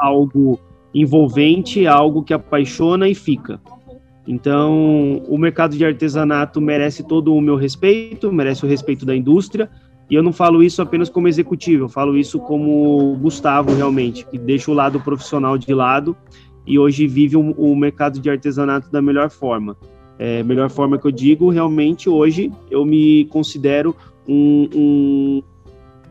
algo 0.00 0.58
envolvente, 0.94 1.84
é 1.84 1.88
algo 1.88 2.22
que 2.22 2.32
apaixona 2.32 3.08
e 3.08 3.14
fica. 3.14 3.60
Então, 4.26 5.22
o 5.28 5.38
mercado 5.38 5.76
de 5.76 5.84
artesanato 5.84 6.60
merece 6.60 7.02
todo 7.02 7.34
o 7.34 7.40
meu 7.40 7.54
respeito, 7.54 8.32
merece 8.32 8.64
o 8.64 8.68
respeito 8.68 9.06
da 9.06 9.14
indústria, 9.14 9.70
e 10.10 10.14
eu 10.14 10.22
não 10.22 10.32
falo 10.32 10.62
isso 10.62 10.82
apenas 10.82 11.08
como 11.08 11.28
executivo, 11.28 11.84
eu 11.84 11.88
falo 11.88 12.16
isso 12.16 12.38
como 12.40 13.16
Gustavo, 13.20 13.74
realmente, 13.74 14.26
que 14.26 14.38
deixa 14.38 14.70
o 14.70 14.74
lado 14.74 15.00
profissional 15.00 15.56
de 15.56 15.72
lado 15.72 16.16
e 16.66 16.78
hoje 16.78 17.06
vive 17.06 17.36
o, 17.36 17.76
mercado 17.76 18.18
de 18.18 18.28
artesanato 18.28 18.90
da 18.90 19.00
melhor 19.00 19.30
forma. 19.30 19.76
É, 20.18 20.42
melhor 20.42 20.70
forma 20.70 20.98
que 20.98 21.06
eu 21.06 21.12
digo, 21.12 21.50
realmente, 21.50 22.08
hoje 22.08 22.50
eu 22.70 22.84
me 22.84 23.26
considero 23.26 23.94
um, 24.26 24.68
um, 24.74 25.42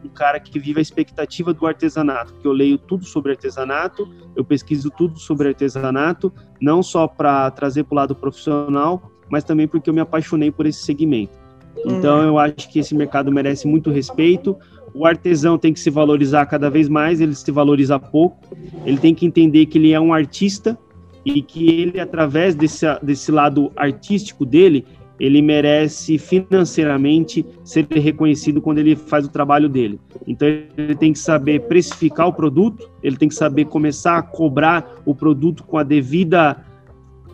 um 0.06 0.10
cara 0.10 0.40
que 0.40 0.60
vive 0.60 0.80
a 0.80 0.82
expectativa 0.82 1.54
do 1.54 1.66
artesanato, 1.66 2.34
que 2.40 2.48
eu 2.48 2.52
leio 2.52 2.78
tudo 2.78 3.04
sobre 3.06 3.32
artesanato, 3.32 4.08
eu 4.36 4.46
pesquiso 4.46 4.90
tudo 4.92 5.20
sobre 5.20 5.48
artesanato, 5.48 6.32
não 6.62 6.84
só 6.84 7.08
para 7.08 7.50
trazer 7.52 7.84
para 7.84 7.94
o 7.94 7.96
lado 7.96 8.16
profissional, 8.16 9.12
mas 9.30 9.44
também 9.44 9.68
porque 9.68 9.90
eu 9.90 9.94
me 9.94 10.00
apaixonei 10.00 10.52
por 10.52 10.66
esse 10.66 10.84
segmento. 10.84 11.38
Então 11.86 12.22
eu 12.22 12.38
acho 12.38 12.70
que 12.72 12.80
esse 12.80 12.96
mercado 12.96 13.32
merece 13.32 13.68
muito 13.68 13.92
respeito. 13.92 14.56
O 14.94 15.06
artesão 15.06 15.58
tem 15.58 15.74
que 15.74 15.80
se 15.80 15.90
valorizar 15.90 16.46
cada 16.46 16.70
vez 16.70 16.88
mais, 16.88 17.20
ele 17.20 17.36
se 17.36 17.52
valoriza 17.52 18.00
pouco. 18.00 18.56
Ele 18.86 18.98
tem 18.98 19.14
que 19.14 19.26
entender 19.26 19.66
que 19.66 19.78
ele 19.78 19.92
é 19.92 20.00
um 20.00 20.14
artista 20.14 20.78
e 21.26 21.42
que 21.42 21.68
ele, 21.68 22.00
através 22.00 22.56
desse, 22.56 22.86
desse 23.02 23.32
lado 23.32 23.72
artístico 23.76 24.46
dele, 24.46 24.86
ele 25.20 25.42
merece 25.42 26.18
financeiramente 26.18 27.46
ser 27.64 27.88
reconhecido 27.92 28.62
quando 28.62 28.80
ele 28.80 28.96
faz 28.96 29.26
o 29.26 29.30
trabalho 29.30 29.70
dele. 29.70 30.00
Então 30.28 30.48
ele 30.48 30.96
tem 30.96 31.14
que 31.14 31.20
saber 31.20 31.62
precificar 31.62 32.28
o 32.28 32.34
produto, 32.34 32.90
ele 33.02 33.18
tem 33.18 33.30
que 33.30 33.36
saber 33.36 33.66
começar 33.66 34.18
a 34.18 34.22
cobrar 34.22 35.02
o 35.06 35.16
produto 35.16 35.64
com 35.64 35.78
a 35.78 35.84
devida 35.84 36.64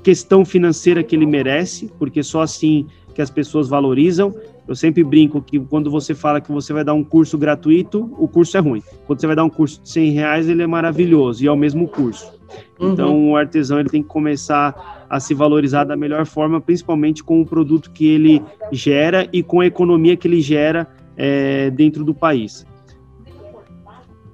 questão 0.04 0.44
financeira 0.44 1.04
que 1.04 1.16
ele 1.16 1.26
merece, 1.26 1.92
porque 1.98 2.24
só 2.24 2.42
assim 2.42 2.88
que 3.14 3.22
as 3.22 3.30
pessoas 3.30 3.68
valorizam. 3.68 4.34
Eu 4.68 4.76
sempre 4.76 5.04
brinco 5.04 5.42
que 5.42 5.60
quando 5.60 5.92
você 5.92 6.14
fala 6.14 6.40
que 6.40 6.52
você 6.52 6.72
vai 6.72 6.84
dar 6.84 6.94
um 6.94 7.04
curso 7.04 7.38
gratuito, 7.38 8.10
o 8.18 8.28
curso 8.28 8.56
é 8.58 8.60
ruim. 8.60 8.82
Quando 9.06 9.20
você 9.20 9.28
vai 9.28 9.36
dar 9.36 9.44
um 9.44 9.50
curso 9.50 9.82
de 9.82 9.90
100 9.90 10.12
reais, 10.12 10.48
ele 10.48 10.62
é 10.64 10.68
maravilhoso 10.68 11.44
e 11.44 11.48
é 11.48 11.52
o 11.52 11.58
mesmo 11.58 11.88
curso. 11.88 12.32
Uhum. 12.80 12.94
Então 12.94 13.30
o 13.30 13.36
artesão 13.36 13.80
ele 13.80 13.90
tem 13.90 14.02
que 14.02 14.08
começar 14.08 15.01
a 15.12 15.20
se 15.20 15.34
valorizar 15.34 15.84
da 15.84 15.98
melhor 15.98 16.26
forma, 16.26 16.62
principalmente 16.62 17.22
com 17.22 17.42
o 17.42 17.46
produto 17.46 17.92
que 17.92 18.08
ele 18.08 18.42
gera 18.72 19.28
e 19.34 19.44
com 19.44 19.60
a 19.60 19.66
economia 19.66 20.16
que 20.16 20.26
ele 20.26 20.40
gera 20.40 20.88
é, 21.18 21.70
dentro 21.70 22.06
do 22.06 22.14
país. 22.14 22.66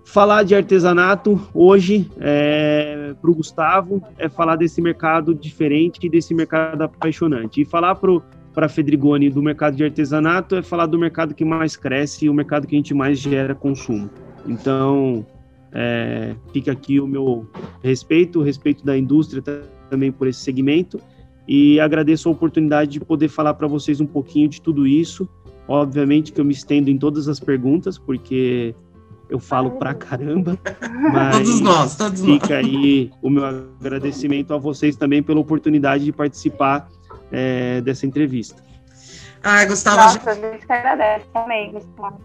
Falar 0.05 0.43
de 0.43 0.53
artesanato 0.53 1.41
hoje 1.51 2.07
é, 2.19 3.15
para 3.19 3.32
o 3.32 3.34
Gustavo 3.34 4.03
é 4.19 4.30
falar 4.30 4.55
desse 4.55 4.80
mercado 4.80 5.34
diferente 5.34 5.99
e 6.03 6.09
desse 6.09 6.36
mercado 6.36 6.84
apaixonante. 6.84 7.61
E 7.61 7.65
falar 7.65 7.95
para 7.95 8.67
a 8.67 8.69
Fedrigoni 8.69 9.32
do 9.32 9.41
mercado 9.41 9.75
de 9.75 9.84
artesanato 9.84 10.55
é 10.55 10.61
falar 10.61 10.86
do 10.86 10.99
mercado 10.99 11.34
que 11.34 11.43
mais 11.43 11.75
cresce 11.75 12.25
e 12.25 12.30
o 12.30 12.34
mercado 12.36 12.67
que 12.67 12.75
a 12.75 12.78
gente 12.78 12.93
mais 12.93 13.17
gera 13.17 13.55
consumo. 13.55 14.11
Então, 14.47 15.25
É, 15.80 16.36
fica 16.51 16.71
aqui 16.71 16.99
o 16.99 17.05
meu 17.05 17.47
respeito, 17.84 18.39
o 18.39 18.43
respeito 18.43 18.84
da 18.84 18.97
indústria 18.97 19.43
também 19.91 20.11
por 20.11 20.28
esse 20.28 20.39
segmento 20.39 20.99
e 21.47 21.80
agradeço 21.80 22.28
a 22.28 22.32
oportunidade 22.32 22.91
de 22.91 22.99
poder 22.99 23.30
falar 23.30 23.53
para 23.53 23.67
vocês 23.67 24.01
um 24.01 24.07
pouquinho 24.07 24.49
de 24.49 24.59
tudo 24.59 24.88
isso. 24.88 25.30
Obviamente 25.67 26.32
que 26.32 26.41
eu 26.41 26.45
me 26.45 26.53
estendo 26.53 26.89
em 26.89 26.97
todas 26.97 27.28
as 27.28 27.39
perguntas, 27.39 27.97
porque 27.97 28.73
eu 29.30 29.39
falo 29.39 29.71
pra 29.71 29.93
caramba. 29.93 30.57
todos 31.32 31.61
nós, 31.61 31.95
todos 31.95 32.21
fica 32.21 32.32
nós. 32.32 32.41
Fica 32.41 32.57
aí 32.57 33.11
o 33.21 33.30
meu 33.30 33.45
agradecimento 33.45 34.53
a 34.53 34.57
vocês 34.57 34.95
também 34.95 35.21
pela 35.21 35.39
oportunidade 35.39 36.05
de 36.05 36.11
participar 36.11 36.89
é, 37.32 37.82
dessa 37.82 38.05
entrevista. 38.05 38.63
Ah, 39.43 39.63
Gustavo. 39.65 39.97
Nossa, 39.97 40.32
a 40.32 40.34
gente 40.34 40.65
agradece 40.67 41.25
também, 41.34 41.71
Gustavo. 41.71 42.19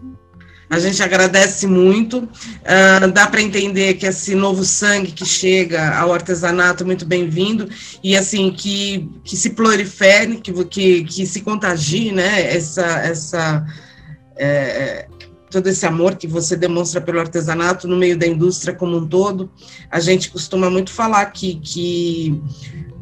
A 0.69 0.79
gente 0.79 1.03
agradece 1.03 1.67
muito. 1.67 2.19
Uh, 2.19 3.11
dá 3.13 3.27
para 3.27 3.41
entender 3.41 3.95
que 3.95 4.05
esse 4.05 4.33
novo 4.33 4.63
sangue 4.63 5.11
que 5.11 5.25
chega 5.25 5.95
ao 5.97 6.13
artesanato 6.13 6.83
é 6.83 6.85
muito 6.85 7.05
bem-vindo 7.05 7.69
e 8.03 8.15
assim 8.15 8.51
que, 8.51 9.09
que 9.23 9.35
se 9.35 9.51
prolifere, 9.51 10.37
que, 10.37 10.51
que, 10.65 11.03
que 11.03 11.25
se 11.25 11.41
contagie, 11.41 12.11
né? 12.11 12.55
Essa, 12.55 12.85
essa 12.99 13.65
é, 14.35 15.07
todo 15.53 15.67
esse 15.67 15.85
amor 15.85 16.15
que 16.15 16.27
você 16.27 16.55
demonstra 16.57 16.99
pelo 16.99 17.19
artesanato 17.19 17.87
no 17.87 17.95
meio 17.95 18.17
da 18.17 18.25
indústria 18.25 18.73
como 18.73 18.97
um 18.97 19.07
todo. 19.07 19.51
A 19.91 19.99
gente 19.99 20.31
costuma 20.31 20.69
muito 20.69 20.91
falar 20.91 21.25
que, 21.27 21.59
que 21.59 22.41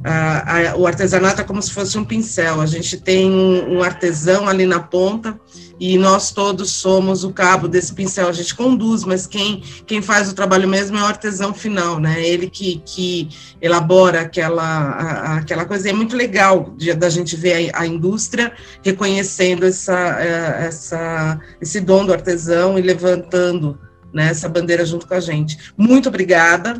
a, 0.03 0.71
a, 0.71 0.75
o 0.75 0.85
artesanato 0.85 1.41
é 1.41 1.43
como 1.45 1.61
se 1.61 1.71
fosse 1.71 1.97
um 1.97 2.03
pincel. 2.03 2.59
A 2.59 2.65
gente 2.65 2.97
tem 2.97 3.31
um, 3.31 3.77
um 3.77 3.83
artesão 3.83 4.49
ali 4.49 4.65
na 4.65 4.81
ponta 4.81 5.39
e 5.81 5.97
nós 5.97 6.29
todos 6.29 6.69
somos 6.73 7.23
o 7.23 7.33
cabo 7.33 7.67
desse 7.67 7.91
pincel. 7.91 8.27
A 8.27 8.31
gente 8.31 8.53
conduz, 8.53 9.03
mas 9.03 9.25
quem, 9.25 9.63
quem 9.87 9.99
faz 9.99 10.29
o 10.29 10.35
trabalho 10.35 10.67
mesmo 10.67 10.95
é 10.95 11.01
o 11.01 11.05
artesão 11.05 11.55
final, 11.55 11.99
né? 11.99 12.23
Ele 12.23 12.47
que, 12.47 12.83
que 12.85 13.29
elabora 13.59 14.21
aquela, 14.21 14.61
a, 14.61 15.37
aquela 15.37 15.65
coisa. 15.65 15.87
E 15.87 15.89
é 15.89 15.93
muito 15.93 16.15
legal 16.15 16.71
de, 16.77 16.93
da 16.93 17.09
gente 17.09 17.35
ver 17.35 17.71
a, 17.73 17.79
a 17.79 17.87
indústria 17.87 18.53
reconhecendo 18.85 19.65
essa, 19.65 20.21
é, 20.21 20.67
essa, 20.67 21.39
esse 21.59 21.81
dom 21.81 22.05
do 22.05 22.13
artesão 22.13 22.77
e 22.77 22.81
levantando 22.83 23.79
né, 24.13 24.29
essa 24.29 24.47
bandeira 24.47 24.85
junto 24.85 25.07
com 25.07 25.15
a 25.15 25.19
gente. 25.19 25.73
Muito 25.75 26.09
obrigada 26.09 26.79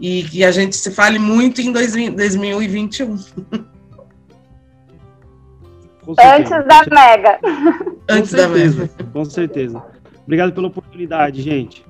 e 0.00 0.22
que 0.22 0.42
a 0.42 0.50
gente 0.50 0.74
se 0.74 0.90
fale 0.90 1.18
muito 1.18 1.60
em 1.60 1.70
2021. 1.70 3.18
Antes 6.16 6.50
da 6.50 6.82
Mega. 6.90 7.38
Antes 8.08 8.32
da 8.32 8.48
Mega. 8.48 8.88
Com 9.12 9.24
certeza. 9.24 9.82
Obrigado 10.24 10.52
pela 10.52 10.68
oportunidade, 10.68 11.42
gente. 11.42 11.84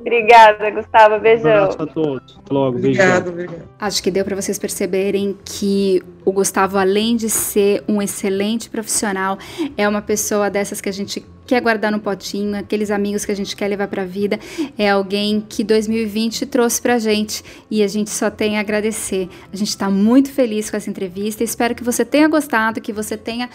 Obrigada, 0.00 0.70
Gustavo. 0.70 1.20
Beijão. 1.20 1.50
Um 1.50 1.54
abraço 1.54 1.82
a 1.82 1.86
todos. 1.86 2.38
Até 2.38 2.54
logo. 2.54 2.78
Obrigado, 2.78 3.28
obrigado. 3.28 3.68
Acho 3.78 4.02
que 4.02 4.10
deu 4.10 4.24
para 4.24 4.36
vocês 4.36 4.58
perceberem 4.58 5.36
que 5.44 6.02
o 6.24 6.32
Gustavo, 6.32 6.78
além 6.78 7.16
de 7.16 7.28
ser 7.28 7.82
um 7.86 8.00
excelente 8.00 8.70
profissional, 8.70 9.38
é 9.76 9.86
uma 9.88 10.00
pessoa 10.00 10.48
dessas 10.48 10.80
que 10.80 10.88
a 10.88 10.92
gente 10.92 11.24
quer 11.46 11.60
guardar 11.60 11.92
no 11.92 12.00
potinho, 12.00 12.56
aqueles 12.56 12.90
amigos 12.90 13.24
que 13.24 13.32
a 13.32 13.36
gente 13.36 13.54
quer 13.54 13.68
levar 13.68 13.88
para 13.88 14.02
a 14.02 14.06
vida. 14.06 14.38
É 14.78 14.88
alguém 14.90 15.44
que 15.46 15.62
2020 15.62 16.46
trouxe 16.46 16.80
para 16.80 16.94
a 16.94 16.98
gente 16.98 17.44
e 17.70 17.82
a 17.82 17.88
gente 17.88 18.10
só 18.10 18.30
tem 18.30 18.56
a 18.56 18.60
agradecer. 18.60 19.28
A 19.52 19.56
gente 19.56 19.68
está 19.68 19.90
muito 19.90 20.30
feliz 20.30 20.70
com 20.70 20.76
essa 20.76 20.88
entrevista. 20.88 21.44
Espero 21.44 21.74
que 21.74 21.84
você 21.84 22.04
tenha 22.04 22.28
gostado, 22.28 22.80
que 22.80 22.92
você 22.92 23.16
tenha. 23.16 23.50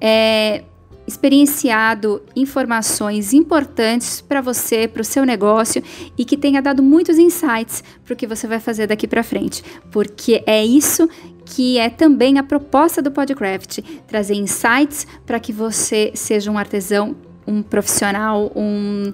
É, 0.00 0.62
experienciado 1.06 2.22
informações 2.34 3.32
importantes 3.32 4.20
para 4.20 4.40
você, 4.40 4.86
para 4.86 5.02
o 5.02 5.04
seu 5.04 5.24
negócio 5.24 5.82
e 6.16 6.24
que 6.24 6.36
tenha 6.36 6.62
dado 6.62 6.82
muitos 6.82 7.18
insights 7.18 7.82
para 8.04 8.14
o 8.14 8.16
que 8.16 8.26
você 8.26 8.46
vai 8.46 8.60
fazer 8.60 8.86
daqui 8.86 9.06
para 9.06 9.22
frente, 9.22 9.62
porque 9.90 10.42
é 10.46 10.64
isso 10.64 11.08
que 11.44 11.78
é 11.78 11.90
também 11.90 12.38
a 12.38 12.42
proposta 12.42 13.02
do 13.02 13.10
Podcraft, 13.10 13.80
trazer 14.06 14.34
insights 14.34 15.06
para 15.26 15.40
que 15.40 15.52
você 15.52 16.12
seja 16.14 16.50
um 16.50 16.56
artesão, 16.56 17.16
um 17.46 17.62
profissional, 17.62 18.50
um 18.54 19.12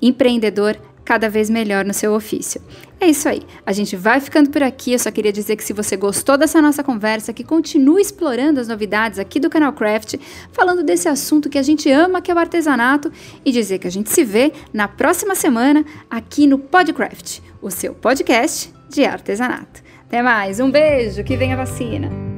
empreendedor 0.00 0.76
cada 1.08 1.30
vez 1.30 1.48
melhor 1.48 1.86
no 1.86 1.94
seu 1.94 2.12
ofício. 2.12 2.60
É 3.00 3.06
isso 3.06 3.26
aí. 3.26 3.40
A 3.64 3.72
gente 3.72 3.96
vai 3.96 4.20
ficando 4.20 4.50
por 4.50 4.62
aqui. 4.62 4.92
Eu 4.92 4.98
só 4.98 5.10
queria 5.10 5.32
dizer 5.32 5.56
que 5.56 5.64
se 5.64 5.72
você 5.72 5.96
gostou 5.96 6.36
dessa 6.36 6.60
nossa 6.60 6.84
conversa, 6.84 7.32
que 7.32 7.42
continue 7.42 8.02
explorando 8.02 8.60
as 8.60 8.68
novidades 8.68 9.18
aqui 9.18 9.40
do 9.40 9.48
canal 9.48 9.72
Craft, 9.72 10.16
falando 10.52 10.82
desse 10.82 11.08
assunto 11.08 11.48
que 11.48 11.56
a 11.56 11.62
gente 11.62 11.90
ama, 11.90 12.20
que 12.20 12.30
é 12.30 12.34
o 12.34 12.38
artesanato, 12.38 13.10
e 13.42 13.50
dizer 13.50 13.78
que 13.78 13.86
a 13.86 13.90
gente 13.90 14.10
se 14.10 14.22
vê 14.22 14.52
na 14.70 14.86
próxima 14.86 15.34
semana 15.34 15.82
aqui 16.10 16.46
no 16.46 16.58
Podcraft, 16.58 17.38
o 17.62 17.70
seu 17.70 17.94
podcast 17.94 18.70
de 18.90 19.06
artesanato. 19.06 19.82
Até 20.06 20.20
mais, 20.20 20.60
um 20.60 20.70
beijo, 20.70 21.24
que 21.24 21.38
venha 21.38 21.54
a 21.54 21.64
vacina! 21.64 22.37